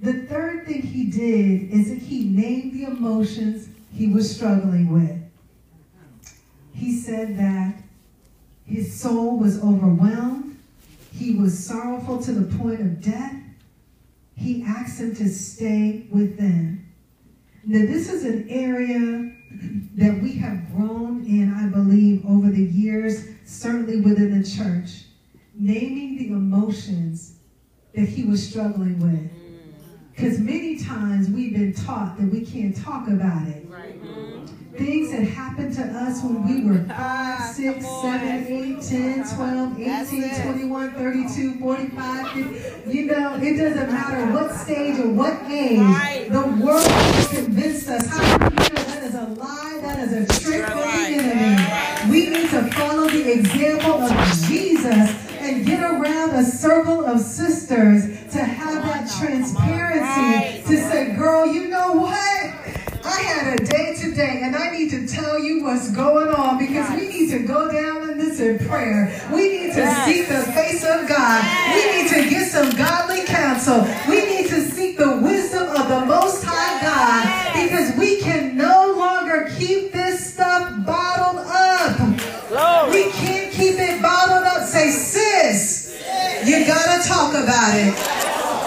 The 0.01 0.13
third 0.23 0.67
thing 0.67 0.81
he 0.81 1.05
did 1.05 1.71
is 1.71 1.87
that 1.89 1.99
he 1.99 2.25
named 2.25 2.73
the 2.73 2.83
emotions 2.83 3.69
he 3.93 4.07
was 4.07 4.33
struggling 4.35 4.91
with. 4.91 5.17
He 6.73 6.97
said 6.97 7.37
that 7.37 7.81
his 8.65 8.93
soul 8.93 9.37
was 9.37 9.63
overwhelmed, 9.63 10.57
he 11.13 11.35
was 11.35 11.57
sorrowful 11.57 12.21
to 12.23 12.33
the 12.33 12.57
point 12.57 12.81
of 12.81 13.01
death, 13.01 13.42
he 14.35 14.63
asked 14.63 14.99
him 14.99 15.15
to 15.15 15.29
stay 15.29 16.07
within. 16.11 16.85
Now, 17.65 17.85
this 17.85 18.11
is 18.11 18.25
an 18.25 18.47
area 18.49 19.31
that 19.95 20.21
we 20.21 20.33
have 20.33 20.73
grown 20.75 21.23
in, 21.25 21.53
I 21.53 21.67
believe, 21.67 22.25
over 22.25 22.49
the 22.49 22.63
years, 22.63 23.25
certainly 23.45 24.01
within 24.01 24.41
the 24.41 24.47
church, 24.47 25.05
naming 25.53 26.17
the 26.17 26.27
emotions 26.29 27.37
that 27.93 28.09
he 28.09 28.23
was 28.23 28.47
struggling 28.47 28.99
with. 28.99 29.31
Mm. 29.31 30.11
Because 30.11 30.39
many 30.39 30.77
times 30.77 31.29
we've 31.29 31.53
been 31.53 31.73
taught 31.73 32.17
that 32.17 32.25
we 32.25 32.45
can't 32.45 32.75
talk 32.75 33.07
about 33.07 33.47
it. 33.47 33.69
Mm-hmm. 33.69 34.62
Things 34.77 35.11
that 35.11 35.21
happened 35.23 35.71
to 35.75 35.83
us 35.83 36.23
when 36.23 36.47
we 36.47 36.67
were 36.67 36.83
5, 36.87 37.55
6, 37.55 37.85
7, 37.85 38.47
8, 38.47 38.81
10, 38.81 39.35
12, 39.35 39.79
18, 39.79 40.41
21, 40.43 40.91
32, 40.93 41.59
45, 41.59 42.31
50. 42.31 42.91
You 42.91 43.05
know, 43.05 43.35
it 43.35 43.57
doesn't 43.57 43.91
matter 43.91 44.33
what 44.33 44.51
stage 44.55 44.99
or 44.99 45.09
what 45.09 45.43
age. 45.43 46.27
The 46.29 46.41
world 46.63 46.87
has 46.87 47.27
convinced 47.27 47.87
us. 47.89 48.07
How 48.07 48.37
do 48.37 48.45
you 48.45 48.49
know 48.69 48.83
that 48.83 49.03
is 49.03 49.13
a 49.15 49.23
lie? 49.25 49.79
That 49.83 49.99
is 49.99 50.13
a 50.13 50.41
trick 50.41 50.65
from 50.65 50.77
the 50.79 50.85
enemy. 50.87 52.11
We 52.11 52.29
need 52.31 52.49
to 52.49 52.63
follow 52.71 53.07
the 53.09 53.31
example 53.31 53.91
of 54.01 54.11
Jesus 54.47 55.15
and 55.39 55.65
get 55.67 55.83
around 55.83 56.31
a 56.31 56.43
circle 56.43 57.05
of 57.05 57.19
sisters 57.19 58.05
to 58.31 58.39
have 58.43 58.83
that 58.85 59.11
transparency 59.19 60.63
to 60.67 60.77
say, 60.89 61.15
girl, 61.15 61.45
you 61.45 61.67
know 61.67 61.93
what? 61.93 62.49
I 63.05 63.21
had 63.21 63.59
a 63.59 63.65
day 63.65 63.95
today 63.99 64.39
and 64.43 64.55
I 64.55 64.71
need 64.71 64.89
to 64.91 65.05
tell 65.05 65.37
you 65.37 65.63
what's 65.63 65.91
going 65.91 66.29
on 66.29 66.57
because 66.57 66.89
we 66.91 67.07
need 67.07 67.29
to 67.31 67.39
go 67.39 67.69
down 67.69 68.09
in 68.09 68.17
this 68.17 68.39
in 68.39 68.59
prayer. 68.65 69.11
We 69.31 69.49
need 69.49 69.73
to 69.73 69.93
seek 70.05 70.29
the 70.29 70.43
face 70.53 70.83
of 70.83 71.07
God. 71.09 71.43
We 71.75 71.83
need 71.91 72.09
to 72.09 72.29
get 72.29 72.49
some 72.49 72.69
godly 72.71 73.25
counsel. 73.25 73.81
We 74.07 74.25
need 74.25 74.47
to 74.49 74.61
seek 74.61 74.97
the 74.97 75.17
wisdom 75.17 75.67
of 75.67 75.89
the 75.89 76.05
Most 76.05 76.45
High 76.47 76.81
God 76.81 77.63
because 77.67 77.97
we 77.97 78.21
can 78.21 78.55
no 78.55 78.95
longer 78.97 79.51
keep 79.57 79.91
this 79.91 80.33
stuff 80.33 80.85
bottled 80.85 81.45
up. 81.45 82.93
We 82.93 83.11
can't 83.11 83.51
keep 83.51 83.75
it 83.79 84.01
bottled 84.01 84.45
up. 84.45 84.65
Say, 84.65 84.89
sis, 84.91 86.01
you 86.47 86.65
gotta 86.65 87.05
talk 87.07 87.33
about 87.33 87.75
it. 87.75 87.93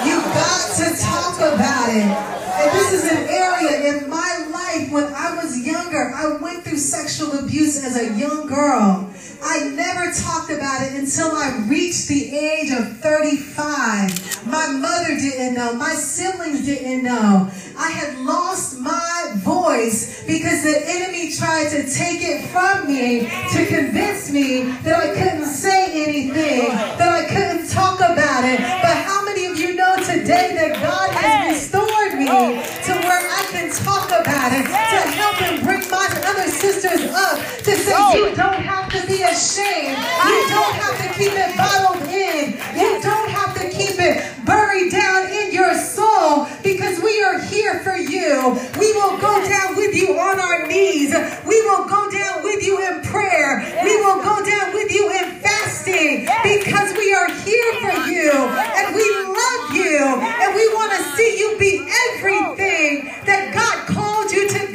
You 0.07 0.20
got 0.20 0.76
to 0.76 1.03
talk 1.03 1.39
about 1.39 1.89
it. 1.89 2.46
And 2.67 2.75
this 2.75 2.93
is 2.95 3.12
an 3.12 3.29
area 3.29 3.95
in 3.95 4.11
my 4.11 4.49
life 4.51 4.91
when 4.91 5.05
I 5.14 5.37
was 5.37 5.64
younger. 5.64 6.12
I 6.12 6.37
went 6.43 6.64
through 6.64 6.79
sexual 6.79 7.39
abuse 7.39 7.85
as 7.85 7.97
a 7.97 8.19
young 8.19 8.49
girl. 8.49 9.09
I 9.41 9.69
never 9.69 10.11
talked 10.12 10.51
about 10.51 10.83
it 10.83 10.99
until 10.99 11.31
I 11.31 11.64
reached 11.69 12.09
the 12.09 12.37
age 12.37 12.73
of 12.73 12.99
35. 12.99 14.47
My 14.47 14.67
mother 14.67 15.14
didn't 15.14 15.55
know. 15.55 15.75
My 15.75 15.95
siblings 15.95 16.67
didn't 16.67 17.05
know. 17.05 17.49
I 17.79 17.91
had 17.91 18.19
lost 18.19 18.81
my 18.81 19.33
voice 19.37 20.25
because 20.27 20.64
the 20.64 20.83
enemy 20.87 21.33
tried 21.33 21.69
to 21.71 21.89
take 21.89 22.19
it 22.23 22.51
from 22.51 22.89
me 22.89 23.29
to 23.53 23.67
convince 23.67 24.33
me 24.33 24.62
that 24.83 24.95
I 24.97 25.14
couldn't 25.14 25.47
say 25.47 26.03
anything, 26.03 26.69
that 26.99 27.12
I 27.12 27.27
couldn't 27.29 27.69
talk 27.71 28.01
about 28.01 28.45
it. 28.45 28.59
But 28.59 28.97
how 29.07 29.25
many 29.25 29.46
know 29.97 30.05
today 30.05 30.55
that 30.55 30.83
God 30.83 31.11
has 31.11 31.57
restored 31.57 32.19
me 32.19 32.29
oh. 32.29 32.53
to 32.85 32.93
where 32.93 33.23
I 33.25 33.43
can 33.51 33.71
talk 33.73 34.09
about 34.09 34.53
it, 34.53 34.67
to 34.67 35.01
help 35.17 35.43
and 35.43 35.63
bring 35.65 35.83
my 35.91 36.07
other 36.27 36.49
sisters 36.51 37.09
up, 37.13 37.39
to 37.65 37.73
say 37.73 38.19
you 38.19 38.35
don't 38.35 38.61
have 38.61 38.91
to 38.93 39.07
be 39.07 39.23
ashamed. 39.23 39.97
You 39.97 40.39
don't 40.53 40.75
have 40.77 40.97
to 41.01 41.09
keep 41.19 41.33
it 41.33 41.57
bottled 41.57 42.03
in. 42.09 42.61
You 42.77 43.01
don't 43.03 43.31
have 43.31 43.55
to 43.57 43.69
keep 43.71 43.97
it 43.99 44.45
buried 44.45 44.93
down 44.93 45.31
in 45.31 45.53
your 45.53 45.75
soul 45.75 46.47
because 46.63 47.01
we 47.03 47.23
are 47.23 47.41
here 47.41 47.81
for 47.81 47.97
you. 47.97 48.59
We 48.79 48.93
will 48.95 49.19
go 49.19 49.35
down 49.49 49.77
with 49.77 49.95
you 49.95 50.19
on 50.19 50.41
our 50.41 50.67
knees. 50.67 51.13
We 51.47 51.63
will 51.63 51.89
go 51.89 52.11
down 52.11 52.43
with 52.43 52.63
you 52.63 52.79
in 52.85 53.03
prayer. 53.03 53.65
We 53.83 53.97
will 53.97 54.23
go 54.23 54.45
down 54.45 54.75
with 54.75 54.93
you 54.93 55.11
in 55.11 55.36
because 55.87 56.93
we 56.99 57.14
are 57.14 57.30
here 57.47 57.72
for 57.80 58.11
you 58.11 58.32
and 58.32 58.95
we 58.95 59.07
love 59.22 59.70
you 59.74 60.03
and 60.18 60.55
we 60.55 60.66
want 60.74 60.93
to 60.93 61.03
see 61.16 61.39
you 61.39 61.57
be 61.59 61.78
everything 62.11 63.07
that 63.24 63.55
God 63.55 63.87
called 63.95 64.32
you 64.32 64.49
to 64.49 64.66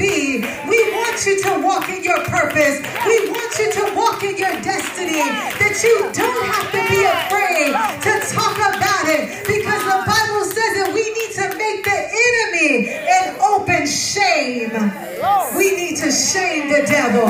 want 1.21 1.37
you 1.37 1.43
to 1.43 1.61
walk 1.61 1.89
in 1.89 2.03
your 2.03 2.23
purpose. 2.25 2.81
We 3.05 3.29
want 3.29 3.53
you 3.59 3.71
to 3.73 3.93
walk 3.95 4.23
in 4.23 4.37
your 4.37 4.57
destiny. 4.65 5.21
That 5.21 5.77
you 5.83 6.09
don't 6.17 6.45
have 6.49 6.65
to 6.73 6.81
be 6.89 7.05
afraid 7.05 7.69
to 7.77 8.11
talk 8.33 8.57
about 8.57 9.05
it 9.05 9.45
because 9.45 9.83
the 9.85 10.01
Bible 10.01 10.45
says 10.49 10.71
that 10.81 10.89
we 10.89 11.05
need 11.05 11.31
to 11.37 11.45
make 11.61 11.85
the 11.85 11.99
enemy 12.01 12.89
an 13.05 13.37
open 13.37 13.85
shame. 13.85 14.73
We 15.55 15.75
need 15.77 15.97
to 16.01 16.09
shame 16.11 16.69
the 16.73 16.89
devil. 16.89 17.29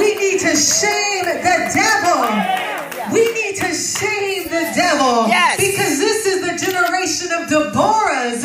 We 0.00 0.14
need 0.16 0.40
to 0.40 0.56
shame 0.56 1.24
the 1.28 1.68
devil. 1.76 2.72
We 3.12 3.22
need 3.32 3.56
to 3.56 3.70
shame 3.76 4.48
the 4.48 4.72
devil 4.74 5.28
Yes. 5.28 5.56
because 5.60 5.98
this 6.00 6.26
is 6.26 6.40
the 6.42 6.56
generation 6.58 7.30
of 7.32 7.48
Deborahs 7.48 8.42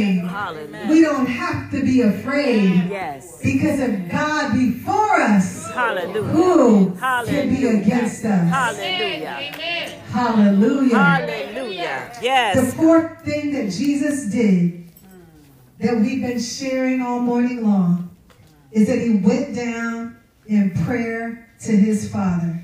Hallelujah. 0.00 0.86
We 0.88 1.00
don't 1.02 1.26
have 1.26 1.70
to 1.70 1.82
be 1.82 2.00
afraid 2.02 2.88
Yes. 2.90 3.40
because 3.42 3.80
of 3.80 4.08
God 4.08 4.54
before 4.54 5.20
us. 5.20 5.70
Hallelujah. 5.70 6.22
Who 6.22 6.96
can 6.96 7.48
be 7.48 7.66
against 7.66 8.24
us? 8.24 8.50
Hallelujah. 8.50 9.52
Hallelujah. 10.10 10.96
Hallelujah. 10.98 12.12
Yes. 12.22 12.56
The 12.56 12.76
fourth 12.76 13.22
thing 13.22 13.52
that 13.52 13.70
Jesus 13.70 14.26
did 14.26 14.84
that 15.80 15.96
we've 15.96 16.22
been 16.22 16.40
sharing 16.40 17.02
all 17.02 17.20
morning 17.20 17.62
long 17.66 18.10
is 18.70 18.86
that 18.88 18.98
he 18.98 19.14
went 19.16 19.54
down 19.54 20.16
in 20.46 20.70
prayer 20.84 21.48
to 21.60 21.72
his 21.72 22.10
Father. 22.10 22.60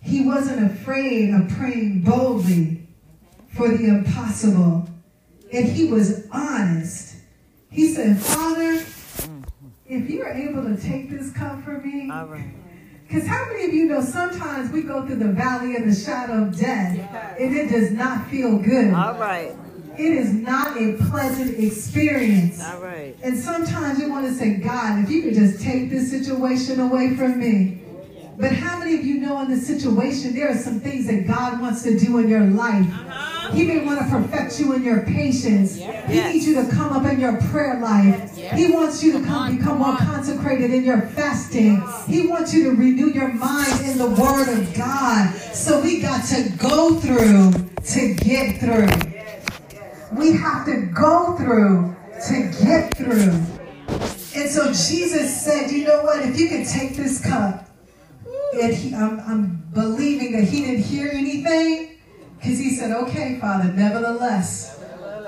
He 0.00 0.24
wasn't 0.24 0.70
afraid 0.72 1.34
of 1.34 1.48
praying 1.50 2.02
boldly 2.02 2.86
for 3.54 3.68
the 3.68 3.86
impossible. 3.86 4.87
And 5.52 5.66
he 5.66 5.86
was 5.86 6.26
honest. 6.30 7.16
He 7.70 7.92
said, 7.92 8.18
Father, 8.18 8.78
mm-hmm. 8.78 9.42
if 9.86 10.10
you're 10.10 10.28
able 10.28 10.62
to 10.64 10.76
take 10.76 11.10
this 11.10 11.32
cup 11.32 11.62
from 11.64 11.82
me, 11.82 12.10
because 13.06 13.26
how 13.26 13.46
many 13.46 13.64
of 13.64 13.72
you 13.72 13.86
know 13.86 14.02
sometimes 14.02 14.70
we 14.70 14.82
go 14.82 15.06
through 15.06 15.16
the 15.16 15.32
valley 15.32 15.76
of 15.76 15.86
the 15.86 15.94
shadow 15.94 16.44
of 16.44 16.58
death 16.58 16.98
and 17.38 17.56
it 17.56 17.70
does 17.70 17.90
not 17.90 18.26
feel 18.28 18.58
good? 18.58 18.92
All 18.92 19.14
right. 19.14 19.56
It 19.98 20.12
is 20.12 20.32
not 20.32 20.76
a 20.76 20.92
pleasant 21.10 21.58
experience. 21.58 22.62
All 22.62 22.80
right. 22.80 23.16
And 23.22 23.36
sometimes 23.36 23.98
you 23.98 24.10
want 24.10 24.26
to 24.26 24.32
say, 24.32 24.54
God, 24.54 25.02
if 25.02 25.10
you 25.10 25.22
could 25.22 25.34
just 25.34 25.60
take 25.60 25.90
this 25.90 26.10
situation 26.10 26.78
away 26.80 27.16
from 27.16 27.40
me. 27.40 27.82
But 28.38 28.52
how 28.52 28.78
many 28.78 28.94
of 28.94 29.04
you 29.04 29.18
know 29.18 29.40
in 29.40 29.48
this 29.50 29.66
situation, 29.66 30.32
there 30.34 30.48
are 30.48 30.56
some 30.56 30.78
things 30.78 31.06
that 31.08 31.26
God 31.26 31.60
wants 31.60 31.82
to 31.82 31.98
do 31.98 32.18
in 32.18 32.28
your 32.28 32.44
life? 32.46 32.86
He 33.52 33.64
may 33.64 33.84
want 33.84 33.98
to 33.98 34.04
perfect 34.04 34.60
you 34.60 34.74
in 34.74 34.84
your 34.84 35.00
patience. 35.02 35.74
He 35.74 35.80
Yes. 35.80 36.34
needs 36.34 36.46
you 36.46 36.54
to 36.56 36.66
come 36.68 36.92
up 36.92 37.10
in 37.10 37.18
your 37.18 37.36
prayer 37.50 37.80
life. 37.80 38.36
He 38.36 38.70
wants 38.70 39.02
you 39.02 39.12
to 39.14 39.24
come 39.24 39.56
become 39.56 39.78
more 39.78 39.96
consecrated 39.96 40.72
in 40.72 40.84
your 40.84 41.00
fasting. 41.16 41.82
He 42.06 42.28
wants 42.28 42.54
you 42.54 42.64
to 42.64 42.70
renew 42.76 43.08
your 43.08 43.32
mind 43.32 43.80
in 43.84 43.98
the 43.98 44.06
Word 44.08 44.48
of 44.48 44.72
God. 44.74 45.34
So 45.52 45.80
we 45.80 46.00
got 46.00 46.24
to 46.26 46.48
go 46.58 46.94
through 46.94 47.52
to 47.94 48.14
get 48.14 48.60
through. 48.60 48.88
We 50.12 50.32
have 50.32 50.64
to 50.66 50.86
go 50.94 51.36
through 51.36 51.96
to 52.28 52.64
get 52.64 52.96
through. 52.96 53.42
And 54.36 54.48
so 54.50 54.66
Jesus 54.72 55.42
said, 55.44 55.70
you 55.70 55.84
know 55.86 56.02
what? 56.02 56.22
If 56.22 56.38
you 56.38 56.48
could 56.48 56.66
take 56.66 56.94
this 56.96 57.20
cup, 57.20 57.67
and 58.54 58.74
he, 58.74 58.94
I'm, 58.94 59.20
I'm 59.20 59.68
believing 59.74 60.32
that 60.32 60.44
he 60.44 60.64
didn't 60.64 60.84
hear 60.84 61.10
anything 61.12 61.98
because 62.36 62.58
he 62.58 62.70
said, 62.70 62.92
okay, 62.92 63.38
Father, 63.40 63.72
nevertheless, 63.72 64.80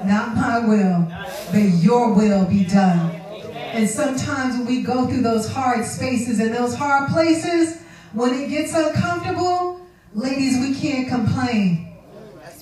not 0.05 0.35
my 0.35 0.59
will, 0.61 1.07
but 1.53 1.83
your 1.83 2.15
will 2.15 2.47
be 2.47 2.65
done. 2.65 3.11
And 3.73 3.89
sometimes 3.89 4.57
when 4.57 4.67
we 4.67 4.83
go 4.83 5.07
through 5.07 5.23
those 5.23 5.49
hard 5.49 5.85
spaces 5.85 6.41
and 6.41 6.55
those 6.55 6.75
hard 6.75 7.11
places, 7.11 7.83
when 8.13 8.35
it 8.35 8.49
gets 8.49 8.75
uncomfortable, 8.75 9.87
ladies, 10.15 10.59
we 10.59 10.75
can't 10.75 11.09
complain 11.09 11.93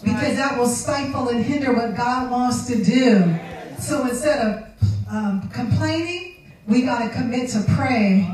because 0.04 0.36
that 0.36 0.56
will 0.56 0.68
stifle 0.68 1.28
and 1.28 1.44
hinder 1.44 1.72
what 1.72 1.96
God 1.96 2.30
wants 2.30 2.66
to 2.66 2.82
do. 2.82 3.34
So 3.78 4.06
instead 4.06 4.46
of 4.46 4.64
um, 5.11 5.48
complaining, 5.48 6.52
we 6.66 6.82
got 6.82 7.02
to 7.02 7.09
commit 7.11 7.50
to 7.50 7.64
pray. 7.74 8.28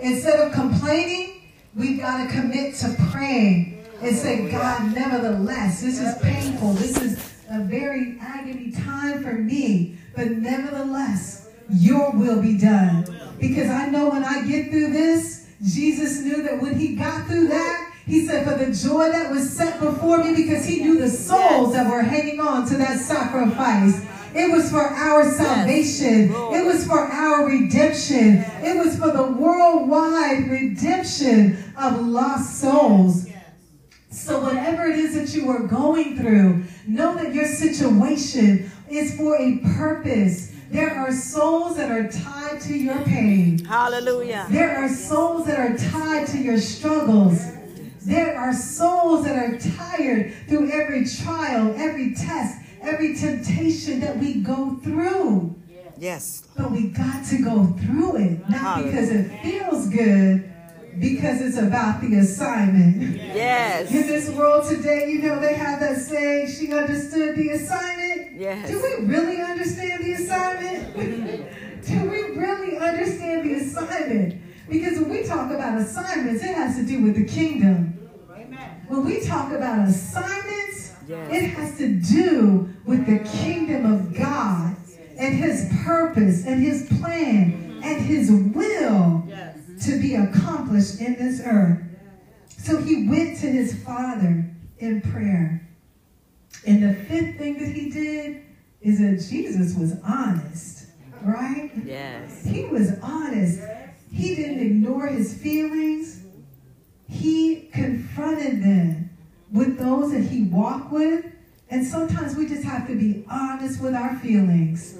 Instead 0.00 0.40
of 0.40 0.52
complaining, 0.52 1.33
we 1.76 1.96
got 1.96 2.24
to 2.24 2.32
commit 2.32 2.74
to 2.76 2.94
praying 3.10 3.84
and 4.00 4.16
say, 4.16 4.50
God, 4.50 4.94
nevertheless, 4.94 5.80
this 5.80 6.00
is 6.00 6.16
painful. 6.22 6.72
This 6.74 6.96
is 7.02 7.32
a 7.50 7.60
very 7.60 8.16
agony 8.20 8.70
time 8.70 9.22
for 9.22 9.32
me. 9.32 9.96
But 10.14 10.30
nevertheless, 10.32 11.48
your 11.70 12.12
will 12.12 12.40
be 12.40 12.56
done. 12.58 13.06
Because 13.40 13.70
I 13.70 13.88
know 13.88 14.10
when 14.10 14.24
I 14.24 14.46
get 14.46 14.70
through 14.70 14.92
this, 14.92 15.48
Jesus 15.62 16.20
knew 16.20 16.42
that 16.42 16.60
when 16.60 16.78
he 16.78 16.94
got 16.94 17.26
through 17.26 17.48
that, 17.48 17.92
he 18.06 18.26
said, 18.26 18.44
for 18.44 18.62
the 18.62 18.70
joy 18.70 19.10
that 19.10 19.30
was 19.30 19.50
set 19.50 19.80
before 19.80 20.18
me, 20.18 20.34
because 20.36 20.66
he 20.66 20.80
knew 20.80 20.98
the 20.98 21.08
souls 21.08 21.72
that 21.72 21.90
were 21.90 22.02
hanging 22.02 22.38
on 22.38 22.68
to 22.68 22.76
that 22.76 23.00
sacrifice. 23.00 24.04
It 24.34 24.50
was 24.50 24.70
for 24.70 24.82
our 24.82 25.30
salvation. 25.30 26.30
It 26.32 26.66
was 26.66 26.86
for 26.86 26.98
our 26.98 27.46
redemption. 27.46 28.44
It 28.62 28.76
was 28.76 28.98
for 28.98 29.12
the 29.12 29.22
worldwide 29.22 30.48
redemption 30.50 31.72
of 31.76 32.06
lost 32.06 32.60
souls. 32.60 33.28
So 34.10 34.40
whatever 34.40 34.86
it 34.86 34.98
is 34.98 35.14
that 35.14 35.38
you 35.38 35.50
are 35.50 35.62
going 35.62 36.16
through, 36.16 36.64
know 36.86 37.14
that 37.14 37.34
your 37.34 37.46
situation 37.46 38.70
is 38.88 39.16
for 39.16 39.36
a 39.36 39.58
purpose. 39.76 40.52
There 40.70 40.94
are 40.94 41.12
souls 41.12 41.76
that 41.76 41.90
are 41.90 42.08
tied 42.08 42.60
to 42.62 42.76
your 42.76 43.00
pain. 43.02 43.64
Hallelujah. 43.64 44.46
There 44.50 44.76
are 44.76 44.88
souls 44.88 45.46
that 45.46 45.58
are 45.58 45.76
tied 45.76 46.26
to 46.28 46.38
your 46.38 46.58
struggles. 46.58 47.40
There 48.04 48.36
are 48.36 48.52
souls 48.52 49.24
that 49.24 49.36
are 49.36 49.58
tired 49.58 50.34
through 50.48 50.70
every 50.70 51.06
trial, 51.06 51.74
every 51.76 52.14
test, 52.14 52.60
every 52.84 53.14
temptation 53.14 54.00
that 54.00 54.18
we 54.18 54.34
go 54.34 54.76
through. 54.82 55.56
Yes. 55.96 56.44
But 56.56 56.70
we 56.70 56.88
got 56.88 57.24
to 57.26 57.38
go 57.42 57.66
through 57.66 58.16
it, 58.16 58.48
not 58.48 58.84
because 58.84 59.10
it 59.10 59.30
feels 59.42 59.88
good, 59.88 60.52
because 60.98 61.40
it's 61.40 61.56
about 61.56 62.00
the 62.00 62.16
assignment. 62.16 63.16
Yes. 63.16 63.90
In 63.90 64.06
this 64.06 64.28
world 64.30 64.68
today, 64.68 65.10
you 65.10 65.22
know, 65.22 65.40
they 65.40 65.54
have 65.54 65.80
that 65.80 65.98
saying, 65.98 66.48
she 66.50 66.72
understood 66.72 67.36
the 67.36 67.50
assignment. 67.50 68.40
Yes. 68.40 68.68
Do 68.68 68.82
we 68.82 69.06
really 69.06 69.40
understand 69.40 70.04
the 70.04 70.12
assignment? 70.12 70.94
Do 71.86 72.10
we 72.10 72.22
really 72.36 72.78
understand 72.78 73.48
the 73.48 73.54
assignment? 73.54 74.40
Because 74.68 74.98
when 74.98 75.10
we 75.10 75.22
talk 75.22 75.52
about 75.52 75.80
assignments, 75.80 76.42
it 76.42 76.54
has 76.54 76.76
to 76.76 76.84
do 76.84 77.02
with 77.02 77.16
the 77.16 77.26
kingdom. 77.26 77.90
When 78.88 79.04
we 79.04 79.24
talk 79.24 79.52
about 79.52 79.88
assignments, 79.88 80.93
Yes. 81.06 81.28
it 81.32 81.48
has 81.50 81.78
to 81.78 81.88
do 81.88 82.68
with 82.84 83.06
the 83.06 83.18
kingdom 83.38 83.92
of 83.92 84.16
God 84.16 84.76
and 85.18 85.34
his 85.34 85.70
purpose 85.84 86.46
and 86.46 86.62
his 86.62 86.88
plan 87.00 87.80
and 87.84 88.04
his 88.04 88.30
will 88.30 89.26
to 89.82 90.00
be 90.00 90.14
accomplished 90.14 91.00
in 91.00 91.14
this 91.14 91.42
earth. 91.44 91.82
So 92.48 92.82
he 92.82 93.08
went 93.08 93.38
to 93.40 93.46
his 93.46 93.82
father 93.84 94.50
in 94.78 95.02
prayer. 95.02 95.68
And 96.66 96.82
the 96.82 96.94
fifth 96.94 97.36
thing 97.36 97.58
that 97.58 97.68
he 97.68 97.90
did 97.90 98.42
is 98.80 98.98
that 99.00 99.26
Jesus 99.30 99.76
was 99.76 99.96
honest, 100.02 100.86
right? 101.22 101.70
Yes. 101.84 102.44
He 102.44 102.64
was 102.64 102.98
honest. 103.02 103.60
He 104.10 104.34
didn't 104.34 104.60
ignore 104.60 105.08
his 105.08 105.34
feelings. 105.34 106.22
He 107.08 107.68
confronted 107.72 108.62
them 108.62 109.10
with 109.54 109.78
those 109.78 110.10
that 110.12 110.24
he 110.24 110.42
walked 110.42 110.92
with. 110.92 111.24
And 111.70 111.86
sometimes 111.86 112.36
we 112.36 112.46
just 112.46 112.64
have 112.64 112.86
to 112.88 112.94
be 112.94 113.24
honest 113.30 113.80
with 113.80 113.94
our 113.94 114.18
feelings 114.18 114.98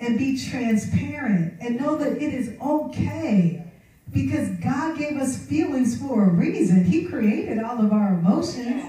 and 0.00 0.16
be 0.16 0.38
transparent 0.38 1.60
and 1.60 1.78
know 1.78 1.96
that 1.96 2.12
it 2.12 2.32
is 2.32 2.56
okay 2.62 3.64
because 4.12 4.48
God 4.60 4.96
gave 4.96 5.18
us 5.18 5.46
feelings 5.46 6.00
for 6.00 6.24
a 6.24 6.30
reason. 6.30 6.84
He 6.84 7.04
created 7.04 7.62
all 7.62 7.84
of 7.84 7.92
our 7.92 8.14
emotions, 8.14 8.84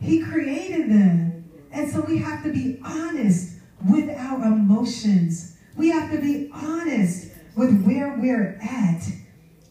He 0.00 0.22
created 0.22 0.90
them. 0.90 1.50
And 1.72 1.90
so 1.90 2.00
we 2.02 2.18
have 2.18 2.44
to 2.44 2.52
be 2.52 2.78
honest 2.84 3.58
with 3.86 4.08
our 4.16 4.44
emotions. 4.44 5.56
We 5.76 5.90
have 5.90 6.10
to 6.12 6.18
be 6.18 6.50
honest 6.52 7.30
with 7.56 7.82
where 7.84 8.16
we're 8.18 8.58
at. 8.62 9.06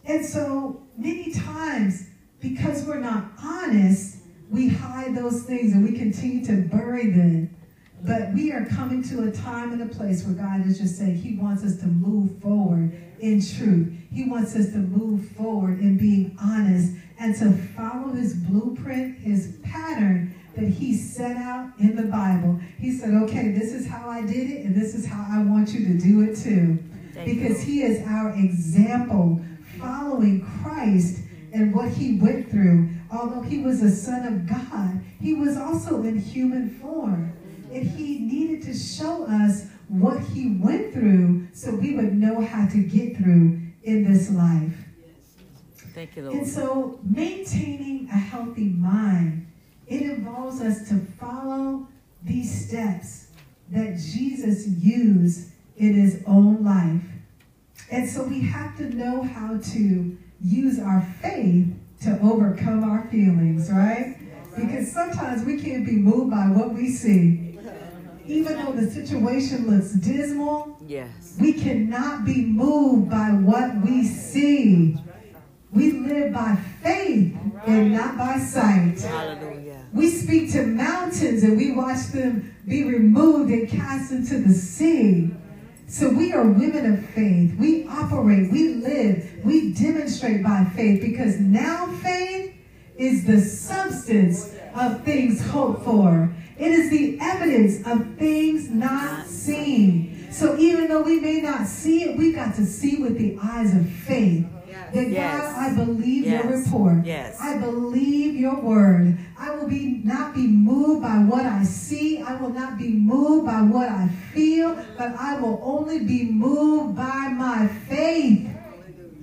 And 0.04 0.24
so 0.24 0.82
many 0.96 1.32
times, 1.32 2.08
because 2.40 2.84
we're 2.84 3.00
not 3.00 3.32
honest, 3.42 4.17
we 4.50 4.68
hide 4.68 5.16
those 5.16 5.42
things 5.42 5.72
and 5.72 5.84
we 5.84 5.96
continue 5.96 6.44
to 6.46 6.68
bury 6.68 7.10
them. 7.10 7.54
But 8.02 8.32
we 8.32 8.52
are 8.52 8.64
coming 8.64 9.02
to 9.04 9.24
a 9.24 9.32
time 9.32 9.72
and 9.72 9.82
a 9.82 9.94
place 9.94 10.24
where 10.24 10.34
God 10.34 10.66
is 10.66 10.78
just 10.78 10.96
saying 10.98 11.16
He 11.16 11.36
wants 11.36 11.64
us 11.64 11.78
to 11.78 11.86
move 11.86 12.40
forward 12.40 12.92
in 13.18 13.44
truth. 13.44 13.92
He 14.12 14.24
wants 14.28 14.54
us 14.54 14.70
to 14.72 14.78
move 14.78 15.28
forward 15.30 15.80
in 15.80 15.98
being 15.98 16.36
honest 16.40 16.94
and 17.18 17.34
to 17.36 17.52
follow 17.52 18.12
His 18.12 18.34
blueprint, 18.34 19.18
His 19.18 19.58
pattern 19.64 20.34
that 20.54 20.68
He 20.68 20.96
set 20.96 21.36
out 21.36 21.72
in 21.80 21.96
the 21.96 22.04
Bible. 22.04 22.60
He 22.78 22.92
said, 22.92 23.14
okay, 23.24 23.50
this 23.50 23.72
is 23.72 23.88
how 23.88 24.08
I 24.08 24.22
did 24.22 24.48
it, 24.48 24.64
and 24.64 24.74
this 24.74 24.94
is 24.94 25.04
how 25.04 25.26
I 25.28 25.42
want 25.42 25.70
you 25.70 25.84
to 25.86 25.98
do 25.98 26.22
it 26.22 26.36
too. 26.36 26.78
Because. 27.24 27.60
He 27.62 27.82
is 27.82 28.06
our 28.06 28.30
example, 28.30 29.40
following 29.80 30.46
Christ 30.62 31.20
and 31.52 31.74
what 31.74 31.88
He 31.88 32.18
went 32.18 32.48
through. 32.48 32.90
Although 33.10 33.42
He 33.42 33.58
was 33.58 33.82
a 33.82 33.90
Son 33.90 34.26
of 34.26 34.46
God, 34.46 35.00
He 35.20 35.34
was 35.34 35.56
also 35.56 36.02
in 36.02 36.18
human 36.18 36.70
form. 36.70 37.32
And 37.72 37.86
he 37.86 38.18
needed 38.18 38.62
to 38.62 38.74
show 38.74 39.24
us 39.24 39.66
what 39.88 40.20
he 40.20 40.56
went 40.56 40.92
through 40.92 41.48
so 41.52 41.74
we 41.74 41.94
would 41.94 42.14
know 42.14 42.40
how 42.40 42.66
to 42.68 42.78
get 42.78 43.16
through 43.16 43.60
in 43.82 44.10
this 44.10 44.30
life. 44.30 44.74
Thank 45.94 46.16
you, 46.16 46.24
Lord. 46.24 46.36
And 46.36 46.46
so 46.46 47.00
maintaining 47.02 48.08
a 48.10 48.16
healthy 48.16 48.68
mind, 48.68 49.46
it 49.86 50.02
involves 50.02 50.60
us 50.60 50.88
to 50.88 50.98
follow 51.18 51.88
these 52.22 52.68
steps 52.68 53.28
that 53.70 53.98
Jesus 53.98 54.66
used 54.66 55.50
in 55.76 55.94
his 55.94 56.22
own 56.26 56.64
life. 56.64 57.02
And 57.90 58.08
so 58.08 58.24
we 58.24 58.40
have 58.42 58.76
to 58.78 58.94
know 58.94 59.22
how 59.22 59.58
to 59.58 60.16
use 60.40 60.78
our 60.78 61.02
faith 61.20 61.68
to 62.02 62.18
overcome 62.22 62.84
our 62.84 63.06
feelings, 63.08 63.70
right? 63.70 64.16
Because 64.56 64.90
sometimes 64.92 65.44
we 65.44 65.60
can't 65.60 65.84
be 65.86 65.96
moved 65.96 66.30
by 66.30 66.46
what 66.48 66.72
we 66.74 66.90
see. 66.90 67.58
Even 68.26 68.58
though 68.64 68.72
the 68.72 68.90
situation 68.90 69.66
looks 69.70 69.92
dismal, 69.92 70.76
Yes. 70.86 71.36
we 71.40 71.52
cannot 71.54 72.24
be 72.24 72.44
moved 72.44 73.10
by 73.10 73.30
what 73.30 73.76
we 73.84 74.04
see. 74.04 74.96
We 75.72 75.92
live 75.92 76.32
by 76.32 76.56
faith 76.82 77.36
and 77.66 77.92
not 77.92 78.16
by 78.18 78.38
sight. 78.38 79.00
Hallelujah. 79.00 79.86
We 79.92 80.10
speak 80.10 80.52
to 80.52 80.66
mountains 80.66 81.42
and 81.42 81.56
we 81.56 81.72
watch 81.72 82.08
them 82.08 82.54
be 82.66 82.84
removed 82.84 83.50
and 83.50 83.68
cast 83.68 84.12
into 84.12 84.38
the 84.38 84.52
sea. 84.54 85.30
So 85.90 86.10
we 86.10 86.34
are 86.34 86.46
women 86.46 86.92
of 86.92 87.04
faith. 87.10 87.56
We 87.58 87.88
operate, 87.88 88.52
we 88.52 88.74
live, 88.74 89.40
we 89.42 89.72
demonstrate 89.72 90.42
by 90.42 90.66
faith 90.76 91.00
because 91.00 91.40
now 91.40 91.86
faith 92.02 92.54
is 92.98 93.24
the 93.24 93.40
substance 93.40 94.54
of 94.74 95.02
things 95.02 95.40
hoped 95.48 95.84
for. 95.86 96.30
It 96.58 96.72
is 96.72 96.90
the 96.90 97.18
evidence 97.22 97.86
of 97.86 98.18
things 98.18 98.68
not 98.68 99.26
seen. 99.28 100.28
So 100.30 100.58
even 100.58 100.88
though 100.88 101.02
we 101.02 101.20
may 101.20 101.40
not 101.40 101.66
see 101.66 102.02
it, 102.02 102.18
we 102.18 102.32
got 102.34 102.54
to 102.56 102.66
see 102.66 102.96
with 102.96 103.16
the 103.16 103.38
eyes 103.42 103.74
of 103.74 103.88
faith. 103.88 104.44
That 104.92 105.10
Yes. 105.10 105.40
God, 105.40 105.72
I 105.72 105.74
believe 105.74 106.26
your 106.26 106.42
report. 106.44 107.04
Yes. 107.04 107.38
I 107.40 107.58
believe 107.58 108.34
your 108.36 108.60
word. 108.60 109.18
I 109.38 109.54
will 109.54 109.68
be 109.68 110.00
not 110.04 110.34
be 110.34 110.46
moved 110.46 111.02
by 111.02 111.18
what 111.18 111.44
I 111.44 111.64
see. 111.64 112.22
I 112.22 112.36
will 112.36 112.50
not 112.50 112.78
be 112.78 112.88
moved 112.88 113.46
by 113.46 113.62
what 113.62 113.88
I 113.88 114.08
feel, 114.32 114.74
but 114.96 115.14
I 115.18 115.38
will 115.40 115.60
only 115.62 116.00
be 116.00 116.24
moved 116.24 116.96
by 116.96 117.28
my 117.28 117.68
faith. 117.88 118.48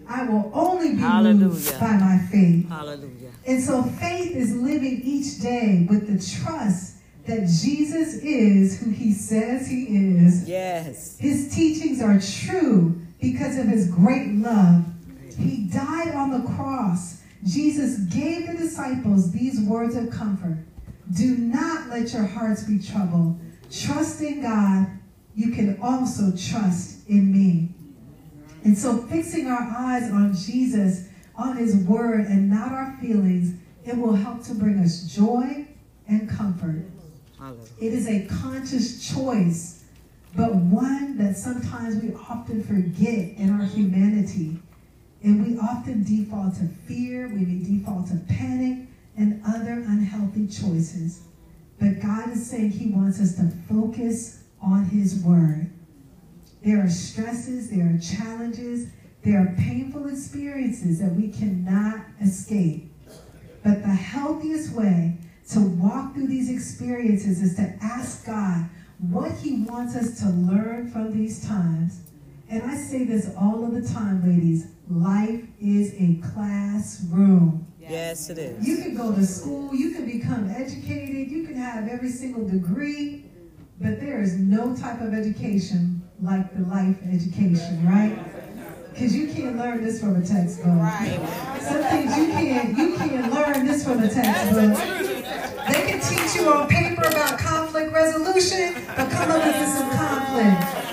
I 0.08 0.24
will 0.24 0.52
only 0.54 0.90
be 0.90 0.96
moved 0.96 1.04
Hallelujah. 1.04 1.78
by 1.80 1.98
my 1.98 2.20
faith. 2.32 2.70
Hallelujah. 2.70 3.32
And 3.48 3.62
so 3.62 3.84
faith 3.84 4.36
is 4.36 4.56
living 4.56 5.02
each 5.04 5.42
day 5.42 5.88
with 5.90 6.08
the 6.08 6.42
trust 6.42 6.98
that 7.26 7.48
Jesus 7.48 8.16
is 8.16 8.80
who 8.80 8.92
he 8.92 9.14
says 9.14 9.68
he 9.68 9.86
is. 9.86 10.48
Yes. 10.48 11.18
His 11.18 11.54
teachings 11.54 12.02
are 12.02 12.20
true 12.20 13.02
because 13.20 13.58
of 13.58 13.68
his 13.68 13.90
great 13.90 14.28
love. 14.34 14.86
He 15.38 15.66
died 15.66 16.16
on 16.16 16.32
the 16.32 16.48
cross. 16.56 17.22
Jesus 17.44 18.00
gave 18.14 18.48
the 18.48 18.58
disciples 18.58 19.32
these 19.32 19.60
words 19.62 19.96
of 19.96 20.10
comfort. 20.10 20.58
Do 21.16 21.38
not 21.38 21.90
let 21.90 22.14
your 22.14 22.26
hearts 22.26 22.64
be 22.64 22.80
troubled. 22.80 23.40
Trust 23.72 24.22
in 24.22 24.42
God. 24.42 24.88
You 25.36 25.52
can 25.52 25.80
also 25.82 26.32
trust 26.32 27.08
in 27.08 27.32
me. 27.32 27.70
And 28.64 28.78
so 28.78 28.98
fixing 29.04 29.48
our 29.48 29.62
eyes 29.62 30.10
on 30.12 30.34
Jesus, 30.34 31.10
on 31.36 31.58
his 31.58 31.76
word, 31.76 32.26
and 32.26 32.50
not 32.50 32.72
our 32.72 32.98
feelings, 33.00 33.60
it 33.86 33.96
will 33.96 34.14
help 34.14 34.44
to 34.46 34.56
bring 34.56 34.80
us 34.80 35.04
joy 35.04 35.68
and 36.08 36.28
comfort. 36.28 36.86
It 37.80 37.94
is 37.94 38.08
a 38.08 38.26
conscious 38.26 39.14
choice, 39.14 39.84
but 40.36 40.56
one 40.56 41.18
that 41.20 41.38
sometimes 41.38 42.02
we 42.02 42.14
often 42.16 42.64
forget 42.64 43.38
in 43.38 43.52
our 43.52 43.66
humanity. 43.66 44.60
And 45.26 45.44
we 45.44 45.58
often 45.58 46.04
default 46.04 46.54
to 46.58 46.68
fear, 46.68 47.28
we 47.28 47.46
may 47.46 47.64
default 47.66 48.10
to 48.10 48.18
panic, 48.30 48.88
and 49.18 49.42
other 49.44 49.72
unhealthy 49.72 50.46
choices. 50.46 51.22
But 51.80 52.00
God 52.00 52.32
is 52.32 52.48
saying 52.48 52.70
He 52.70 52.92
wants 52.92 53.20
us 53.20 53.36
to 53.38 53.52
focus 53.68 54.44
on 54.62 54.86
His 54.86 55.24
Word. 55.24 55.72
There 56.64 56.80
are 56.80 56.90
stresses, 56.90 57.72
there 57.72 57.96
are 57.96 57.98
challenges, 57.98 58.90
there 59.24 59.40
are 59.40 59.56
painful 59.58 60.08
experiences 60.10 61.00
that 61.00 61.16
we 61.16 61.30
cannot 61.30 62.06
escape. 62.22 62.94
But 63.64 63.82
the 63.82 63.96
healthiest 63.96 64.74
way 64.74 65.18
to 65.50 65.60
walk 65.60 66.14
through 66.14 66.28
these 66.28 66.52
experiences 66.52 67.42
is 67.42 67.56
to 67.56 67.74
ask 67.82 68.28
God 68.28 68.70
what 69.00 69.32
He 69.32 69.64
wants 69.64 69.96
us 69.96 70.20
to 70.20 70.30
learn 70.30 70.92
from 70.92 71.18
these 71.18 71.48
times. 71.48 72.02
And 72.48 72.62
I 72.62 72.78
say 72.78 73.06
this 73.06 73.34
all 73.36 73.66
of 73.66 73.74
the 73.74 73.92
time, 73.92 74.22
ladies 74.24 74.68
life 74.90 75.44
is 75.60 75.94
a 75.98 76.22
classroom. 76.34 77.68
Yes, 77.80 78.30
it 78.30 78.38
is. 78.38 78.68
You 78.68 78.78
can 78.78 78.96
go 78.96 79.14
to 79.14 79.26
school, 79.26 79.74
you 79.74 79.92
can 79.92 80.06
become 80.06 80.50
educated, 80.50 81.32
you 81.32 81.46
can 81.46 81.56
have 81.56 81.88
every 81.88 82.10
single 82.10 82.48
degree, 82.48 83.26
but 83.80 84.00
there 84.00 84.22
is 84.22 84.38
no 84.38 84.76
type 84.76 85.02
of 85.02 85.14
education 85.14 86.02
like 86.22 86.56
the 86.56 86.64
life 86.64 86.98
education, 87.08 87.86
right? 87.86 88.18
Because 88.92 89.16
you 89.16 89.28
can't 89.28 89.58
learn 89.58 89.84
this 89.84 90.00
from 90.00 90.16
a 90.16 90.26
textbook. 90.26 90.66
Some 91.60 91.84
things 91.84 92.18
you 92.18 92.28
can't 92.28 92.78
you 92.78 92.96
can't 92.96 93.34
learn 93.34 93.66
this 93.66 93.84
from 93.84 94.02
a 94.02 94.08
textbook. 94.08 94.78
They 95.68 95.92
can 95.92 96.00
teach 96.00 96.36
you 96.36 96.50
on 96.50 96.68
paper 96.70 97.02
about 97.02 97.38
conflict 97.38 97.92
resolution, 97.92 98.74
but 98.96 99.12
come 99.12 99.32
up 99.32 99.46
with 99.46 99.68
some 99.68 99.90
conflict. 99.92 100.85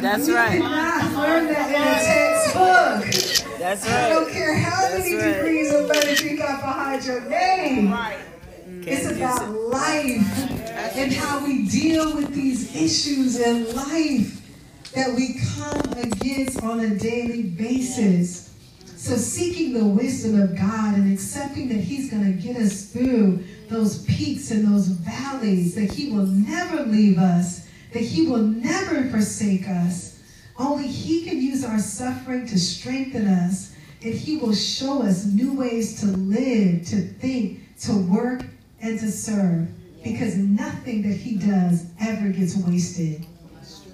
That's 0.00 0.28
you 0.28 0.34
right. 0.34 0.60
learn 0.60 1.46
that 1.48 1.68
in 1.68 1.82
a 1.82 3.04
textbook. 3.04 3.58
That's 3.58 3.86
right. 3.86 3.94
I 3.94 4.08
don't 4.08 4.30
care 4.30 4.54
how 4.54 4.88
That's 4.88 5.04
many 5.04 5.16
right. 5.16 5.34
degrees 5.34 5.74
of 5.74 5.86
letters 5.86 6.22
you 6.22 6.38
got 6.38 6.60
behind 6.60 7.04
your 7.04 7.20
name. 7.22 7.92
Right. 7.92 8.18
It's 8.82 9.06
Can't 9.06 9.16
about 9.16 9.50
life 9.52 10.96
and 10.96 11.12
how 11.12 11.44
we 11.44 11.68
deal 11.68 12.16
with 12.16 12.32
these 12.32 12.74
issues 12.74 13.38
in 13.38 13.74
life 13.76 14.40
that 14.92 15.14
we 15.14 15.38
come 15.56 15.92
against 15.98 16.62
on 16.62 16.80
a 16.80 16.96
daily 16.98 17.42
basis. 17.42 18.54
So, 18.96 19.16
seeking 19.16 19.72
the 19.72 19.84
wisdom 19.84 20.40
of 20.40 20.56
God 20.56 20.94
and 20.94 21.12
accepting 21.12 21.68
that 21.68 21.78
He's 21.78 22.10
going 22.10 22.24
to 22.24 22.32
get 22.32 22.56
us 22.56 22.86
through 22.86 23.42
those 23.68 24.04
peaks 24.04 24.50
and 24.50 24.66
those 24.66 24.88
valleys, 24.88 25.74
that 25.74 25.92
He 25.92 26.10
will 26.12 26.26
never 26.26 26.82
leave 26.84 27.18
us, 27.18 27.66
that 27.92 28.02
He 28.02 28.26
will 28.26 28.42
never 28.42 29.08
forsake 29.10 29.68
us. 29.68 30.20
Only 30.58 30.86
He 30.86 31.24
can 31.24 31.40
use 31.40 31.64
our 31.64 31.78
suffering 31.78 32.46
to 32.46 32.58
strengthen 32.58 33.26
us, 33.26 33.74
and 34.02 34.14
He 34.14 34.36
will 34.36 34.54
show 34.54 35.02
us 35.02 35.24
new 35.24 35.54
ways 35.54 36.00
to 36.00 36.06
live, 36.06 36.86
to 36.86 37.00
think, 37.00 37.78
to 37.80 37.96
work, 37.96 38.44
and 38.80 38.98
to 39.00 39.10
serve. 39.10 39.68
Because 40.02 40.36
nothing 40.36 41.02
that 41.02 41.16
He 41.16 41.36
does 41.36 41.86
ever 42.00 42.28
gets 42.28 42.56
wasted. 42.56 43.26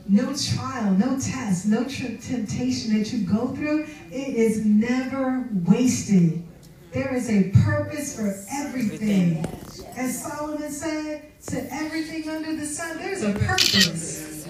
No 0.09 0.37
trial, 0.37 0.93
no 0.93 1.19
test, 1.19 1.67
no 1.67 1.83
temptation 1.83 2.97
that 2.97 3.13
you 3.13 3.27
go 3.27 3.49
through, 3.49 3.89
it 4.13 4.37
is 4.37 4.65
never 4.65 5.49
wasted. 5.65 6.45
There 6.93 7.13
is 7.13 7.29
a 7.29 7.51
purpose 7.65 8.15
for 8.15 8.39
everything. 8.53 9.45
As 9.97 10.23
Solomon 10.23 10.71
said, 10.71 11.23
to 11.47 11.73
everything 11.73 12.29
under 12.29 12.57
the 12.57 12.67
sun, 12.67 12.99
there's 12.99 13.23
a 13.23 13.33
purpose. 13.33 14.47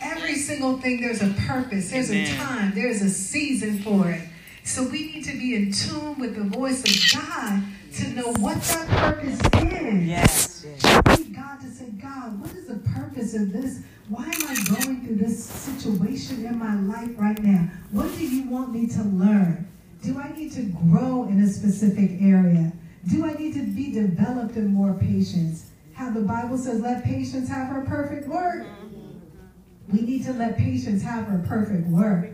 Every 0.00 0.36
single 0.36 0.78
thing, 0.78 1.00
there's 1.00 1.22
a 1.22 1.34
purpose. 1.46 1.90
There's 1.90 2.10
a 2.10 2.36
time. 2.36 2.74
There's 2.74 3.02
a 3.02 3.10
season 3.10 3.80
for 3.80 4.10
it. 4.10 4.22
So 4.64 4.84
we 4.84 5.12
need 5.12 5.24
to 5.24 5.32
be 5.32 5.54
in 5.54 5.72
tune 5.72 6.18
with 6.18 6.36
the 6.36 6.44
voice 6.44 6.82
of 6.84 7.20
God 7.22 7.62
to 7.94 8.08
know 8.10 8.32
what 8.38 8.60
that 8.62 8.88
purpose 8.88 9.38
is 9.62 10.08
Yes. 10.08 10.66
yes. 10.66 11.18
need 11.18 11.34
God 11.34 11.60
to 11.60 11.66
say, 11.70 11.86
God, 12.00 12.40
what 12.40 12.50
is 12.52 12.66
the 12.66 12.78
purpose 12.90 13.34
of 13.34 13.52
this? 13.52 13.80
Why 14.08 14.24
am 14.24 14.42
I 14.46 14.54
going 14.80 15.06
through 15.06 15.16
this 15.16 15.44
situation 15.44 16.46
in 16.46 16.58
my 16.58 16.74
life 16.80 17.10
right 17.18 17.38
now? 17.42 17.70
What 17.90 18.08
do 18.16 18.26
you 18.26 18.48
want 18.48 18.72
me 18.72 18.86
to 18.88 19.02
learn? 19.02 19.68
Do 20.02 20.18
I 20.18 20.32
need 20.32 20.52
to 20.52 20.62
grow 20.62 21.24
in 21.24 21.40
a 21.42 21.48
specific 21.48 22.22
area? 22.22 22.72
Do 23.08 23.26
I 23.26 23.32
need 23.34 23.54
to 23.54 23.62
be 23.62 23.92
developed 23.92 24.56
in 24.56 24.68
more 24.68 24.94
patience? 24.94 25.67
How 25.98 26.10
the 26.10 26.20
Bible 26.20 26.56
says, 26.56 26.80
let 26.80 27.02
patience 27.02 27.48
have 27.48 27.70
her 27.70 27.84
perfect 27.84 28.28
work. 28.28 28.64
Mm-hmm. 28.64 29.96
We 29.96 30.02
need 30.02 30.24
to 30.26 30.32
let 30.32 30.56
patience 30.56 31.02
have 31.02 31.24
her 31.24 31.44
perfect 31.44 31.88
work. 31.88 32.28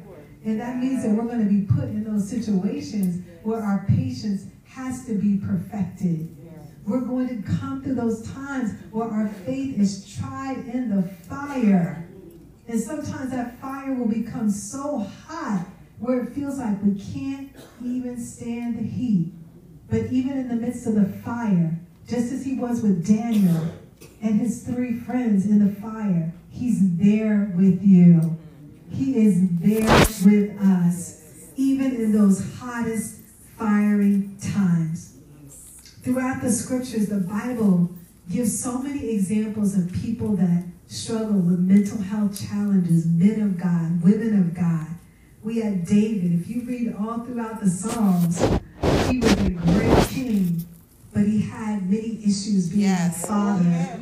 And 0.45 0.61
that 0.61 0.77
means 0.77 1.03
that 1.03 1.12
we're 1.12 1.25
going 1.25 1.43
to 1.43 1.51
be 1.51 1.62
put 1.62 1.85
in 1.85 2.05
those 2.05 2.29
situations 2.29 3.25
where 3.43 3.62
our 3.62 3.87
patience 3.89 4.45
has 4.67 5.07
to 5.07 5.15
be 5.15 5.39
perfected. 5.39 6.37
We're 6.85 7.07
going 7.07 7.43
to 7.43 7.51
come 7.59 7.83
through 7.83 7.95
those 7.95 8.31
times 8.33 8.73
where 8.91 9.09
our 9.09 9.29
faith 9.29 9.79
is 9.79 10.15
tried 10.15 10.59
in 10.67 10.95
the 10.95 11.03
fire. 11.03 12.07
And 12.69 12.79
sometimes 12.79 13.31
that 13.31 13.59
fire 13.62 13.95
will 13.95 14.09
become 14.09 14.51
so 14.51 14.99
hot 14.99 15.65
where 15.99 16.23
it 16.25 16.35
feels 16.35 16.59
like 16.59 16.83
we 16.83 17.01
can't 17.01 17.51
even 17.83 18.23
stand 18.23 18.79
the 18.79 18.83
heat. 18.83 19.33
But 19.89 20.12
even 20.12 20.37
in 20.37 20.49
the 20.49 20.57
midst 20.57 20.87
of 20.87 20.97
the 20.97 21.07
fire, 21.07 21.81
just 22.07 22.33
as 22.33 22.45
he 22.45 22.55
was 22.55 22.83
with 22.83 23.07
Daniel 23.07 23.73
and 24.23 24.41
his 24.41 24.63
three 24.63 24.95
friends 24.95 25.47
in 25.47 25.65
the 25.65 25.75
fire, 25.81 26.33
he's 26.51 26.97
there 26.97 27.53
with 27.57 27.83
you. 27.83 28.39
He 28.91 29.17
is 29.27 29.41
there 29.59 30.07
with 30.25 30.61
us, 30.61 31.23
even 31.57 31.97
in 31.97 32.13
those 32.13 32.45
hottest, 32.59 33.21
fiery 33.59 34.31
times. 34.41 35.17
Throughout 36.03 36.43
the 36.43 36.51
scriptures, 36.51 37.07
the 37.09 37.21
Bible 37.21 37.91
gives 38.31 38.59
so 38.63 38.79
many 38.79 39.11
examples 39.11 39.77
of 39.77 39.93
people 39.93 40.37
that 40.37 40.65
struggle 40.87 41.41
with 41.41 41.59
mental 41.59 41.99
health 41.99 42.39
challenges, 42.49 43.07
men 43.07 43.41
of 43.41 43.59
God, 43.59 44.03
women 44.03 44.39
of 44.39 44.55
God. 44.55 44.87
We 45.43 45.61
had 45.61 45.87
David. 45.87 46.41
If 46.41 46.49
you 46.49 46.63
read 46.63 46.95
all 46.99 47.21
throughout 47.21 47.61
the 47.61 47.69
Psalms, 47.69 48.41
he 49.09 49.19
was 49.19 49.33
a 49.33 49.51
great 49.51 50.09
king, 50.09 50.65
but 51.13 51.25
he 51.25 51.43
had 51.43 51.91
many 51.91 52.14
issues 52.25 52.68
being 52.68 52.83
Yes. 52.83 53.25
a 53.25 53.27
father. 53.27 54.01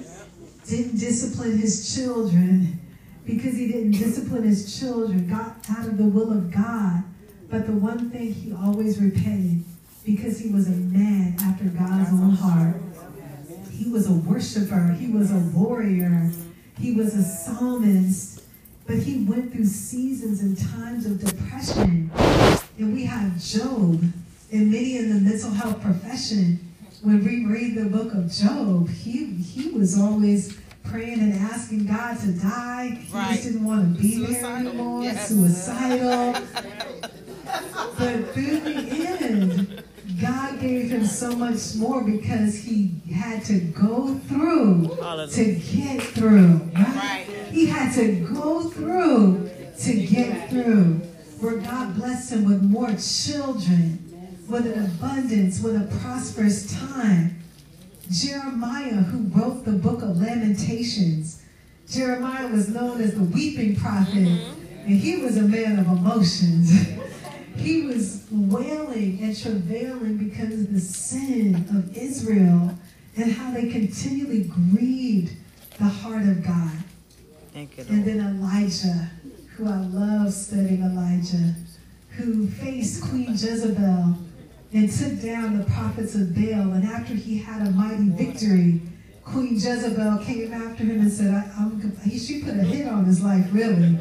Didn't 0.68 0.98
discipline 0.98 1.58
his 1.58 1.94
children 1.94 2.78
because 3.26 3.56
he 3.56 3.66
didn't 3.68 3.92
discipline 3.92 4.44
his 4.44 4.78
children, 4.78 5.28
got 5.28 5.56
out 5.70 5.86
of 5.86 5.96
the 5.98 6.04
will 6.04 6.30
of 6.32 6.50
God. 6.50 7.02
But 7.50 7.66
the 7.66 7.72
one 7.72 8.10
thing 8.10 8.32
he 8.32 8.52
always 8.52 8.98
repented 9.00 9.64
because 10.04 10.38
he 10.38 10.50
was 10.50 10.66
a 10.68 10.70
man 10.72 11.36
after 11.40 11.64
God's 11.64 12.10
own 12.10 12.30
heart. 12.30 12.76
he 13.70 13.90
was 13.90 14.08
a 14.08 14.12
worshiper, 14.12 14.96
he 14.98 15.08
was 15.08 15.30
a 15.32 15.38
warrior, 15.38 16.30
he 16.78 16.92
was 16.92 17.14
a 17.14 17.22
psalmist, 17.22 18.42
but 18.86 18.96
he 18.96 19.24
went 19.24 19.52
through 19.52 19.64
seasons 19.66 20.40
and 20.40 20.56
times 20.56 21.04
of 21.06 21.18
depression. 21.24 22.10
And 22.78 22.94
we 22.94 23.04
have 23.04 23.40
Job, 23.42 24.02
and 24.52 24.70
many 24.70 24.96
in 24.98 25.08
the 25.12 25.20
mental 25.20 25.50
health 25.50 25.80
profession, 25.82 26.71
when 27.02 27.24
we 27.24 27.44
read 27.46 27.74
the 27.76 27.84
book 27.86 28.12
of 28.14 28.30
Job, 28.30 28.88
he 28.88 29.26
he 29.26 29.70
was 29.70 29.98
always 29.98 30.56
praying 30.84 31.20
and 31.20 31.34
asking 31.34 31.86
God 31.86 32.18
to 32.20 32.32
die. 32.32 32.98
He 33.06 33.12
Right. 33.16 33.30
just 33.32 33.44
didn't 33.44 33.64
want 33.64 33.96
to 33.96 34.02
be 34.02 34.18
there 34.18 34.26
Suicidal. 34.28 34.56
anymore, 34.68 35.02
Yes. 35.04 35.28
suicidal. 35.28 36.34
But 37.98 38.32
through 38.32 38.60
the 38.60 39.06
end, 39.20 39.82
God 40.20 40.60
gave 40.60 40.90
him 40.90 41.04
so 41.06 41.34
much 41.36 41.74
more 41.76 42.02
because 42.02 42.56
he 42.56 42.92
had 43.12 43.44
to 43.46 43.58
go 43.60 44.14
through 44.28 44.96
to 45.32 45.44
get 45.54 46.02
through. 46.02 46.60
Right? 46.74 46.96
Right. 46.96 47.26
He 47.50 47.66
had 47.66 47.92
to 47.94 48.12
go 48.34 48.68
through 48.70 49.50
to 49.80 49.92
get 49.94 50.50
through. 50.50 51.00
Where 51.40 51.56
God 51.56 51.96
blessed 51.96 52.32
him 52.32 52.44
with 52.44 52.62
more 52.62 52.94
children, 52.94 54.01
with 54.48 54.66
an 54.66 54.84
abundance, 54.84 55.62
with 55.62 55.76
a 55.76 55.98
prosperous 56.00 56.72
time. 56.78 57.38
Jeremiah, 58.10 59.02
who 59.02 59.28
wrote 59.28 59.64
the 59.64 59.72
book 59.72 60.02
of 60.02 60.20
Lamentations, 60.20 61.42
Jeremiah 61.88 62.48
was 62.48 62.68
known 62.68 63.00
as 63.00 63.14
the 63.14 63.22
weeping 63.22 63.76
prophet, 63.76 64.14
mm-hmm. 64.14 64.86
and 64.86 64.98
he 64.98 65.18
was 65.18 65.36
a 65.36 65.42
man 65.42 65.78
of 65.78 65.86
emotions. 65.86 66.72
he 67.56 67.82
was 67.82 68.26
wailing 68.30 69.18
and 69.22 69.40
travailing 69.40 70.16
because 70.16 70.52
of 70.52 70.72
the 70.72 70.80
sin 70.80 71.54
of 71.70 71.96
Israel 71.96 72.76
and 73.16 73.32
how 73.32 73.50
they 73.52 73.68
continually 73.68 74.44
grieved 74.44 75.34
the 75.78 75.84
heart 75.84 76.22
of 76.22 76.44
God. 76.44 76.72
Thank 77.52 77.76
you, 77.76 77.84
And 77.88 78.04
then 78.04 78.20
Elijah, 78.20 79.10
who 79.56 79.68
I 79.68 79.78
love 79.78 80.32
studying 80.32 80.82
Elijah, 80.82 81.54
who 82.10 82.46
faced 82.48 83.02
Queen 83.02 83.32
Jezebel 83.32 84.16
and 84.72 84.90
took 84.90 85.20
down 85.20 85.58
the 85.58 85.64
prophets 85.64 86.14
of 86.14 86.34
Baal. 86.34 86.72
And 86.72 86.84
after 86.84 87.14
he 87.14 87.38
had 87.38 87.66
a 87.66 87.70
mighty 87.70 88.08
victory, 88.08 88.80
Queen 89.24 89.54
Jezebel 89.54 90.18
came 90.24 90.52
after 90.52 90.84
him 90.84 91.00
and 91.00 91.12
said, 91.12 91.34
I, 91.34 91.50
I'm, 91.58 91.96
he, 92.04 92.18
she 92.18 92.42
put 92.42 92.54
a 92.54 92.64
hit 92.64 92.88
on 92.88 93.04
his 93.04 93.22
life, 93.22 93.46
really. 93.52 93.98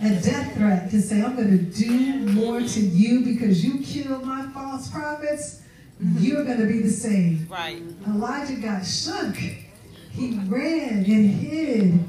A 0.00 0.20
death 0.20 0.54
threat 0.56 0.90
to 0.90 1.00
say, 1.00 1.22
I'm 1.22 1.36
going 1.36 1.50
to 1.50 1.64
do 1.64 2.18
more 2.32 2.60
to 2.60 2.80
you 2.80 3.24
because 3.24 3.64
you 3.64 3.80
killed 3.80 4.24
my 4.24 4.42
false 4.48 4.90
prophets. 4.90 5.62
Mm-hmm. 6.02 6.22
You're 6.22 6.44
going 6.44 6.58
to 6.58 6.66
be 6.66 6.80
the 6.80 6.90
same. 6.90 7.46
Right. 7.48 7.80
Elijah 8.06 8.56
got 8.56 8.84
shook. 8.84 9.36
He 9.36 10.38
ran 10.46 11.04
and 11.04 11.30
hid. 11.30 12.00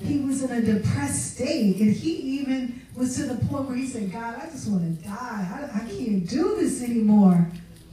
He 0.00 0.18
was 0.20 0.42
in 0.42 0.50
a 0.50 0.62
depressed 0.62 1.34
state. 1.34 1.78
And 1.80 1.94
he 1.94 2.10
even 2.40 2.82
was 2.96 3.16
to 3.16 3.24
the 3.24 3.44
point 3.46 3.68
where 3.68 3.76
he 3.76 3.86
said, 3.86 4.12
God, 4.12 4.40
I 4.40 4.46
just 4.46 4.68
want 4.68 4.82
to 4.82 5.04
die. 5.04 5.12
I, 5.14 5.68
I 5.74 5.80
can't 5.80 6.28
do 6.28 6.56
this 6.60 6.82
anymore. 6.82 7.50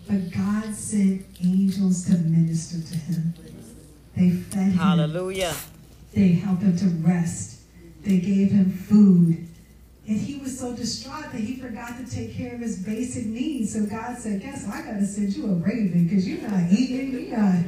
But 0.08 0.32
God 0.32 0.74
sent 0.76 1.26
angels 1.44 2.06
to 2.06 2.18
minister 2.18 2.82
to 2.82 2.98
him. 2.98 3.34
They 4.16 4.30
fed 4.32 4.64
him. 4.64 4.72
Hallelujah. 4.74 5.56
They 6.14 6.30
helped 6.30 6.64
him 6.64 6.78
to 6.78 6.86
rest. 7.08 7.62
They 8.04 8.20
gave 8.20 8.52
him 8.52 8.72
food. 8.72 9.48
And 10.08 10.20
he 10.20 10.38
was 10.40 10.60
so 10.60 10.76
distraught 10.76 11.32
that 11.32 11.40
he 11.40 11.58
forgot 11.58 11.96
to 11.98 12.10
take 12.10 12.36
care 12.36 12.56
of 12.56 12.60
his 12.60 12.80
basic 12.80 13.26
needs. 13.28 13.74
So 13.74 13.86
God 13.86 14.18
said, 14.18 14.42
Guess 14.42 14.68
I 14.68 14.82
got 14.82 15.00
to 15.00 15.06
send 15.06 15.36
you 15.36 15.46
a 15.46 15.54
raven 15.54 16.08
because 16.08 16.28
you're 16.28 16.42
not 16.50 16.72
eating, 16.72 17.12
you're 17.12 17.38
not 17.38 17.64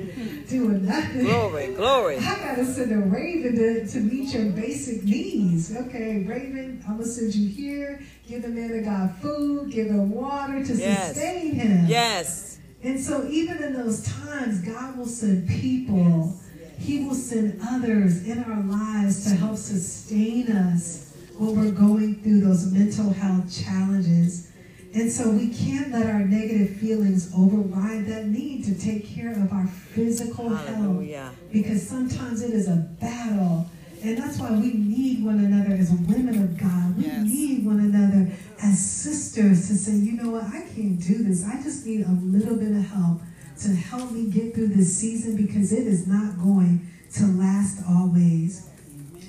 doing 0.50 0.84
nothing. 0.86 1.26
Glory, 1.26 1.74
glory. 1.76 2.18
I 2.18 2.36
got 2.40 2.56
to 2.56 2.66
send 2.66 2.92
a 2.92 2.98
raven 2.98 3.56
to, 3.56 3.88
to 3.88 4.00
meet 4.00 4.34
your 4.34 4.46
basic 4.52 5.04
needs. 5.04 5.76
Okay, 5.76 6.24
raven, 6.24 6.84
I'm 6.88 6.98
going 6.98 7.04
to 7.08 7.10
send 7.10 7.36
you 7.36 7.48
here. 7.50 8.02
Give 8.28 8.42
the 8.42 8.50
man 8.50 8.80
of 8.80 8.84
God 8.86 9.16
food, 9.22 9.72
give 9.72 9.88
him 9.88 10.10
water 10.10 10.66
to 10.66 10.74
Yes. 10.76 11.14
sustain 11.14 11.52
him. 11.54 11.86
Yes. 11.88 12.58
And 12.82 13.00
so, 13.00 13.28
even 13.30 13.62
in 13.64 13.74
those 13.74 14.04
times, 14.04 14.60
God 14.62 14.98
will 14.98 15.06
send 15.06 15.48
people. 15.48 16.34
He 16.80 17.06
will 17.06 17.16
send 17.16 17.62
others 17.70 18.28
in 18.28 18.44
our 18.44 18.62
lives 18.64 19.24
to 19.26 19.36
help 19.36 19.56
sustain 19.56 20.52
us 20.52 21.03
when 21.38 21.56
we're 21.60 21.72
going 21.72 22.22
through 22.22 22.42
those 22.42 22.72
mental 22.72 23.12
health 23.12 23.52
challenges. 23.64 24.50
And 24.94 25.12
so, 25.12 25.32
we 25.32 25.48
can't 25.52 25.92
let 25.92 26.06
our 26.06 26.20
negative 26.20 26.78
feelings 26.78 27.32
override 27.36 28.06
that 28.06 28.28
need 28.28 28.64
to 28.66 28.76
take 28.80 29.08
care 29.08 29.32
of 29.32 29.52
our 29.52 29.66
physical 29.66 30.50
health 30.50 30.68
Hallelujah. 30.68 31.32
because 31.52 31.88
sometimes 31.88 32.44
it 32.44 32.52
is 32.54 32.68
a 32.68 32.76
battle. 33.02 33.68
And 34.04 34.18
that's 34.18 34.38
why 34.38 34.52
we 34.52 34.74
need 34.74 35.24
one 35.24 35.40
another 35.40 35.74
as 35.74 35.90
women 35.92 36.44
of 36.44 36.58
God. 36.60 36.98
We 36.98 37.06
Yes. 37.06 37.24
need 37.26 37.66
one 37.66 37.80
another 37.80 38.32
as 38.62 38.78
sisters 38.78 39.68
to 39.70 39.76
say, 39.78 39.94
you 39.96 40.12
know 40.12 40.30
what, 40.30 40.44
I 40.44 40.62
can't 40.62 41.00
do 41.00 41.24
this. 41.24 41.44
I 41.46 41.62
just 41.64 41.86
need 41.88 42.06
a 42.06 42.12
little 42.12 42.58
bit 42.58 42.72
of 42.74 42.86
help 42.86 43.22
to 43.62 43.70
help 43.70 44.12
me 44.12 44.30
get 44.30 44.54
through 44.54 44.68
this 44.68 44.96
season 44.96 45.38
because 45.38 45.72
it 45.72 45.88
is 45.88 46.06
not 46.06 46.38
going 46.38 46.86
to 47.14 47.26
last 47.28 47.80
always. 47.90 48.68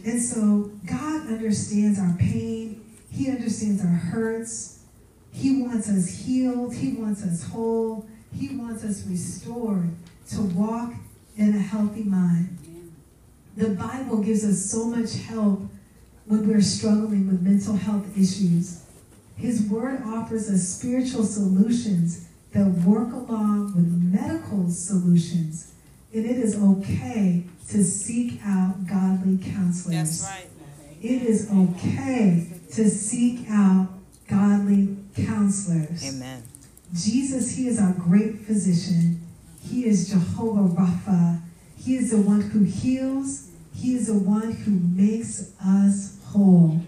And 0.05 0.21
so 0.21 0.71
God 0.87 1.27
understands 1.29 1.99
our 1.99 2.15
pain, 2.19 2.85
He 3.11 3.31
understands 3.31 3.81
our 3.81 3.87
hurts. 3.87 4.81
He 5.33 5.63
wants 5.63 5.89
us 5.89 6.09
healed, 6.09 6.75
He 6.75 6.93
wants 6.93 7.23
us 7.25 7.49
whole, 7.49 8.07
He 8.33 8.57
wants 8.57 8.85
us 8.85 9.05
restored 9.07 9.91
to 10.31 10.43
walk 10.43 10.93
in 11.37 11.55
a 11.55 11.59
healthy 11.59 12.05
mind. 12.05 12.59
The 13.57 13.71
Bible 13.71 14.19
gives 14.19 14.45
us 14.45 14.71
so 14.71 14.85
much 14.85 15.17
help 15.17 15.63
when 16.27 16.49
we're 16.49 16.61
struggling 16.61 17.27
with 17.27 17.43
mental 17.43 17.77
health 17.77 18.07
issues. 18.17 18.85
His 19.37 19.63
word 19.63 20.03
offers 20.05 20.51
us 20.51 20.69
spiritual 20.69 21.25
solutions 21.25 22.29
that 22.53 22.67
work 22.67 23.13
along 23.13 23.75
with 23.75 23.87
medical 23.87 24.71
solutions. 24.71 25.75
And 26.13 26.25
it 26.25 26.37
is 26.37 26.57
okay 26.57 27.45
to 27.71 27.83
seek 27.83 28.41
out 28.45 28.87
godly 28.87 29.39
counselors. 29.39 30.23
That's 30.23 30.31
right. 30.31 30.51
It 31.03 31.23
is 31.23 31.51
okay 31.51 32.47
to 32.73 32.89
seek 32.89 33.49
out 33.51 33.89
godly 34.29 34.97
counselors. 35.17 36.05
Amen. 36.15 36.43
Jesus, 36.95 37.57
He 37.57 37.69
is 37.69 37.81
our 37.81 37.93
great 37.93 38.41
physician. 38.41 39.21
He 39.63 39.87
is 39.87 40.11
Jehovah 40.11 40.75
Rapha. 40.75 41.41
He 41.77 41.97
is 41.97 42.11
the 42.11 42.19
one 42.19 42.41
who 42.41 42.65
heals. 42.65 43.51
He 43.75 43.95
is 43.95 44.07
the 44.07 44.15
one 44.15 44.53
who 44.53 44.71
makes 44.71 45.53
us 45.65 46.21
whole. 46.27 46.81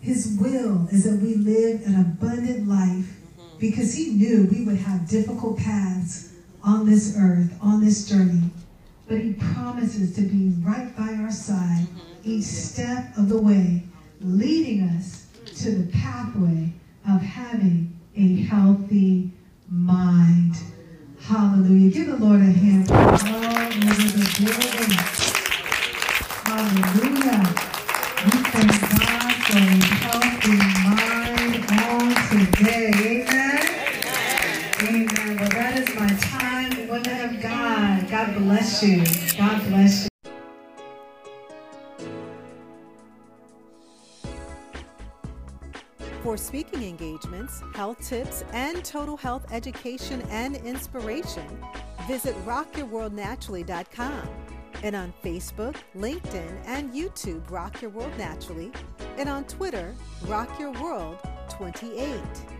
His 0.00 0.36
will 0.40 0.86
is 0.92 1.04
that 1.04 1.20
we 1.22 1.34
live 1.36 1.82
an 1.86 2.00
abundant 2.00 2.68
life 2.68 3.16
because 3.58 3.94
He 3.94 4.10
knew 4.10 4.46
we 4.50 4.64
would 4.64 4.76
have 4.76 5.08
difficult 5.08 5.58
paths 5.58 6.32
on 6.62 6.84
this 6.84 7.16
earth, 7.18 7.56
on 7.62 7.82
this 7.82 8.08
journey. 8.08 8.50
But 9.06 9.18
He 9.18 9.34
promises 9.34 10.14
to 10.16 10.22
be 10.22 10.52
right 10.62 10.96
by 10.96 11.14
our 11.14 11.30
side 11.30 11.86
mm-hmm. 11.86 12.20
each 12.24 12.44
step 12.44 13.16
of 13.16 13.28
the 13.28 13.40
way, 13.40 13.82
leading 14.20 14.82
us 14.82 15.26
to 15.56 15.70
the 15.72 15.92
pathway 15.92 16.72
of 17.08 17.20
having 17.20 17.98
a 18.16 18.36
healthy 18.42 19.30
mind. 19.68 20.56
Hallelujah. 21.20 21.90
Give 21.90 22.06
the 22.06 22.16
Lord 22.16 22.40
a 22.40 22.44
hand. 22.44 22.88
Hallelujah. 26.44 27.42
We 28.24 28.30
thank 28.52 28.72
God 28.90 29.32
for 29.44 29.56
a 29.56 29.80
healthy 30.04 30.56
mind 30.84 31.64
on 31.72 32.12
today. 32.28 32.92
Amen. 32.94 33.64
Amen. 34.82 35.36
Well, 35.36 35.50
that 35.50 35.72
is 35.78 35.88
my 35.94 36.12
time. 36.20 36.88
Women 36.88 37.18
of 37.24 37.42
God, 37.42 38.08
God 38.08 38.33
bless 38.44 38.82
you. 38.82 39.02
God 39.38 39.66
bless 39.68 40.04
you. 40.04 40.08
For 46.22 46.36
speaking 46.36 46.82
engagements, 46.82 47.62
health 47.74 48.06
tips, 48.06 48.44
and 48.52 48.84
total 48.84 49.16
health 49.16 49.46
education 49.50 50.22
and 50.30 50.56
inspiration, 50.56 51.46
visit 52.08 52.34
rockyourworldnaturally.com 52.46 54.28
and 54.82 54.96
on 54.96 55.14
Facebook, 55.22 55.76
LinkedIn, 55.96 56.66
and 56.66 56.92
YouTube, 56.92 57.50
Rock 57.50 57.80
Your 57.80 57.90
World 57.90 58.12
Naturally, 58.18 58.72
and 59.16 59.28
on 59.28 59.44
Twitter, 59.44 59.94
Rock 60.26 60.58
Your 60.58 60.72
World 60.72 61.18
28. 61.48 62.53